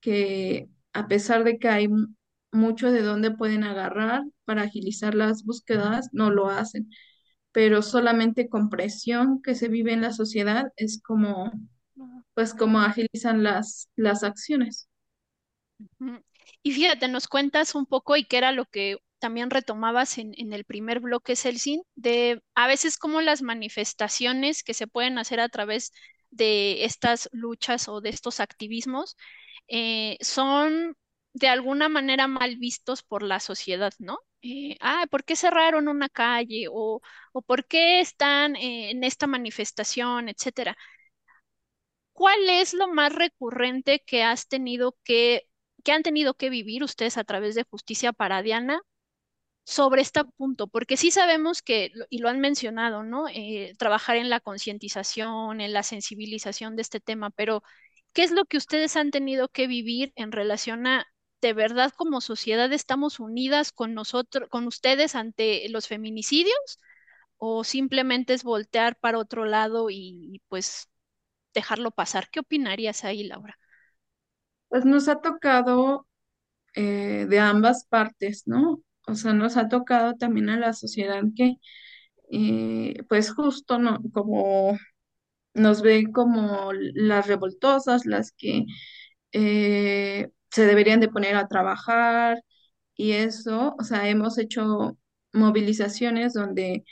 que 0.00 0.68
a 0.92 1.08
pesar 1.08 1.44
de 1.44 1.58
que 1.58 1.68
hay 1.68 1.88
mucho 2.52 2.92
de 2.92 3.02
dónde 3.02 3.30
pueden 3.32 3.64
agarrar 3.64 4.24
para 4.44 4.62
agilizar 4.62 5.14
las 5.14 5.44
búsquedas, 5.44 6.08
no 6.12 6.30
lo 6.30 6.48
hacen, 6.50 6.90
pero 7.52 7.82
solamente 7.82 8.48
con 8.48 8.70
presión 8.70 9.42
que 9.42 9.54
se 9.54 9.68
vive 9.68 9.92
en 9.92 10.02
la 10.02 10.12
sociedad 10.12 10.72
es 10.76 11.00
como, 11.02 11.52
pues 12.34 12.54
como 12.54 12.80
agilizan 12.80 13.42
las, 13.42 13.88
las 13.96 14.22
acciones. 14.24 14.88
Y 16.62 16.72
fíjate, 16.72 17.08
nos 17.08 17.28
cuentas 17.28 17.74
un 17.74 17.86
poco 17.86 18.16
y 18.16 18.24
qué 18.24 18.38
era 18.38 18.52
lo 18.52 18.64
que 18.66 18.96
también 19.18 19.50
retomabas 19.50 20.18
en, 20.18 20.32
en 20.36 20.52
el 20.52 20.64
primer 20.64 21.00
bloque, 21.00 21.36
Celsin, 21.36 21.82
de 21.94 22.42
a 22.54 22.66
veces 22.68 22.98
como 22.98 23.20
las 23.20 23.42
manifestaciones 23.42 24.62
que 24.62 24.74
se 24.74 24.86
pueden 24.86 25.18
hacer 25.18 25.40
a 25.40 25.48
través 25.48 25.92
de 26.30 26.84
estas 26.84 27.28
luchas 27.32 27.88
o 27.88 28.00
de 28.00 28.10
estos 28.10 28.40
activismos 28.40 29.16
eh, 29.68 30.18
son 30.20 30.96
de 31.34 31.48
alguna 31.48 31.88
manera 31.88 32.26
mal 32.26 32.56
vistos 32.56 33.02
por 33.02 33.22
la 33.22 33.40
sociedad, 33.40 33.92
¿no? 33.98 34.18
Eh, 34.42 34.76
ah, 34.80 35.06
¿por 35.10 35.24
qué 35.24 35.36
cerraron 35.36 35.88
una 35.88 36.08
calle? 36.08 36.66
O, 36.70 37.00
o 37.32 37.42
¿por 37.42 37.66
qué 37.66 38.00
están 38.00 38.56
eh, 38.56 38.90
en 38.90 39.04
esta 39.04 39.26
manifestación, 39.26 40.28
etcétera? 40.28 40.76
¿Cuál 42.16 42.48
es 42.48 42.72
lo 42.74 42.88
más 42.88 43.12
recurrente 43.14 44.00
que 44.06 44.22
has 44.24 44.48
tenido 44.48 44.96
que, 45.04 45.48
que 45.84 45.92
han 45.92 46.02
tenido 46.02 46.34
que 46.34 46.48
vivir 46.50 46.82
ustedes 46.82 47.18
a 47.18 47.24
través 47.24 47.54
de 47.54 47.64
Justicia 47.64 48.12
para 48.14 48.42
Diana 48.42 48.80
sobre 49.64 50.02
este 50.02 50.24
punto? 50.24 50.68
Porque 50.68 50.96
sí 50.96 51.10
sabemos 51.10 51.62
que, 51.62 51.92
y 52.10 52.18
lo 52.18 52.28
han 52.28 52.40
mencionado, 52.40 53.02
¿no? 53.04 53.28
Eh, 53.28 53.74
trabajar 53.78 54.16
en 54.16 54.30
la 54.30 54.40
concientización, 54.40 55.60
en 55.60 55.72
la 55.74 55.82
sensibilización 55.82 56.76
de 56.76 56.82
este 56.82 57.00
tema, 57.00 57.30
pero 57.30 57.62
¿qué 58.14 58.24
es 58.24 58.30
lo 58.32 58.44
que 58.46 58.56
ustedes 58.58 58.96
han 58.96 59.10
tenido 59.10 59.48
que 59.48 59.66
vivir 59.66 60.12
en 60.16 60.32
relación 60.32 60.86
a, 60.86 61.06
de 61.42 61.52
verdad, 61.52 61.92
como 61.96 62.20
sociedad 62.22 62.72
estamos 62.72 63.20
unidas 63.20 63.72
con 63.72 63.94
nosotros, 63.94 64.48
con 64.50 64.66
ustedes 64.66 65.14
ante 65.14 65.68
los 65.70 65.88
feminicidios? 65.88 66.80
¿O 67.38 67.64
simplemente 67.64 68.34
es 68.34 68.44
voltear 68.44 68.96
para 68.98 69.18
otro 69.18 69.44
lado 69.44 69.88
y, 69.90 70.42
pues 70.48 70.88
dejarlo 71.56 71.90
pasar? 71.90 72.28
¿Qué 72.30 72.40
opinarías 72.40 73.04
ahí, 73.04 73.24
Laura? 73.24 73.58
Pues 74.68 74.84
nos 74.84 75.08
ha 75.08 75.20
tocado 75.20 76.06
eh, 76.74 77.26
de 77.28 77.40
ambas 77.40 77.86
partes, 77.86 78.44
¿no? 78.46 78.82
O 79.08 79.14
sea, 79.16 79.32
nos 79.34 79.56
ha 79.56 79.68
tocado 79.68 80.14
también 80.16 80.50
a 80.50 80.58
la 80.58 80.72
sociedad 80.74 81.22
que, 81.36 81.56
eh, 82.32 82.96
pues 83.08 83.32
justo, 83.32 83.78
¿no? 83.78 84.00
Como 84.12 84.78
nos 85.54 85.82
ven 85.82 86.12
como 86.12 86.72
las 86.74 87.26
revoltosas, 87.28 88.06
las 88.06 88.32
que 88.32 88.64
eh, 89.32 90.30
se 90.50 90.66
deberían 90.66 91.00
de 91.00 91.08
poner 91.08 91.36
a 91.36 91.48
trabajar 91.48 92.42
y 92.96 93.12
eso, 93.12 93.76
o 93.78 93.84
sea, 93.84 94.08
hemos 94.08 94.38
hecho 94.38 94.98
movilizaciones 95.32 96.34
donde 96.34 96.84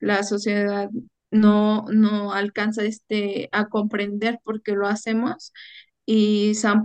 la 0.00 0.22
sociedad 0.24 0.90
no, 1.32 1.86
no 1.92 2.32
alcanza 2.34 2.84
este, 2.84 3.48
a 3.52 3.68
comprender 3.68 4.40
por 4.44 4.62
qué 4.62 4.74
lo 4.74 4.86
hacemos 4.88 5.52
y 6.06 6.54
se 6.56 6.68
han, 6.68 6.82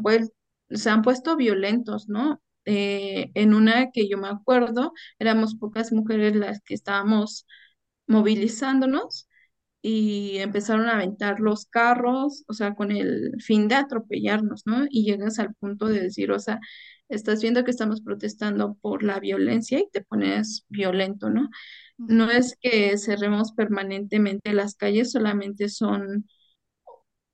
se 0.71 0.89
han 0.89 1.01
puesto 1.01 1.35
violentos, 1.37 2.09
¿no? 2.09 2.41
Eh, 2.65 3.31
en 3.35 3.53
una 3.53 3.91
que 3.91 4.09
yo 4.09 4.17
me 4.17 4.27
acuerdo, 4.27 4.93
éramos 5.19 5.55
pocas 5.55 5.91
mujeres 5.93 6.35
las 6.35 6.61
que 6.61 6.73
estábamos 6.73 7.45
movilizándonos 8.07 9.26
y 9.81 10.37
empezaron 10.39 10.87
a 10.87 10.95
aventar 10.95 11.39
los 11.39 11.65
carros, 11.65 12.43
o 12.47 12.53
sea, 12.53 12.75
con 12.75 12.91
el 12.91 13.33
fin 13.41 13.67
de 13.67 13.75
atropellarnos, 13.75 14.63
¿no? 14.65 14.85
Y 14.89 15.05
llegas 15.05 15.39
al 15.39 15.53
punto 15.55 15.87
de 15.87 16.01
decir, 16.01 16.31
o 16.31 16.39
sea, 16.39 16.59
estás 17.09 17.41
viendo 17.41 17.63
que 17.63 17.71
estamos 17.71 18.01
protestando 18.01 18.75
por 18.81 19.03
la 19.03 19.19
violencia 19.19 19.79
y 19.79 19.89
te 19.91 20.01
pones 20.03 20.65
violento, 20.69 21.29
¿no? 21.29 21.49
No 21.97 22.29
es 22.31 22.57
que 22.61 22.97
cerremos 22.97 23.53
permanentemente 23.53 24.53
las 24.53 24.75
calles, 24.75 25.11
solamente 25.11 25.69
son, 25.69 26.27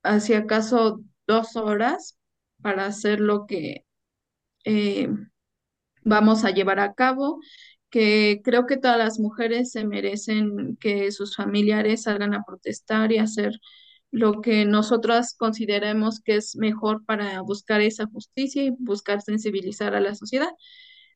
hacia 0.03 0.39
acaso, 0.39 1.01
dos 1.27 1.55
horas 1.55 2.17
para 2.61 2.85
hacer 2.85 3.19
lo 3.19 3.45
que 3.45 3.85
eh, 4.65 5.09
vamos 6.03 6.43
a 6.45 6.51
llevar 6.51 6.79
a 6.79 6.93
cabo, 6.93 7.39
que 7.93 8.41
creo 8.43 8.67
que 8.67 8.77
todas 8.77 8.97
las 8.99 9.19
mujeres 9.21 9.71
se 9.73 9.85
merecen 9.85 10.77
que 10.81 11.11
sus 11.13 11.37
familiares 11.37 12.03
salgan 12.03 12.35
a 12.35 12.43
protestar 12.45 13.13
y 13.13 13.19
hacer 13.19 13.53
lo 14.11 14.41
que 14.41 14.65
nosotras 14.65 15.35
consideremos 15.37 16.21
que 16.21 16.37
es 16.37 16.55
mejor 16.57 17.05
para 17.05 17.41
buscar 17.43 17.81
esa 17.81 18.07
justicia 18.07 18.63
y 18.65 18.71
buscar 18.71 19.21
sensibilizar 19.21 19.95
a 19.95 20.01
la 20.01 20.15
sociedad. 20.15 20.49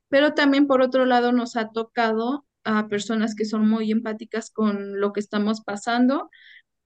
Pero 0.09 0.33
también, 0.33 0.67
por 0.67 0.81
otro 0.81 1.05
lado, 1.05 1.31
nos 1.33 1.55
ha 1.57 1.69
tocado 1.71 2.45
a 2.63 2.87
personas 2.87 3.35
que 3.35 3.45
son 3.45 3.67
muy 3.69 3.91
empáticas 3.91 4.51
con 4.51 4.99
lo 4.99 5.13
que 5.13 5.19
estamos 5.21 5.61
pasando. 5.61 6.29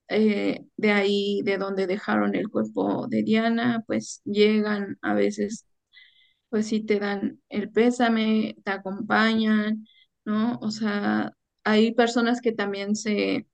eh, 0.10 0.66
de 0.78 0.92
ahí, 0.92 1.42
de 1.46 1.58
donde 1.58 1.88
dejaron 1.88 2.36
el 2.36 2.50
cuerpo 2.50 3.08
de 3.08 3.24
Diana, 3.24 3.84
pues 3.88 4.22
llegan 4.26 4.98
a 5.02 5.14
veces 5.16 5.66
pues 6.52 6.68
sí 6.70 6.82
te 6.86 6.99
dan 6.99 7.41
el 7.49 7.72
pésame, 7.72 8.58
te 8.66 8.72
acompañan, 8.74 9.88
¿no? 10.26 10.60
O 10.62 10.72
sea, 10.72 11.34
hay 11.66 11.93
personas 11.95 12.41
que 12.41 12.54
también 12.54 12.95
se 12.97 13.47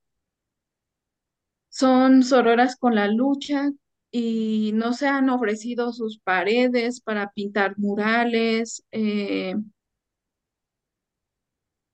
son 1.69 2.23
sororas 2.23 2.75
con 2.77 2.95
la 2.95 3.07
lucha 3.07 3.71
y 4.11 4.71
no 4.73 4.93
se 4.93 5.07
han 5.07 5.29
ofrecido 5.29 5.93
sus 5.93 6.19
paredes 6.19 7.01
para 7.01 7.31
pintar 7.31 7.77
murales. 7.77 8.83
eh, 8.91 9.55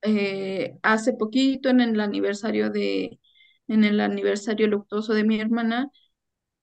eh, 0.01 0.78
hace 0.84 1.14
poquito 1.14 1.70
en 1.70 1.82
el 1.82 1.99
aniversario 2.01 2.70
de, 2.70 3.20
en 3.68 3.84
el 3.84 3.99
aniversario 3.99 4.68
luctuoso 4.68 5.14
de 5.14 5.24
mi 5.24 5.39
hermana, 5.39 5.89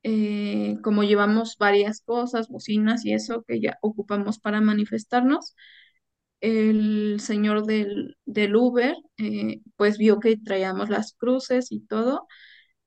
eh, 0.02 0.76
como 0.82 1.04
llevamos 1.04 1.56
varias 1.58 2.00
cosas, 2.02 2.48
bocinas 2.48 3.04
y 3.04 3.12
eso 3.14 3.44
que 3.46 3.60
ya 3.60 3.78
ocupamos 3.82 4.38
para 4.38 4.60
manifestarnos, 4.60 5.54
el 6.40 7.20
señor 7.20 7.66
del, 7.66 8.16
del 8.24 8.56
Uber, 8.56 8.96
eh, 9.18 9.60
pues 9.76 9.98
vio 9.98 10.20
que 10.20 10.36
traíamos 10.38 10.88
las 10.90 11.14
cruces 11.14 11.70
y 11.72 11.80
todo, 11.86 12.26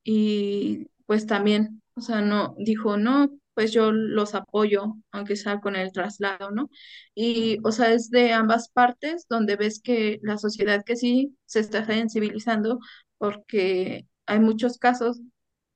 y 0.03 0.87
pues 1.05 1.27
también, 1.27 1.81
o 1.95 2.01
sea, 2.01 2.21
no, 2.21 2.55
dijo, 2.59 2.97
no, 2.97 3.29
pues 3.53 3.71
yo 3.73 3.91
los 3.91 4.35
apoyo, 4.35 4.95
aunque 5.11 5.35
sea 5.35 5.59
con 5.61 5.75
el 5.75 5.91
traslado, 5.91 6.51
¿no? 6.51 6.69
Y, 7.15 7.59
o 7.63 7.71
sea, 7.71 7.93
es 7.93 8.09
de 8.09 8.33
ambas 8.33 8.69
partes 8.69 9.27
donde 9.29 9.55
ves 9.57 9.81
que 9.81 10.19
la 10.23 10.37
sociedad 10.37 10.83
que 10.85 10.95
sí 10.95 11.37
se 11.45 11.59
está 11.59 11.85
sensibilizando, 11.85 12.79
porque 13.17 14.07
hay 14.25 14.39
muchos 14.39 14.77
casos, 14.79 15.21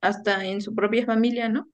hasta 0.00 0.44
en 0.46 0.60
su 0.62 0.74
propia 0.74 1.06
familia, 1.06 1.48
¿no? 1.48 1.68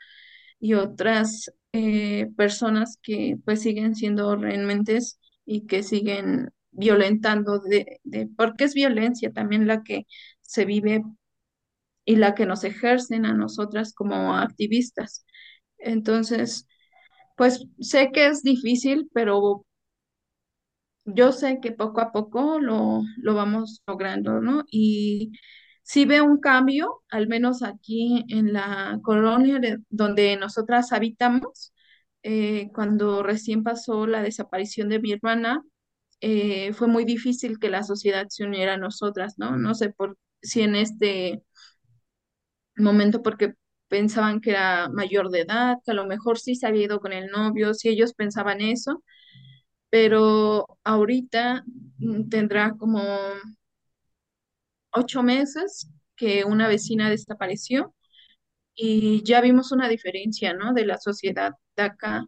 y 0.61 0.75
otras 0.75 1.53
eh, 1.73 2.29
personas 2.37 2.99
que 3.03 3.37
pues 3.45 3.63
siguen 3.63 3.95
siendo 3.95 4.37
realmente 4.37 4.99
y 5.45 5.67
que 5.67 5.83
siguen 5.83 6.51
violentando 6.71 7.59
de, 7.61 8.01
de, 8.05 8.29
porque 8.37 8.65
es 8.65 8.75
violencia 8.75 9.33
también 9.33 9.67
la 9.67 9.83
que 9.83 10.07
se 10.41 10.65
vive 10.65 11.03
y 12.05 12.17
la 12.17 12.35
que 12.35 12.47
nos 12.47 12.65
ejercen 12.65 13.27
a 13.27 13.35
nosotras 13.35 13.93
como 13.95 14.35
activistas. 14.37 15.25
Entonces, 15.79 16.67
pues 17.37 17.67
sé 17.81 18.11
que 18.13 18.29
es 18.29 18.43
difícil, 18.43 19.11
pero 19.15 19.67
yo 21.05 21.33
sé 21.33 21.61
que 21.61 21.73
poco 21.73 22.01
a 22.01 22.13
poco 22.13 22.59
lo, 22.61 23.03
lo 23.19 23.35
vamos 23.35 23.83
logrando, 23.87 24.41
¿no? 24.41 24.65
Y 24.71 25.33
sí 25.85 26.07
veo 26.07 26.27
un 26.27 26.41
cambio, 26.41 27.03
al 27.11 27.29
menos 27.29 27.63
aquí 27.65 28.25
en 28.31 28.55
la 28.55 29.01
colonia 29.05 29.61
de- 29.61 29.81
donde 29.91 30.37
nosotras 30.39 30.93
habitamos, 30.93 31.75
eh, 32.25 32.71
cuando 32.75 33.23
recién 33.25 33.65
pasó 33.65 34.07
la 34.09 34.23
desaparición 34.23 34.91
de 34.91 35.01
mi 35.01 35.13
hermana, 35.13 35.63
eh, 36.23 36.73
fue 36.75 36.89
muy 36.89 37.05
difícil 37.05 37.59
que 37.61 37.71
la 37.71 37.83
sociedad 37.85 38.27
se 38.31 38.45
uniera 38.47 38.75
a 38.75 38.79
nosotras, 38.79 39.35
¿no? 39.39 39.57
No 39.59 39.75
sé 39.75 39.91
por 39.91 40.19
si 40.43 40.63
en 40.63 40.77
este 40.77 41.43
momento 42.77 43.23
porque 43.23 43.55
pensaban 43.89 44.41
que 44.41 44.51
era 44.51 44.89
mayor 44.89 45.31
de 45.31 45.41
edad, 45.43 45.77
que 45.85 45.93
a 45.93 45.95
lo 45.95 46.07
mejor 46.07 46.39
sí 46.39 46.55
se 46.57 46.67
había 46.67 46.85
ido 46.85 47.01
con 47.01 47.13
el 47.13 47.29
novio, 47.31 47.75
si 47.75 47.89
ellos 47.89 48.15
pensaban 48.15 48.61
eso 48.61 49.03
pero 49.91 50.67
ahorita 50.85 51.65
mm, 51.99 52.29
tendrá 52.31 52.73
como 52.79 53.03
ocho 54.95 55.23
meses 55.23 55.91
que 56.17 56.45
una 56.45 56.69
vecina 56.69 57.11
desapareció 57.11 57.95
y 58.75 59.23
ya 59.25 59.41
vimos 59.41 59.73
una 59.73 59.89
diferencia, 59.89 60.55
¿no? 60.55 60.73
De 60.75 60.87
la 60.87 60.99
sociedad 60.99 61.53
de 61.77 61.83
acá. 61.85 62.27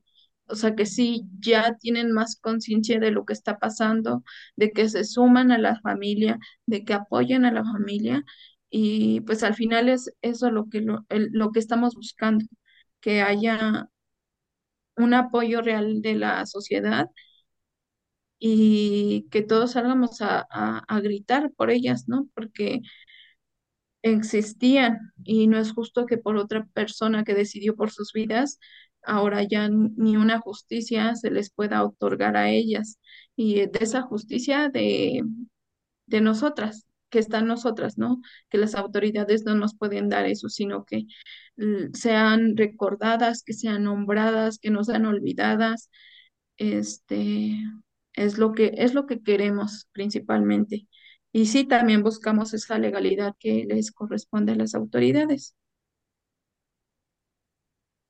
O 0.49 0.55
sea 0.55 0.75
que 0.77 0.87
sí, 0.87 1.25
ya 1.41 1.77
tienen 1.81 2.13
más 2.13 2.37
conciencia 2.41 3.01
de 3.01 3.11
lo 3.11 3.25
que 3.25 3.33
está 3.33 3.59
pasando, 3.59 4.23
de 4.57 4.71
que 4.73 4.89
se 4.89 5.05
suman 5.05 5.51
a 5.53 5.59
la 5.59 5.81
familia, 5.81 6.39
de 6.67 6.85
que 6.85 6.95
apoyan 6.95 7.45
a 7.45 7.53
la 7.53 7.65
familia 7.65 8.25
y 8.71 9.21
pues 9.23 9.43
al 9.43 9.55
final 9.55 9.89
es 9.89 10.13
eso 10.23 10.51
lo 10.51 10.69
que, 10.69 10.81
lo, 10.83 11.05
el- 11.09 11.31
lo 11.33 11.51
que 11.53 11.59
estamos 11.61 11.95
buscando, 11.97 12.45
que 13.01 13.23
haya 13.23 13.89
un 14.97 15.15
apoyo 15.15 15.63
real 15.63 16.03
de 16.03 16.15
la 16.15 16.45
sociedad 16.47 17.09
y 18.39 19.29
que 19.31 19.43
todos 19.43 19.73
salgamos 19.73 20.21
a, 20.23 20.47
a- 20.51 20.81
a 20.89 21.01
gritar 21.01 21.53
por 21.57 21.71
ellas, 21.71 22.09
¿no? 22.09 22.29
Porque 22.35 22.83
existían 24.03 25.13
y 25.25 25.47
no 25.49 25.59
es 25.59 25.73
justo 25.73 26.07
que 26.07 26.19
por 26.19 26.37
otra 26.37 26.67
persona 26.73 27.25
que 27.25 27.35
decidió 27.35 27.75
por 27.77 27.91
sus 27.91 28.13
vidas 28.13 28.59
ahora 29.03 29.43
ya 29.45 29.69
ni 29.69 30.17
una 30.17 30.41
justicia 30.41 31.15
se 31.17 31.31
les 31.31 31.51
pueda 31.51 31.85
otorgar 31.85 32.37
a 32.37 32.51
ellas 32.51 32.99
y 33.37 33.57
de 33.67 33.71
esa 33.81 34.03
justicia 34.03 34.69
de, 34.69 35.23
de 36.07 36.21
nosotras, 36.23 36.87
que 37.11 37.19
están 37.21 37.47
nosotras, 37.49 37.99
¿no? 37.99 38.21
Que 38.51 38.59
las 38.59 38.75
autoridades 38.77 39.45
no 39.45 39.55
nos 39.57 39.77
pueden 39.77 40.09
dar 40.11 40.27
eso, 40.27 40.49
sino 40.51 40.85
que 40.87 41.07
sean 41.95 42.57
recordadas, 42.57 43.43
que 43.43 43.53
sean 43.55 43.85
nombradas, 43.85 44.59
que 44.59 44.71
no 44.71 44.85
sean 44.85 45.07
olvidadas. 45.07 45.91
Este 46.59 47.59
es 48.17 48.39
lo 48.39 48.53
que 48.53 48.75
es 48.79 48.95
lo 48.95 49.07
que 49.07 49.23
queremos 49.23 49.89
principalmente. 49.93 50.89
Y 51.33 51.47
sí, 51.47 51.65
también 51.65 52.03
buscamos 52.03 52.55
esa 52.55 52.79
legalidad 52.79 53.35
que 53.39 53.67
les 53.69 53.93
corresponde 53.93 54.53
a 54.53 54.57
las 54.57 54.75
autoridades. 54.75 55.55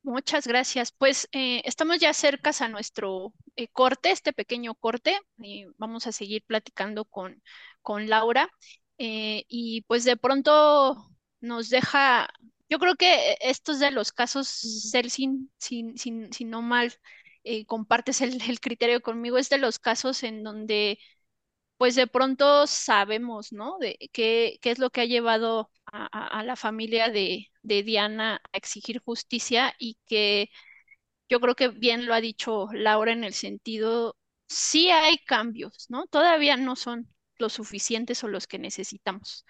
Muchas 0.02 0.46
gracias. 0.46 0.92
Pues 0.92 1.28
eh, 1.32 1.62
estamos 1.64 1.98
ya 1.98 2.14
cerca 2.14 2.52
a 2.60 2.68
nuestro 2.68 3.34
eh, 3.56 3.66
corte, 3.68 4.12
este 4.12 4.32
pequeño 4.32 4.74
corte. 4.76 5.18
vamos 5.78 6.06
a 6.06 6.12
seguir 6.12 6.44
platicando 6.46 7.04
con, 7.04 7.42
con 7.82 8.08
Laura. 8.08 8.48
Eh, 8.98 9.44
y 9.48 9.82
pues 9.88 10.04
de 10.04 10.16
pronto 10.16 11.10
nos 11.40 11.68
deja, 11.70 12.28
yo 12.68 12.78
creo 12.78 12.94
que 12.96 13.36
estos 13.40 13.80
de 13.80 13.90
los 13.90 14.12
casos, 14.12 14.46
ser 14.48 15.10
sin, 15.10 15.50
sin, 15.58 15.98
sin, 15.98 16.32
sin 16.32 16.50
no 16.50 16.62
mal, 16.62 16.92
compartes 17.66 18.20
el, 18.20 18.60
criterio 18.60 19.00
conmigo, 19.02 19.38
es 19.38 19.48
de 19.50 19.58
los 19.58 19.78
casos 19.78 20.22
en 20.22 20.42
donde 20.42 20.98
pues 21.78 21.94
de 21.94 22.06
pronto 22.06 22.66
sabemos, 22.66 23.52
¿no? 23.52 23.78
De 23.78 23.98
qué, 24.12 24.58
qué 24.62 24.70
es 24.70 24.78
lo 24.78 24.90
que 24.90 25.02
ha 25.02 25.04
llevado 25.06 25.70
a, 25.86 26.42
la 26.44 26.56
familia 26.56 27.10
de, 27.10 27.50
Diana 27.62 28.40
a 28.52 28.56
exigir 28.56 29.00
justicia 29.00 29.74
y 29.78 29.98
que 30.06 30.50
yo 31.28 31.40
creo 31.40 31.54
que 31.56 31.68
bien 31.68 32.06
lo 32.06 32.14
ha 32.14 32.20
dicho 32.20 32.68
Laura 32.72 33.12
en 33.12 33.24
el 33.24 33.34
sentido, 33.34 34.16
sí 34.48 34.90
hay 34.90 35.18
cambios, 35.18 35.86
¿no? 35.90 36.06
Todavía 36.06 36.56
no 36.56 36.76
son 36.76 37.08
los 37.38 37.54
suficientes 37.54 38.22
o 38.24 38.28
los 38.28 38.46
que 38.46 38.58
necesitamos, 38.58 39.44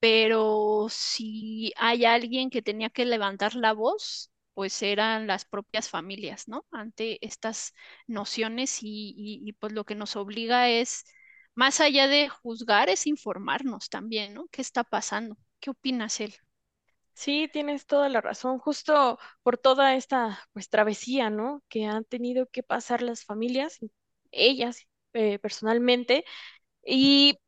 pero 0.00 0.88
si 0.90 1.72
hay 1.76 2.04
alguien 2.04 2.50
que 2.50 2.62
tenía 2.62 2.90
que 2.90 3.04
levantar 3.06 3.54
la 3.56 3.72
voz, 3.74 4.30
pues 4.54 4.82
eran 4.82 5.26
las 5.26 5.44
propias 5.44 5.88
familias, 5.90 6.48
¿no? 6.48 6.64
Ante 6.72 7.24
estas 7.26 7.74
nociones 8.06 8.78
y 8.82 9.52
pues 9.60 9.72
lo 9.72 9.84
que 9.84 9.94
nos 9.94 10.16
obliga 10.16 10.68
es 10.70 11.04
más 11.54 11.80
allá 11.80 12.08
de 12.08 12.28
juzgar, 12.28 12.88
es 12.88 13.06
informarnos 13.06 13.88
también, 13.90 14.34
¿no? 14.34 14.46
¿Qué 14.50 14.62
está 14.62 14.84
pasando? 14.84 15.36
¿Qué 15.60 15.70
opinas 15.70 16.20
él? 16.20 16.34
Sí, 17.14 17.48
tienes 17.52 17.86
toda 17.86 18.08
la 18.08 18.20
razón, 18.20 18.58
justo 18.58 19.18
por 19.42 19.56
toda 19.58 19.94
esta 19.94 20.40
pues 20.52 20.68
travesía, 20.68 21.30
¿no? 21.30 21.62
Que 21.68 21.86
han 21.86 22.04
tenido 22.04 22.46
que 22.48 22.62
pasar 22.62 23.02
las 23.02 23.24
familias, 23.24 23.78
ellas 24.32 24.86
eh, 25.12 25.38
personalmente, 25.38 26.24
y 26.84 27.38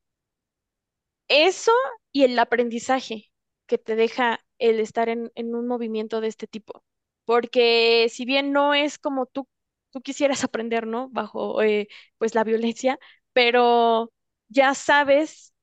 eso 1.28 1.72
y 2.12 2.24
el 2.24 2.38
aprendizaje 2.38 3.30
que 3.66 3.78
te 3.78 3.96
deja 3.96 4.40
el 4.58 4.80
estar 4.80 5.08
en, 5.08 5.30
en 5.34 5.54
un 5.54 5.66
movimiento 5.66 6.20
de 6.20 6.28
este 6.28 6.46
tipo, 6.46 6.84
porque 7.26 8.08
si 8.10 8.26
bien 8.26 8.52
no 8.52 8.74
es 8.74 8.98
como 8.98 9.26
tú, 9.26 9.48
tú 9.92 10.02
quisieras 10.02 10.44
aprender, 10.44 10.88
¿no? 10.88 11.10
Bajo 11.10 11.62
eh, 11.62 11.88
pues 12.18 12.36
la 12.36 12.44
violencia, 12.44 13.00
pero 13.34 14.12
ya 14.48 14.74
sabes 14.76 15.54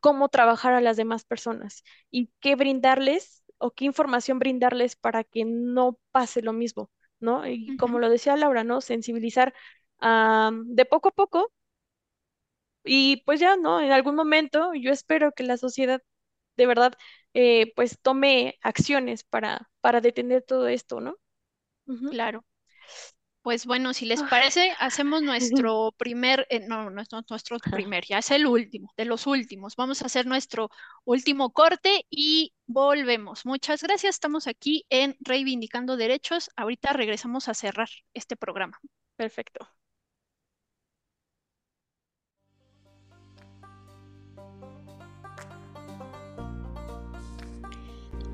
cómo 0.00 0.28
trabajar 0.28 0.74
a 0.74 0.80
las 0.80 0.96
demás 0.96 1.24
personas 1.24 1.84
y 2.10 2.30
qué 2.40 2.56
brindarles 2.56 3.44
o 3.58 3.72
qué 3.72 3.84
información 3.86 4.38
brindarles 4.40 4.96
para 4.96 5.24
que 5.24 5.44
no 5.44 5.98
pase 6.12 6.42
lo 6.42 6.52
mismo, 6.52 6.90
¿no? 7.20 7.46
Y 7.48 7.72
como 7.74 7.98
lo 8.00 8.10
decía 8.10 8.36
Laura, 8.36 8.64
¿no? 8.64 8.80
Sensibilizar 8.80 9.54
de 10.00 10.84
poco 10.84 11.08
a 11.08 11.12
poco 11.12 11.52
y 12.84 13.22
pues 13.24 13.40
ya, 13.40 13.56
¿no? 13.56 13.80
En 13.80 13.92
algún 13.92 14.14
momento 14.16 14.72
yo 14.74 14.90
espero 14.92 15.32
que 15.32 15.44
la 15.44 15.56
sociedad 15.56 16.02
de 16.56 16.66
verdad 16.66 16.94
eh, 17.34 17.72
pues 17.74 17.98
tome 18.00 18.58
acciones 18.62 19.24
para, 19.24 19.70
para 19.80 20.00
detener 20.00 20.42
todo 20.42 20.68
esto, 20.68 21.00
¿no? 21.00 21.16
Claro. 22.10 22.44
Pues 23.42 23.66
bueno, 23.66 23.92
si 23.92 24.06
les 24.06 24.22
parece, 24.22 24.72
hacemos 24.78 25.20
nuestro 25.66 25.92
primer, 25.96 26.46
eh, 26.48 26.60
no, 26.60 26.90
no 26.90 27.02
es 27.02 27.08
nuestro 27.28 27.58
primer, 27.58 28.04
ya 28.06 28.18
es 28.18 28.30
el 28.30 28.46
último, 28.46 28.92
de 28.96 29.04
los 29.04 29.26
últimos. 29.26 29.74
Vamos 29.74 30.02
a 30.02 30.06
hacer 30.06 30.26
nuestro 30.26 30.70
último 31.04 31.52
corte 31.52 32.06
y 32.08 32.54
volvemos. 32.66 33.44
Muchas 33.44 33.82
gracias, 33.82 34.14
estamos 34.14 34.46
aquí 34.46 34.86
en 34.90 35.16
Reivindicando 35.20 35.96
Derechos. 35.96 36.50
Ahorita 36.56 36.92
regresamos 36.92 37.48
a 37.48 37.54
cerrar 37.54 37.88
este 38.14 38.36
programa. 38.36 38.78
Perfecto. 39.16 39.81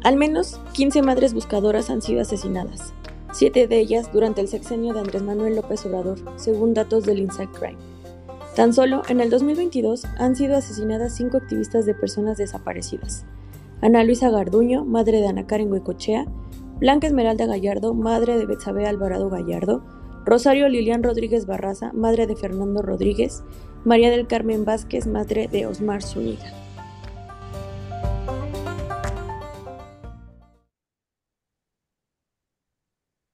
Al 0.02 0.16
menos 0.16 0.60
15 0.72 1.02
madres 1.02 1.34
buscadoras 1.34 1.90
han 1.90 2.02
sido 2.02 2.20
asesinadas 2.20 2.94
siete 3.32 3.66
de 3.66 3.78
ellas 3.78 4.10
durante 4.12 4.40
el 4.40 4.48
sexenio 4.48 4.94
de 4.94 5.00
Andrés 5.00 5.22
Manuel 5.22 5.56
López 5.56 5.84
Obrador, 5.86 6.18
según 6.36 6.74
datos 6.74 7.04
del 7.04 7.18
Inside 7.18 7.50
Crime. 7.52 7.78
Tan 8.56 8.72
solo 8.72 9.02
en 9.08 9.20
el 9.20 9.30
2022 9.30 10.04
han 10.18 10.34
sido 10.34 10.56
asesinadas 10.56 11.14
cinco 11.14 11.36
activistas 11.36 11.86
de 11.86 11.94
personas 11.94 12.38
desaparecidas. 12.38 13.24
Ana 13.80 14.02
Luisa 14.02 14.30
Garduño, 14.30 14.84
madre 14.84 15.20
de 15.20 15.28
Ana 15.28 15.46
Karen 15.46 15.70
Huecochea, 15.70 16.26
Blanca 16.80 17.06
Esmeralda 17.06 17.46
Gallardo, 17.46 17.94
madre 17.94 18.38
de 18.38 18.46
Betsabe 18.46 18.86
Alvarado 18.86 19.30
Gallardo, 19.30 19.84
Rosario 20.24 20.68
Lilian 20.68 21.02
Rodríguez 21.02 21.46
Barraza, 21.46 21.92
madre 21.92 22.26
de 22.26 22.36
Fernando 22.36 22.82
Rodríguez, 22.82 23.44
María 23.84 24.10
del 24.10 24.26
Carmen 24.26 24.64
Vázquez, 24.64 25.06
madre 25.06 25.48
de 25.48 25.66
Osmar 25.66 26.02
Zúñiga. 26.02 26.67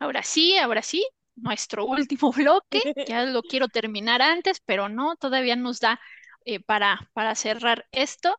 Ahora 0.04 0.22
sí, 0.22 0.56
ahora 0.58 0.82
sí, 0.82 1.06
nuestro 1.36 1.86
último 1.86 2.30
bloque. 2.36 2.82
Ya 3.06 3.24
lo 3.24 3.42
quiero 3.42 3.68
terminar 3.68 4.22
antes, 4.22 4.60
pero 4.64 4.88
no, 4.88 5.16
todavía 5.16 5.56
nos 5.56 5.80
da 5.80 6.00
eh, 6.44 6.60
para, 6.60 7.10
para 7.14 7.34
cerrar 7.34 7.86
esto. 7.92 8.38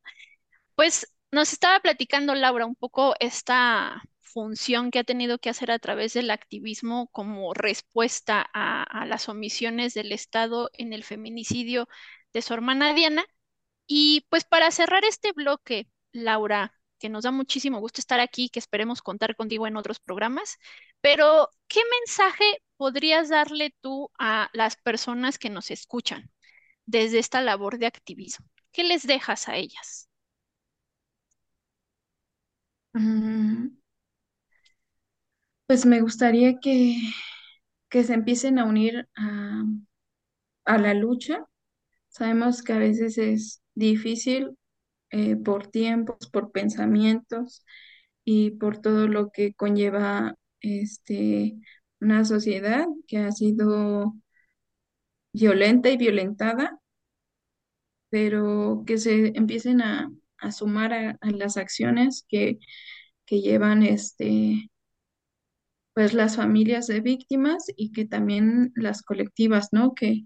Pues 0.75 1.13
nos 1.31 1.53
estaba 1.53 1.79
platicando 1.79 2.35
Laura 2.35 2.65
un 2.65 2.75
poco 2.75 3.15
esta 3.19 4.03
función 4.21 4.91
que 4.91 4.99
ha 4.99 5.03
tenido 5.03 5.39
que 5.39 5.49
hacer 5.49 5.71
a 5.71 5.79
través 5.79 6.13
del 6.13 6.29
activismo 6.31 7.07
como 7.11 7.53
respuesta 7.53 8.45
a, 8.53 8.83
a 8.83 9.05
las 9.05 9.29
omisiones 9.29 9.93
del 9.93 10.11
Estado 10.11 10.69
en 10.73 10.93
el 10.93 11.03
feminicidio 11.03 11.87
de 12.33 12.41
su 12.41 12.53
hermana 12.53 12.93
Diana. 12.93 13.25
Y 13.87 14.25
pues 14.29 14.43
para 14.45 14.71
cerrar 14.71 15.05
este 15.05 15.31
bloque, 15.33 15.89
Laura, 16.11 16.73
que 17.05 17.09
nos 17.09 17.23
da 17.23 17.31
muchísimo 17.31 17.79
gusto 17.79 18.01
estar 18.01 18.19
aquí, 18.19 18.49
que 18.49 18.57
esperemos 18.59 19.01
contar 19.03 19.35
contigo 19.35 19.67
en 19.67 19.77
otros 19.77 19.99
programas. 19.99 20.57
Pero, 21.01 21.49
¿qué 21.67 21.81
mensaje 21.99 22.43
podrías 22.77 23.29
darle 23.29 23.75
tú 23.81 24.09
a 24.17 24.49
las 24.53 24.75
personas 24.77 25.37
que 25.37 25.51
nos 25.51 25.69
escuchan 25.71 26.31
desde 26.85 27.19
esta 27.19 27.41
labor 27.41 27.77
de 27.79 27.87
activismo? 27.87 28.47
¿Qué 28.71 28.83
les 28.83 29.03
dejas 29.07 29.47
a 29.49 29.55
ellas? 29.57 30.09
Mm, 32.95 33.77
pues 35.67 35.85
me 35.85 36.01
gustaría 36.01 36.59
que, 36.59 36.97
que 37.89 38.03
se 38.03 38.13
empiecen 38.13 38.59
a 38.59 38.65
unir 38.65 39.07
a, 39.15 39.63
a 40.65 40.77
la 40.77 40.93
lucha. 40.93 41.45
Sabemos 42.09 42.63
que 42.63 42.73
a 42.73 42.79
veces 42.79 43.17
es 43.17 43.63
difícil 43.75 44.57
eh, 45.15 45.37
por 45.37 45.67
tiempos, 45.67 46.29
por 46.29 46.51
pensamientos 46.51 47.65
y 48.25 48.51
por 48.51 48.79
todo 48.81 49.07
lo 49.07 49.31
que 49.31 49.53
conlleva 49.53 50.35
este, 50.61 51.55
una 52.01 52.25
sociedad 52.25 52.85
que 53.07 53.19
ha 53.19 53.31
sido 53.31 54.13
violenta 55.33 55.89
y 55.89 55.97
violentada, 55.97 56.81
pero 58.09 58.83
que 58.85 58.97
se 58.97 59.27
empiecen 59.37 59.81
a, 59.81 60.11
sumar 60.51 60.93
a, 60.93 61.17
las 61.31 61.55
acciones 61.57 62.25
que, 62.27 62.59
que 63.25 63.41
llevan 63.41 63.83
este, 63.83 64.69
pues 65.93 66.13
las 66.13 66.35
familias 66.35 66.87
de 66.87 66.99
víctimas 67.01 67.65
y 67.77 67.91
que 67.93 68.05
también 68.05 68.73
las 68.75 69.01
colectivas, 69.01 69.69
¿no? 69.71 69.95
Que 69.95 70.23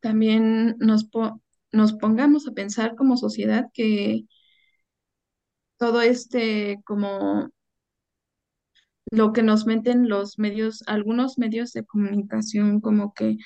también 0.00 0.76
nos, 0.80 1.08
nos 1.74 1.94
pongamos 1.94 2.46
a 2.48 2.52
pensar 2.52 2.96
como 2.96 3.16
sociedad 3.18 3.66
que 3.74 4.24
todo 5.78 6.00
este 6.02 6.80
como 6.84 7.50
lo 9.10 9.32
que 9.32 9.42
nos 9.42 9.66
meten 9.66 10.08
los 10.08 10.38
medios, 10.38 10.82
algunos 10.86 11.38
medios 11.38 11.72
de 11.72 11.84
comunicación, 11.84 12.80
como 12.80 13.14
que 13.14 13.36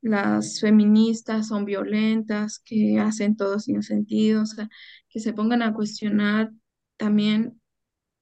las 0.00 0.60
feministas 0.60 1.48
son 1.48 1.64
violentas, 1.64 2.60
que 2.64 2.98
hacen 3.00 3.36
todo 3.36 3.58
sin 3.60 3.82
sentido, 3.82 4.42
o 4.42 4.46
sea, 4.46 4.68
que 5.08 5.20
se 5.20 5.32
pongan 5.32 5.62
a 5.62 5.74
cuestionar 5.74 6.52
también 6.96 7.60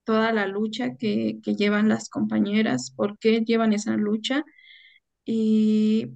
toda 0.05 0.33
la 0.33 0.47
lucha 0.49 0.97
que, 0.97 1.39
que 1.43 1.57
llevan 1.57 1.89
las 1.89 2.09
compañeras, 2.11 2.93
por 2.97 3.19
qué 3.19 3.43
llevan 3.43 3.73
esa 3.73 3.97
lucha 3.97 4.45
y 5.25 6.13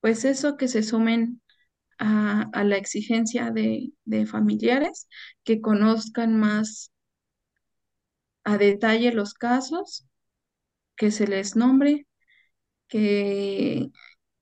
pues 0.00 0.24
eso 0.24 0.56
que 0.56 0.68
se 0.68 0.82
sumen 0.82 1.39
a, 2.00 2.50
a 2.54 2.64
la 2.64 2.78
exigencia 2.78 3.52
de, 3.52 3.92
de 4.06 4.26
familiares, 4.26 5.08
que 5.44 5.62
conozcan 5.62 6.38
más 6.40 6.92
a 8.44 8.58
detalle 8.58 9.12
los 9.12 9.34
casos, 9.34 10.06
que 10.96 11.10
se 11.10 11.26
les 11.28 11.56
nombre, 11.56 12.06
que 12.88 13.90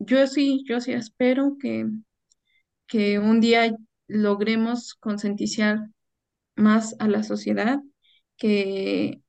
yo 0.00 0.26
sí, 0.28 0.64
yo 0.68 0.80
sí 0.82 0.92
espero 0.92 1.56
que, 1.61 1.86
que 2.86 3.18
un 3.18 3.40
día 3.40 3.76
logremos 4.09 4.94
concientizar 4.94 5.80
más 6.56 6.96
a 7.00 7.09
la 7.09 7.22
sociedad, 7.22 7.80
que 8.36 9.22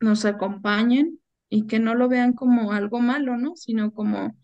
nos 0.00 0.24
acompañen 0.24 1.20
y 1.50 1.66
que 1.68 1.80
no 1.80 1.94
lo 1.94 2.08
vean 2.08 2.34
como 2.34 2.72
algo 2.72 3.00
malo, 3.00 3.36
¿no? 3.38 3.56
Sino 3.56 3.92
como 3.92 4.36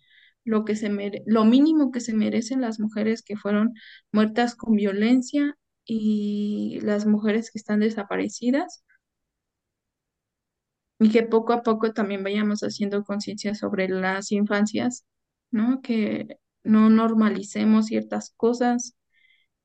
lo 0.44 0.64
que 0.64 0.76
se 0.76 0.90
lo 1.26 1.44
mínimo 1.44 1.90
que 1.92 2.00
se 2.00 2.14
merecen 2.14 2.60
las 2.60 2.80
mujeres 2.80 3.22
que 3.22 3.36
fueron 3.36 3.74
muertas 4.12 4.54
con 4.56 4.74
violencia 4.76 5.56
y 5.84 6.80
las 6.82 7.06
mujeres 7.06 7.50
que 7.50 7.58
están 7.58 7.80
desaparecidas 7.80 8.84
y 10.98 11.10
que 11.10 11.22
poco 11.24 11.52
a 11.52 11.62
poco 11.62 11.92
también 11.92 12.22
vayamos 12.24 12.60
haciendo 12.62 13.04
conciencia 13.04 13.54
sobre 13.54 13.88
las 13.88 14.30
infancias, 14.32 15.04
¿no? 15.50 15.82
Que 15.82 16.38
no 16.64 16.90
normalicemos 16.90 17.86
ciertas 17.86 18.30
cosas 18.36 18.94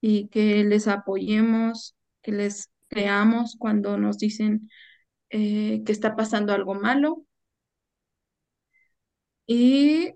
y 0.01 0.29
que 0.29 0.63
les 0.63 0.87
apoyemos, 0.87 1.95
que 2.21 2.31
les 2.31 2.71
creamos 2.89 3.55
cuando 3.59 3.97
nos 3.97 4.17
dicen 4.17 4.69
eh, 5.29 5.83
que 5.85 5.91
está 5.91 6.15
pasando 6.15 6.53
algo 6.53 6.75
malo. 6.75 7.25
Y 9.47 10.13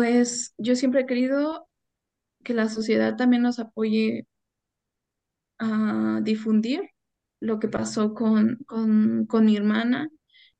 pues 0.00 0.54
yo 0.56 0.76
siempre 0.76 1.02
he 1.02 1.06
querido 1.06 1.68
que 2.42 2.54
la 2.54 2.70
sociedad 2.70 3.16
también 3.16 3.42
nos 3.42 3.58
apoye 3.58 4.26
a 5.58 6.20
difundir 6.22 6.88
lo 7.38 7.58
que 7.58 7.68
pasó 7.68 8.14
con, 8.14 8.56
con, 8.66 9.26
con 9.26 9.44
mi 9.44 9.56
hermana, 9.58 10.08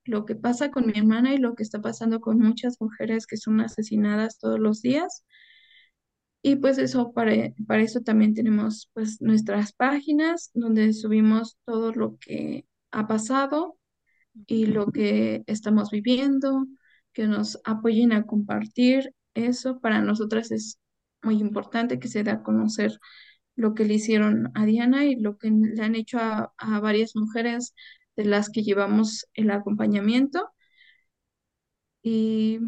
lo 0.04 0.26
que 0.26 0.34
pasa 0.34 0.70
con 0.70 0.88
mi 0.88 0.92
hermana 0.94 1.32
y 1.32 1.38
lo 1.38 1.54
que 1.54 1.62
está 1.62 1.80
pasando 1.80 2.20
con 2.20 2.38
muchas 2.38 2.76
mujeres 2.82 3.26
que 3.26 3.38
son 3.38 3.62
asesinadas 3.62 4.38
todos 4.38 4.58
los 4.58 4.82
días. 4.82 5.24
Y 6.42 6.56
pues 6.56 6.76
eso, 6.76 7.14
para, 7.14 7.32
para 7.66 7.82
eso 7.82 8.02
también 8.02 8.34
tenemos 8.34 8.90
pues 8.92 9.22
nuestras 9.22 9.72
páginas 9.72 10.50
donde 10.52 10.92
subimos 10.92 11.56
todo 11.64 11.92
lo 11.92 12.18
que 12.18 12.66
ha 12.90 13.06
pasado 13.06 13.78
y 14.46 14.66
lo 14.66 14.92
que 14.92 15.44
estamos 15.46 15.90
viviendo, 15.90 16.66
que 17.14 17.26
nos 17.26 17.58
apoyen 17.64 18.12
a 18.12 18.26
compartir 18.26 19.14
eso. 19.34 19.80
Para 19.80 20.00
nosotras 20.02 20.50
es 20.52 20.78
muy 21.22 21.36
importante 21.40 21.98
que 21.98 22.08
se 22.08 22.22
dé 22.24 22.30
a 22.32 22.42
conocer 22.42 22.98
lo 23.56 23.74
que 23.74 23.84
le 23.86 23.94
hicieron 23.94 24.50
a 24.54 24.66
Diana 24.66 25.06
y 25.06 25.16
lo 25.16 25.38
que 25.38 25.50
le 25.50 25.82
han 25.82 25.94
hecho 25.96 26.18
a, 26.20 26.52
a 26.58 26.80
varias 26.80 27.16
mujeres 27.16 27.74
de 28.16 28.24
las 28.26 28.50
que 28.50 28.62
llevamos 28.64 29.26
el 29.34 29.50
acompañamiento. 29.50 30.50
Y 32.02 32.58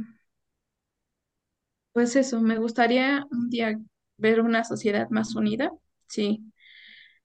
pues 1.93 2.17
eso, 2.17 2.41
me 2.41 2.59
gustaría 2.59 3.27
un 3.31 3.51
día 3.51 3.79
ver 4.17 4.41
una 4.41 4.65
sociedad 4.65 5.09
más 5.11 5.35
unida. 5.35 5.71
Sí, 6.07 6.41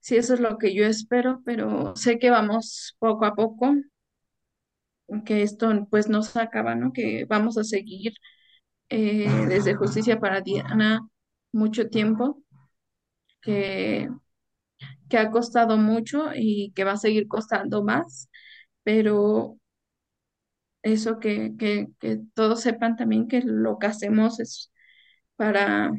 sí, 0.00 0.16
eso 0.16 0.34
es 0.34 0.40
lo 0.40 0.58
que 0.58 0.74
yo 0.74 0.86
espero, 0.86 1.42
pero 1.44 1.96
sé 1.96 2.18
que 2.18 2.30
vamos 2.30 2.96
poco 3.00 3.26
a 3.26 3.34
poco, 3.34 3.74
que 5.24 5.42
esto 5.42 5.70
pues 5.90 6.08
no 6.08 6.22
se 6.22 6.40
acaba, 6.40 6.74
¿no? 6.74 6.92
Que 6.92 7.24
vamos 7.26 7.56
a 7.58 7.64
seguir 7.64 8.12
eh, 8.88 9.46
desde 9.48 9.74
Justicia 9.74 10.20
para 10.20 10.40
Diana 10.40 11.08
mucho 11.52 11.88
tiempo, 11.88 12.42
que, 13.40 14.08
que 15.08 15.18
ha 15.18 15.30
costado 15.30 15.76
mucho 15.78 16.30
y 16.34 16.72
que 16.74 16.84
va 16.84 16.92
a 16.92 16.96
seguir 16.96 17.28
costando 17.28 17.82
más, 17.84 18.28
pero 18.82 19.58
eso 20.82 21.18
que, 21.20 21.54
que, 21.58 21.88
que 22.00 22.20
todos 22.34 22.60
sepan 22.62 22.96
también 22.96 23.28
que 23.28 23.42
lo 23.42 23.78
que 23.78 23.86
hacemos 23.88 24.40
es 24.40 24.72
para, 25.36 25.92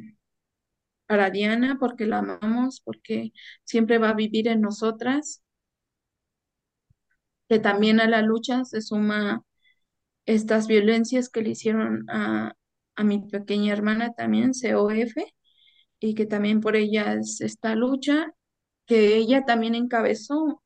para 1.08 1.30
Diana, 1.32 1.78
porque 1.80 2.06
la 2.06 2.20
amamos, 2.20 2.82
porque 2.82 3.34
siempre 3.66 3.98
va 3.98 4.10
a 4.10 4.14
vivir 4.14 4.48
en 4.48 4.62
nosotras, 4.62 5.44
que 7.48 7.60
también 7.60 8.00
a 8.00 8.08
la 8.08 8.22
lucha 8.22 8.64
se 8.66 8.82
suma 8.82 9.44
estas 10.26 10.68
violencias 10.68 11.30
que 11.30 11.42
le 11.42 11.52
hicieron 11.52 12.06
a, 12.10 12.54
a 13.00 13.04
mi 13.04 13.20
pequeña 13.20 13.74
hermana 13.74 14.14
también, 14.14 14.52
COF, 14.54 15.14
y 16.00 16.16
que 16.16 16.26
también 16.26 16.62
por 16.62 16.76
ella 16.76 17.14
es 17.16 17.42
esta 17.42 17.76
lucha, 17.76 18.34
que 18.88 19.16
ella 19.18 19.46
también 19.46 19.76
encabezó 19.76 20.64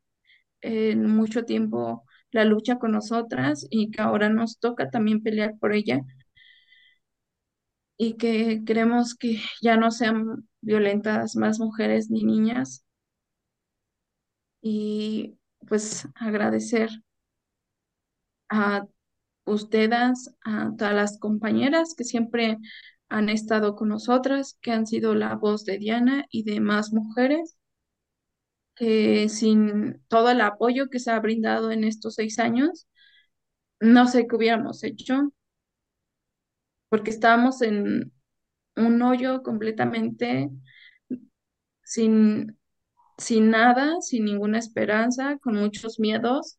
en 0.62 1.08
mucho 1.08 1.46
tiempo 1.46 2.06
la 2.32 2.46
lucha 2.46 2.80
con 2.80 2.94
nosotras 2.94 3.68
y 3.70 3.92
que 3.92 4.02
ahora 4.02 4.30
nos 4.30 4.60
toca 4.60 4.90
también 4.90 5.24
pelear 5.24 5.58
por 5.60 5.74
ella. 5.74 6.02
Y 7.98 8.18
que 8.18 8.64
queremos 8.66 9.16
que 9.16 9.40
ya 9.62 9.78
no 9.78 9.90
sean 9.92 10.48
violentadas 10.62 11.36
más 11.36 11.60
mujeres 11.60 12.10
ni 12.12 12.24
niñas. 12.24 12.86
Y 14.64 15.38
pues 15.68 16.08
agradecer 16.16 16.90
a 18.50 18.88
ustedes, 19.46 20.34
a 20.46 20.72
todas 20.78 20.94
las 20.94 21.20
compañeras 21.20 21.96
que 21.96 22.04
siempre 22.04 22.58
han 23.10 23.30
estado 23.30 23.76
con 23.76 23.90
nosotras, 23.90 24.58
que 24.62 24.72
han 24.72 24.88
sido 24.88 25.16
la 25.16 25.36
voz 25.36 25.66
de 25.66 25.78
Diana 25.78 26.26
y 26.30 26.44
de 26.44 26.60
más 26.60 26.94
mujeres, 26.94 27.58
que 28.76 29.30
sin 29.30 30.02
todo 30.08 30.30
el 30.32 30.42
apoyo 30.42 30.90
que 30.90 31.00
se 31.00 31.12
ha 31.12 31.20
brindado 31.20 31.72
en 31.72 31.84
estos 31.84 32.16
seis 32.16 32.40
años, 32.40 32.88
no 33.80 34.08
sé 34.08 34.28
qué 34.28 34.36
hubiéramos 34.36 34.84
hecho, 34.84 35.34
porque 36.90 37.12
estábamos 37.12 37.62
en 37.62 38.14
un 38.76 39.02
hoyo 39.02 39.44
completamente 39.44 40.50
sin, 41.84 42.58
sin 43.18 43.50
nada, 43.52 44.02
sin 44.02 44.26
ninguna 44.26 44.60
esperanza, 44.60 45.38
con 45.40 45.56
muchos 45.56 46.00
miedos, 46.00 46.58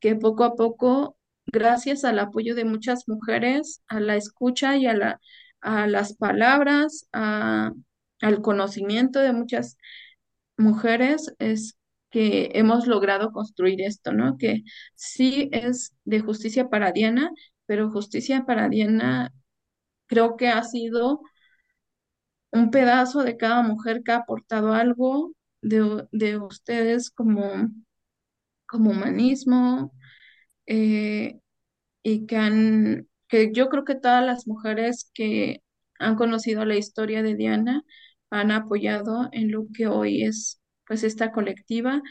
que 0.00 0.16
poco 0.16 0.44
a 0.44 0.54
poco, 0.56 1.16
gracias 1.46 2.04
al 2.04 2.18
apoyo 2.18 2.54
de 2.54 2.64
muchas 2.64 3.08
mujeres, 3.08 3.82
a 3.88 4.00
la 4.00 4.16
escucha 4.16 4.76
y 4.76 4.86
a 4.86 4.94
la, 4.94 5.20
a 5.60 5.86
las 5.86 6.14
palabras, 6.16 7.08
a- 7.12 7.72
al 8.20 8.42
conocimiento 8.42 9.20
de 9.20 9.32
muchas 9.32 9.76
mujeres, 10.56 11.34
es 11.38 11.76
que 12.10 12.50
hemos 12.54 12.86
logrado 12.86 13.32
construir 13.32 13.80
esto, 13.82 14.12
¿no? 14.12 14.38
Que 14.38 14.62
sí 14.94 15.48
es 15.52 15.94
de 16.04 16.20
justicia 16.20 16.68
para 16.70 16.92
Diana, 16.92 17.30
pero 17.66 17.90
justicia 17.90 18.44
para 18.46 18.68
Diana 18.68 19.32
creo 20.06 20.36
que 20.36 20.48
ha 20.48 20.62
sido 20.64 21.22
un 22.52 22.70
pedazo 22.70 23.22
de 23.22 23.36
cada 23.36 23.62
mujer 23.62 24.02
que 24.02 24.12
ha 24.12 24.16
aportado 24.16 24.72
algo 24.74 25.32
de, 25.62 26.06
de 26.12 26.38
ustedes 26.38 27.10
como, 27.10 27.68
como 28.66 28.90
humanismo 28.90 29.92
eh, 30.66 31.38
y 32.02 32.26
que 32.26 32.36
han, 32.36 33.08
que 33.28 33.52
yo 33.52 33.68
creo 33.68 33.84
que 33.84 33.94
todas 33.96 34.24
las 34.24 34.46
mujeres 34.46 35.10
que 35.14 35.62
han 35.98 36.16
conocido 36.16 36.64
la 36.64 36.76
historia 36.76 37.22
de 37.22 37.34
Diana 37.36 37.82
han 38.30 38.50
apoyado 38.50 39.28
en 39.32 39.52
lo 39.52 39.66
que 39.74 39.86
hoy 39.86 40.24
es 40.24 40.60
pues 40.86 41.04
esta 41.04 41.32
colectiva 41.32 42.02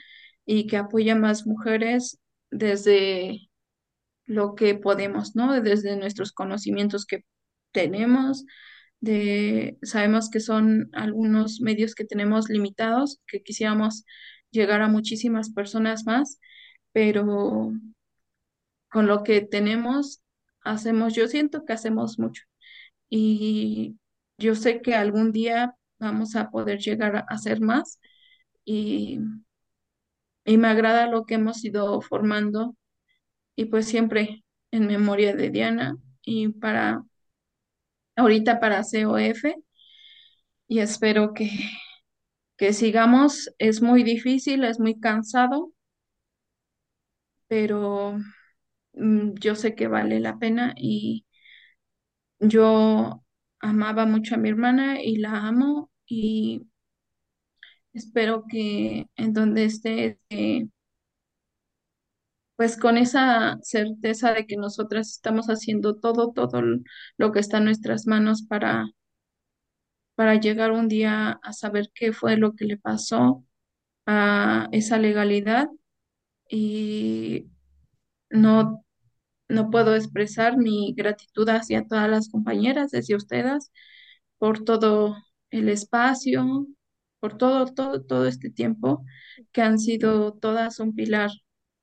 y 0.45 0.67
que 0.67 0.77
apoya 0.77 1.15
más 1.15 1.45
mujeres 1.47 2.19
desde 2.51 3.49
lo 4.25 4.55
que 4.55 4.75
podemos, 4.75 5.35
¿no? 5.35 5.61
Desde 5.61 5.97
nuestros 5.97 6.31
conocimientos 6.33 7.05
que 7.05 7.25
tenemos, 7.71 8.45
de, 8.99 9.77
sabemos 9.83 10.29
que 10.29 10.39
son 10.39 10.89
algunos 10.93 11.61
medios 11.61 11.95
que 11.95 12.05
tenemos 12.05 12.49
limitados, 12.49 13.19
que 13.27 13.43
quisiéramos 13.43 14.05
llegar 14.51 14.81
a 14.81 14.87
muchísimas 14.87 15.51
personas 15.51 16.05
más, 16.05 16.39
pero 16.93 17.73
con 18.93 19.07
lo 19.07 19.23
que 19.23 19.41
tenemos, 19.41 20.23
hacemos, 20.63 21.15
yo 21.15 21.27
siento 21.29 21.65
que 21.65 21.73
hacemos 21.73 22.19
mucho 22.19 22.43
y 23.09 23.97
yo 24.39 24.55
sé 24.55 24.81
que 24.81 24.95
algún 24.95 25.31
día 25.33 25.75
vamos 25.99 26.35
a 26.37 26.51
poder 26.51 26.79
llegar 26.79 27.17
a 27.17 27.19
hacer 27.29 27.61
más 27.61 27.99
y, 28.65 29.19
y 30.45 30.57
me 30.57 30.67
agrada 30.67 31.07
lo 31.07 31.25
que 31.25 31.35
hemos 31.35 31.63
ido 31.63 32.01
formando 32.01 32.75
y 33.55 33.65
pues 33.65 33.87
siempre 33.87 34.45
en 34.71 34.87
memoria 34.87 35.35
de 35.35 35.49
Diana 35.51 35.97
y 36.23 36.49
para 36.49 37.03
ahorita 38.15 38.59
para 38.59 38.81
COF 38.83 39.43
y 40.67 40.79
espero 40.79 41.33
que, 41.33 41.49
que 42.57 42.73
sigamos. 42.73 43.51
Es 43.59 43.81
muy 43.81 44.03
difícil, 44.03 44.63
es 44.63 44.79
muy 44.79 44.99
cansado, 44.99 45.71
pero 47.47 48.17
yo 48.93 49.55
sé 49.55 49.75
que 49.75 49.87
vale 49.87 50.19
la 50.19 50.37
pena 50.39 50.73
y 50.77 51.25
yo 52.39 53.23
amaba 53.59 54.05
mucho 54.05 54.35
a 54.35 54.37
mi 54.37 54.49
hermana 54.49 55.01
y 55.01 55.17
la 55.17 55.47
amo 55.47 55.91
y 56.05 56.67
espero 57.93 58.45
que 58.49 59.07
en 59.15 59.33
donde 59.33 59.65
esté, 59.65 60.19
eh, 60.29 60.67
pues 62.55 62.77
con 62.77 62.97
esa 62.97 63.57
certeza 63.63 64.33
de 64.33 64.45
que 64.47 64.57
nosotras 64.57 65.09
estamos 65.11 65.47
haciendo 65.47 65.95
todo, 65.95 66.31
todo 66.33 66.61
lo 67.17 67.31
que 67.31 67.39
está 67.39 67.57
en 67.57 67.65
nuestras 67.65 68.07
manos 68.07 68.43
para, 68.43 68.87
para 70.15 70.35
llegar 70.39 70.71
un 70.71 70.87
día 70.87 71.39
a 71.43 71.53
saber 71.53 71.89
qué 71.93 72.13
fue 72.13 72.37
lo 72.37 72.55
que 72.55 72.65
le 72.65 72.77
pasó 72.77 73.45
a 74.05 74.69
esa 74.73 74.97
legalidad 74.99 75.69
y 76.49 77.49
no, 78.31 78.82
no 79.47 79.69
puedo 79.69 79.95
expresar 79.95 80.57
mi 80.57 80.93
gratitud 80.95 81.47
hacia 81.49 81.85
todas 81.87 82.09
las 82.09 82.29
compañeras, 82.29 82.91
hacia 82.93 83.17
ustedes, 83.17 83.71
por 84.37 84.63
todo 84.63 85.15
el 85.51 85.69
espacio, 85.69 86.67
por 87.19 87.37
todo, 87.37 87.65
todo, 87.67 88.03
todo 88.03 88.27
este 88.27 88.49
tiempo 88.49 89.05
que 89.51 89.61
han 89.61 89.79
sido 89.79 90.33
todas 90.33 90.79
un 90.79 90.95
pilar 90.95 91.31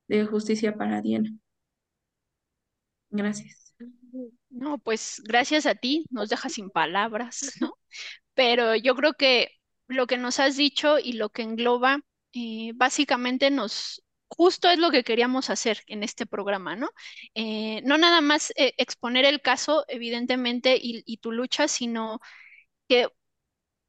de 0.08 0.26
justicia 0.26 0.76
para 0.76 1.00
Diana. 1.00 1.30
Gracias. 3.10 3.74
No, 4.50 4.78
pues 4.78 5.22
gracias 5.24 5.66
a 5.66 5.74
ti, 5.74 6.04
nos 6.10 6.28
deja 6.28 6.48
sin 6.48 6.70
palabras, 6.70 7.52
¿no? 7.60 7.74
Pero 8.34 8.74
yo 8.74 8.94
creo 8.94 9.14
que 9.14 9.50
lo 9.86 10.06
que 10.06 10.18
nos 10.18 10.40
has 10.40 10.56
dicho 10.56 10.98
y 10.98 11.14
lo 11.14 11.30
que 11.30 11.42
engloba, 11.42 12.00
eh, 12.32 12.72
básicamente 12.74 13.50
nos, 13.50 14.02
justo 14.40 14.70
es 14.70 14.78
lo 14.78 14.90
que 14.90 15.04
queríamos 15.04 15.50
hacer 15.50 15.82
en 15.86 16.02
este 16.02 16.24
programa, 16.24 16.74
¿no? 16.74 16.88
Eh, 17.34 17.82
no 17.84 17.98
nada 17.98 18.22
más 18.22 18.52
eh, 18.56 18.72
exponer 18.78 19.26
el 19.26 19.42
caso, 19.42 19.84
evidentemente, 19.86 20.78
y, 20.80 21.18
tu 21.18 21.30
lucha, 21.30 21.68
sino 21.68 22.20
que 22.88 23.08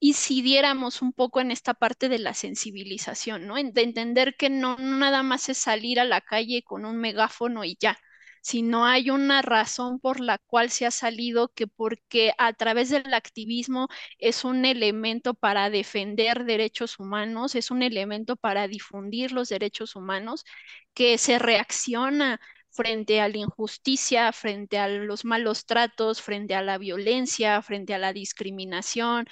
incidiéramos 0.02 1.02
un 1.02 1.14
poco 1.14 1.42
en 1.42 1.52
esta 1.52 1.74
parte 1.74 2.10
de 2.10 2.20
la 2.20 2.34
sensibilización, 2.34 3.48
¿no? 3.48 3.56
De 3.56 3.82
entender 3.84 4.36
que 4.38 4.50
no 4.50 4.78
nada 4.78 5.24
más 5.24 5.50
es 5.50 5.58
salir 5.58 6.02
a 6.02 6.06
la 6.06 6.22
calle 6.22 6.64
con 6.64 6.86
un 6.86 6.98
megáfono 6.98 7.64
y 7.64 7.78
ya, 7.80 7.98
sino 8.42 8.86
hay 8.86 9.10
una 9.10 9.42
razón 9.42 10.00
por 10.00 10.20
la 10.20 10.38
cual 10.40 10.70
se 10.72 10.86
ha 10.86 10.92
salido, 10.92 11.50
que 11.54 11.68
porque 11.68 12.34
a 12.38 12.54
través 12.54 12.90
del 12.90 13.14
activismo 13.14 13.88
es 14.20 14.44
un 14.44 14.66
elemento 14.66 15.34
para 15.34 15.70
defender 15.70 16.46
derechos 16.46 17.00
humanos, 17.00 17.56
es 17.56 17.72
un 17.72 17.84
elemento 17.84 18.36
para 18.36 18.68
difundir 18.68 19.32
los 19.32 19.50
derechos 19.50 19.96
humanos, 19.96 20.44
que 20.94 21.18
se 21.18 21.40
reacciona 21.40 22.40
frente 22.70 23.22
a 23.22 23.28
la 23.28 23.38
injusticia, 23.38 24.32
frente 24.32 24.78
a 24.80 24.88
los 24.88 25.26
malos 25.26 25.66
tratos, 25.66 26.22
frente 26.22 26.56
a 26.56 26.62
la 26.62 26.78
violencia, 26.78 27.62
frente 27.62 27.94
a 27.94 27.98
la 28.00 28.14
discriminación. 28.14 29.26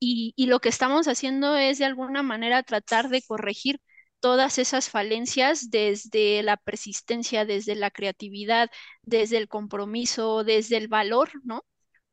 Y 0.00 0.46
lo 0.46 0.60
que 0.60 0.68
estamos 0.68 1.08
haciendo 1.08 1.56
es 1.56 1.78
de 1.78 1.86
alguna 1.86 2.22
manera 2.22 2.62
tratar 2.62 3.08
de 3.08 3.22
corregir 3.22 3.80
todas 4.24 4.58
esas 4.58 4.88
falencias 4.90 5.70
desde 5.70 6.42
la 6.42 6.56
persistencia, 6.56 7.44
desde 7.44 7.74
la 7.74 7.90
creatividad, 7.90 8.70
desde 9.02 9.36
el 9.36 9.48
compromiso, 9.48 10.44
desde 10.44 10.78
el 10.78 10.88
valor, 10.88 11.30
¿no? 11.44 11.62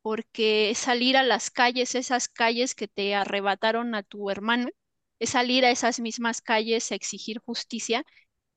Porque 0.02 0.74
salir 0.76 1.16
a 1.18 1.24
las 1.24 1.50
calles, 1.52 1.96
esas 1.96 2.28
calles 2.28 2.76
que 2.76 2.90
te 2.90 3.16
arrebataron 3.16 3.96
a 3.96 4.04
tu 4.04 4.30
hermano, 4.30 4.70
es 5.20 5.30
salir 5.32 5.64
a 5.66 5.72
esas 5.72 6.00
mismas 6.02 6.42
calles 6.42 6.92
a 6.92 6.96
exigir 6.96 7.40
justicia 7.40 8.04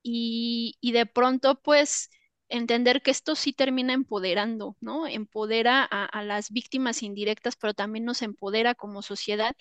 y, 0.03 0.77
y 0.81 0.91
de 0.93 1.05
pronto 1.05 1.61
pues 1.61 2.09
entender 2.49 3.01
que 3.01 3.11
esto 3.11 3.35
sí 3.35 3.53
termina 3.53 3.93
empoderando, 3.93 4.77
¿no? 4.81 5.07
Empodera 5.07 5.87
a, 5.89 6.05
a 6.05 6.23
las 6.23 6.51
víctimas 6.51 7.03
indirectas, 7.03 7.55
pero 7.55 7.73
también 7.73 8.05
nos 8.05 8.21
empodera 8.21 8.75
como 8.75 9.01
sociedad 9.01 9.55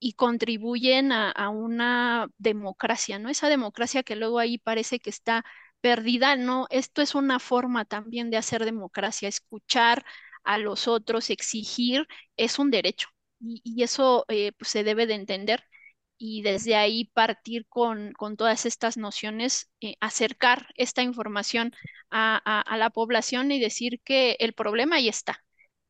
y 0.00 0.14
contribuyen 0.14 1.12
a, 1.12 1.50
una 1.50 2.28
democracia, 2.38 3.18
¿no? 3.20 3.28
Esa 3.30 3.48
democracia 3.50 4.02
que 4.02 4.16
luego 4.16 4.38
ahí 4.40 4.58
parece 4.58 5.00
que 5.00 5.10
está 5.10 5.44
perdida, 5.82 6.36
¿no? 6.36 6.66
Esto 6.70 7.02
es 7.02 7.14
una 7.14 7.38
forma 7.40 7.84
también 7.86 8.30
de 8.30 8.38
hacer 8.38 8.64
democracia, 8.64 9.28
escuchar 9.28 10.04
a 10.44 10.58
los 10.58 10.88
otros, 10.88 11.30
exigir, 11.30 12.06
es 12.36 12.58
un 12.58 12.70
derecho 12.70 13.08
y, 13.40 13.60
y 13.64 13.82
eso 13.82 14.24
eh, 14.28 14.52
pues, 14.58 14.70
se 14.70 14.84
debe 14.84 15.06
de 15.06 15.14
entender 15.14 15.64
y 16.18 16.42
desde 16.42 16.76
ahí 16.76 17.06
partir 17.14 17.66
con, 17.68 18.12
con 18.12 18.36
todas 18.36 18.66
estas 18.66 18.96
nociones, 18.96 19.70
eh, 19.80 19.96
acercar 20.00 20.66
esta 20.76 21.02
información 21.02 21.72
a, 22.10 22.40
a- 22.44 22.60
a 22.60 22.76
la 22.76 22.90
población 22.90 23.50
y 23.52 23.60
decir 23.60 24.00
que 24.04 24.36
el 24.40 24.52
problema 24.52 24.96
ahí 24.96 25.08
está. 25.08 25.42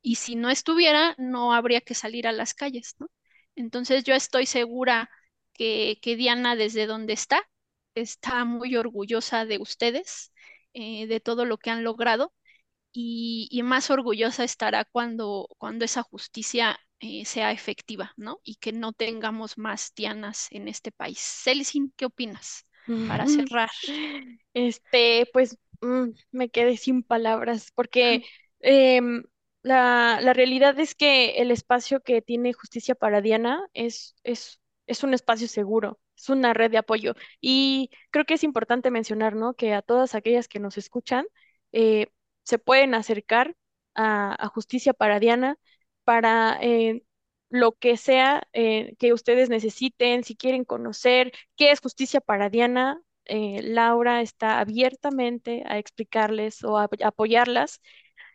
Y 0.02 0.16
si 0.16 0.36
no 0.36 0.50
estuviera, 0.50 1.14
no 1.18 1.52
habría 1.52 1.80
que 1.80 1.94
salir 1.94 2.26
a 2.28 2.32
las 2.32 2.54
calles, 2.54 2.94
¿no? 2.98 3.08
Entonces 3.60 4.04
yo 4.04 4.14
estoy 4.14 4.46
segura 4.46 5.10
que, 5.52 5.98
que 6.02 6.16
Diana, 6.16 6.56
desde 6.56 6.86
donde 6.86 7.12
está, 7.14 7.42
está 7.94 8.44
muy 8.44 8.76
orgullosa 8.76 9.44
de 9.46 9.58
ustedes, 9.58 10.32
eh, 10.74 11.06
de 11.06 11.20
todo 11.20 11.44
lo 11.44 11.58
que 11.58 11.70
han 11.70 11.84
logrado 11.84 12.32
y, 12.92 13.48
y 13.50 13.62
más 13.62 13.90
orgullosa 13.90 14.44
estará 14.44 14.84
cuando, 14.84 15.48
cuando 15.58 15.84
esa 15.84 16.02
justicia 16.02 16.78
eh, 17.00 17.24
sea 17.24 17.52
efectiva, 17.52 18.12
¿no? 18.16 18.40
Y 18.44 18.56
que 18.56 18.72
no 18.72 18.92
tengamos 18.92 19.58
más 19.58 19.94
Dianas 19.94 20.48
en 20.50 20.68
este 20.68 20.92
país. 20.92 21.18
Celsin, 21.20 21.92
¿qué 21.96 22.06
opinas? 22.06 22.66
Para 23.06 23.26
cerrar. 23.26 23.70
Este, 24.54 25.28
pues 25.32 25.56
mm, 25.80 26.10
me 26.32 26.50
quedé 26.50 26.76
sin 26.76 27.02
palabras 27.02 27.70
porque 27.74 28.22
em, 28.60 29.24
la, 29.62 30.32
realidad 30.34 30.78
es 30.78 30.94
que 30.94 31.40
el 31.42 31.50
espacio 31.50 32.00
que 32.00 32.22
tiene 32.22 32.52
Justicia 32.52 32.94
para 32.94 33.20
Diana 33.20 33.68
es, 33.74 34.16
es, 34.24 34.60
es 34.86 35.02
un 35.04 35.14
espacio 35.14 35.48
seguro, 35.48 36.00
es 36.16 36.28
una 36.28 36.54
red 36.54 36.70
de 36.70 36.78
apoyo. 36.78 37.14
Y 37.40 37.90
creo 38.10 38.24
que 38.24 38.34
es 38.34 38.44
importante 38.44 38.90
mencionar, 38.90 39.36
¿no? 39.36 39.54
Que 39.54 39.74
a 39.74 39.82
todas 39.82 40.14
aquellas 40.14 40.48
que 40.48 40.60
nos 40.60 40.78
escuchan 40.78 41.26
eh, 41.72 42.06
se 42.44 42.58
pueden 42.58 42.94
acercar 42.94 43.56
a, 43.94 44.44
a 44.44 44.48
Justicia 44.48 44.92
para 44.94 45.20
Diana 45.20 45.58
para 46.04 46.58
eh, 46.62 47.04
lo 47.50 47.72
que 47.72 47.96
sea 47.96 48.48
eh, 48.52 48.94
que 48.98 49.12
ustedes 49.12 49.50
necesiten, 49.50 50.24
si 50.24 50.36
quieren 50.36 50.64
conocer 50.64 51.32
qué 51.56 51.70
es 51.72 51.80
Justicia 51.80 52.20
para 52.20 52.48
Diana 52.50 53.02
eh, 53.26 53.60
Laura 53.62 54.22
está 54.22 54.58
abiertamente 54.60 55.62
a 55.66 55.78
explicarles 55.78 56.64
o 56.64 56.78
a 56.78 56.88
apoyarlas 57.04 57.80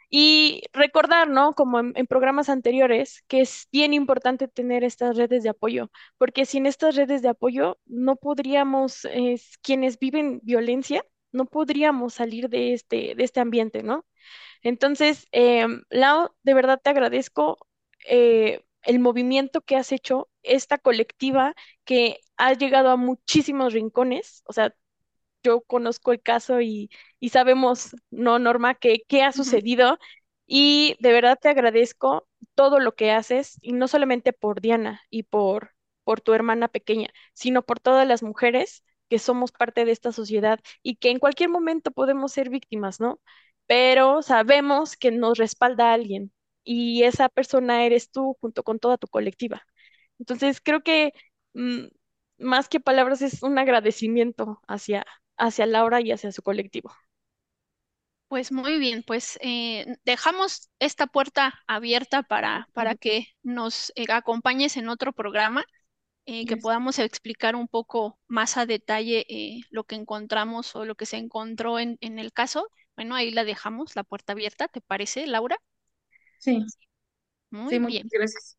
y 0.10 0.64
recordar, 0.74 1.30
¿no? 1.30 1.53
Como 1.53 1.80
en, 1.80 2.08
programas 2.08 2.49
anteriores, 2.49 3.24
que 3.28 3.41
es 3.41 3.68
bien 3.72 3.93
importante 3.93 4.47
tener 4.47 4.84
estas 4.84 5.18
redes 5.18 5.43
de 5.43 5.49
apoyo, 5.49 5.91
porque 6.18 6.45
sin 6.45 6.66
estas 6.66 6.95
redes 6.95 7.22
de 7.22 7.30
apoyo 7.30 7.78
no 7.86 8.16
podríamos, 8.16 9.06
eh, 9.06 9.39
quienes 9.62 9.99
viven 9.99 10.39
violencia, 10.43 11.03
no 11.32 11.45
podríamos 11.45 12.14
salir 12.14 12.49
de 12.49 12.74
este, 12.74 13.16
de 13.16 13.24
este 13.24 13.39
ambiente, 13.41 13.84
¿no? 13.84 14.06
Entonces, 14.62 15.28
eh, 15.32 15.66
de 16.43 16.53
verdad 16.53 16.80
te 16.84 16.89
agradezco 16.89 17.58
eh, 18.08 18.64
el 18.84 18.99
movimiento 18.99 19.62
que 19.62 19.76
has 19.76 19.91
hecho, 19.91 20.30
esta 20.43 20.78
colectiva 20.78 21.56
que 21.86 22.20
ha 22.38 22.53
llegado 22.53 22.89
a 22.89 22.97
muchísimos 22.97 23.74
rincones, 23.74 24.43
o 24.45 24.53
sea, 24.53 24.76
yo 25.46 25.62
conozco 25.62 26.12
el 26.12 26.22
caso 26.22 26.62
y, 26.62 26.89
y 27.20 27.30
sabemos, 27.30 27.96
no, 28.12 28.39
Norma, 28.39 28.76
que 28.76 29.04
qué 29.08 29.24
ha 29.24 29.32
sucedido. 29.32 29.98
Y 30.48 30.96
de 31.00 31.12
verdad 31.14 31.39
te 31.41 31.50
agradezco 31.50 32.28
todo 32.56 32.80
lo 32.80 32.96
que 32.96 33.12
haces, 33.12 33.58
y 33.62 33.74
no 33.74 33.88
solamente 33.88 34.34
por 34.34 34.62
Diana 34.62 35.02
y 35.10 35.24
por, 35.24 35.72
por 36.04 36.22
tu 36.22 36.34
hermana 36.34 36.68
pequeña, 36.68 37.10
sino 37.34 37.64
por 37.64 37.80
todas 37.80 38.08
las 38.08 38.24
mujeres 38.24 38.84
que 39.10 39.20
somos 39.20 39.52
parte 39.52 39.86
de 39.86 39.91
esta 39.91 40.12
sociedad 40.12 40.60
y 40.84 40.96
que 40.98 41.10
en 41.12 41.20
cualquier 41.20 41.50
momento 41.50 41.91
podemos 41.91 42.32
ser 42.34 42.50
víctimas, 42.50 43.00
¿no? 43.00 43.20
Pero 43.68 44.22
sabemos 44.22 44.96
que 44.98 45.12
nos 45.12 45.38
respalda 45.38 45.93
alguien 45.93 46.32
y 46.64 47.04
esa 47.04 47.30
persona 47.30 47.86
eres 47.86 48.12
tú 48.12 48.38
junto 48.41 48.64
con 48.64 48.80
toda 48.80 48.98
tu 48.98 49.08
colectiva. 49.08 49.64
Entonces, 50.20 50.62
creo 50.62 50.82
que 50.84 51.14
mm, 51.54 51.86
más 52.39 52.70
que 52.70 52.80
palabras 52.80 53.22
es 53.22 53.43
un 53.43 53.58
agradecimiento 53.58 54.62
hacia, 54.68 55.06
hacia 55.38 55.66
Laura 55.66 56.02
y 56.02 56.12
hacia 56.12 56.32
su 56.32 56.42
colectivo. 56.44 56.92
Pues 58.28 58.52
muy 58.52 58.80
bien, 58.80 59.04
pues 59.04 59.38
eh, 59.42 59.86
dejamos 60.04 60.70
esta 60.80 61.08
puerta 61.08 61.54
abierta 61.68 62.24
para, 62.24 62.68
para 62.74 62.96
que 62.96 63.28
nos 63.44 63.92
eh, 63.96 64.06
acompañes 64.10 64.78
en 64.78 64.90
otro 64.90 65.14
programa, 65.14 65.64
eh, 66.26 66.46
que 66.48 66.58
Yes. 66.58 66.58
podamos 66.58 67.00
explicar 67.00 67.56
un 67.56 67.68
poco 67.70 68.20
más 68.28 68.58
a 68.58 68.66
detalle 68.68 69.26
eh, 69.30 69.62
lo 69.72 69.84
que 69.86 69.96
encontramos 69.96 70.76
o 70.76 70.86
lo 70.86 70.96
que 70.96 71.06
se 71.08 71.18
encontró 71.18 71.80
en, 71.80 71.98
en 72.02 72.20
el 72.20 72.34
caso. 72.34 72.68
Bueno, 72.96 73.16
ahí 73.16 73.32
la 73.32 73.44
dejamos, 73.46 73.96
la 73.96 74.04
puerta 74.06 74.34
abierta, 74.34 74.68
¿te 74.70 74.82
parece, 74.82 75.28
Laura? 75.28 75.58
Sí, 76.38 76.66
Muy 77.50 77.80
sí, 77.80 77.80
bien. 77.80 78.06
muchas 78.06 78.10
gracias. 78.12 78.58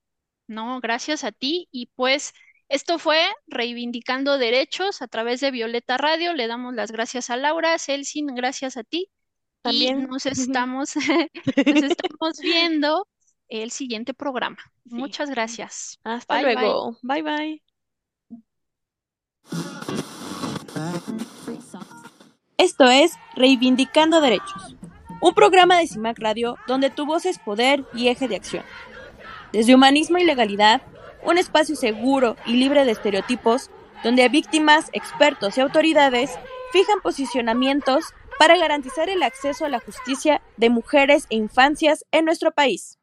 No, 0.48 0.80
gracias 0.80 1.24
a 1.24 1.32
ti 1.32 1.68
y 1.72 1.86
pues 1.96 2.32
Esto 2.68 2.98
fue 2.98 3.24
Reivindicando 3.46 4.38
Derechos 4.38 5.00
a 5.00 5.06
través 5.06 5.40
de 5.40 5.50
Violeta 5.52 5.96
Radio. 5.98 6.32
Le 6.32 6.48
damos 6.48 6.74
las 6.74 6.90
gracias 6.90 7.30
a 7.30 7.36
Laura, 7.36 7.78
Celsin, 7.78 8.26
gracias 8.34 8.76
a 8.76 8.82
ti. 8.82 9.08
También. 9.62 10.02
Y 10.02 10.06
nos 10.06 10.26
estamos, 10.26 10.96
nos 11.56 11.66
estamos 11.66 12.38
viendo 12.40 13.06
el 13.48 13.70
siguiente 13.70 14.14
programa. 14.14 14.58
Sí. 14.84 14.94
Muchas 14.94 15.30
gracias. 15.30 15.98
Hasta 16.02 16.34
Bye, 16.34 16.44
bye. 16.44 16.54
luego. 16.54 16.98
Bye 17.02 17.22
bye. 17.22 17.62
Esto 22.58 22.86
es 22.86 23.12
Reivindicando 23.34 24.20
Derechos, 24.20 24.74
un 25.20 25.34
programa 25.34 25.78
de 25.78 25.86
CIMAC 25.86 26.18
Radio 26.18 26.56
donde 26.66 26.90
tu 26.90 27.06
voz 27.06 27.26
es 27.26 27.38
poder 27.38 27.84
y 27.94 28.08
eje 28.08 28.26
de 28.26 28.36
acción. 28.36 28.64
Desde 29.52 29.74
humanismo 29.74 30.18
y 30.18 30.24
legalidad, 30.24 30.82
un 31.26 31.38
espacio 31.38 31.76
seguro 31.76 32.36
y 32.46 32.52
libre 32.52 32.84
de 32.84 32.92
estereotipos, 32.92 33.70
donde 34.02 34.28
víctimas, 34.28 34.88
expertos 34.92 35.58
y 35.58 35.60
autoridades 35.60 36.30
fijan 36.72 37.00
posicionamientos 37.02 38.04
para 38.38 38.56
garantizar 38.56 39.08
el 39.08 39.22
acceso 39.22 39.64
a 39.64 39.68
la 39.68 39.80
justicia 39.80 40.40
de 40.56 40.70
mujeres 40.70 41.26
e 41.30 41.36
infancias 41.36 42.04
en 42.12 42.24
nuestro 42.24 42.52
país. 42.52 42.98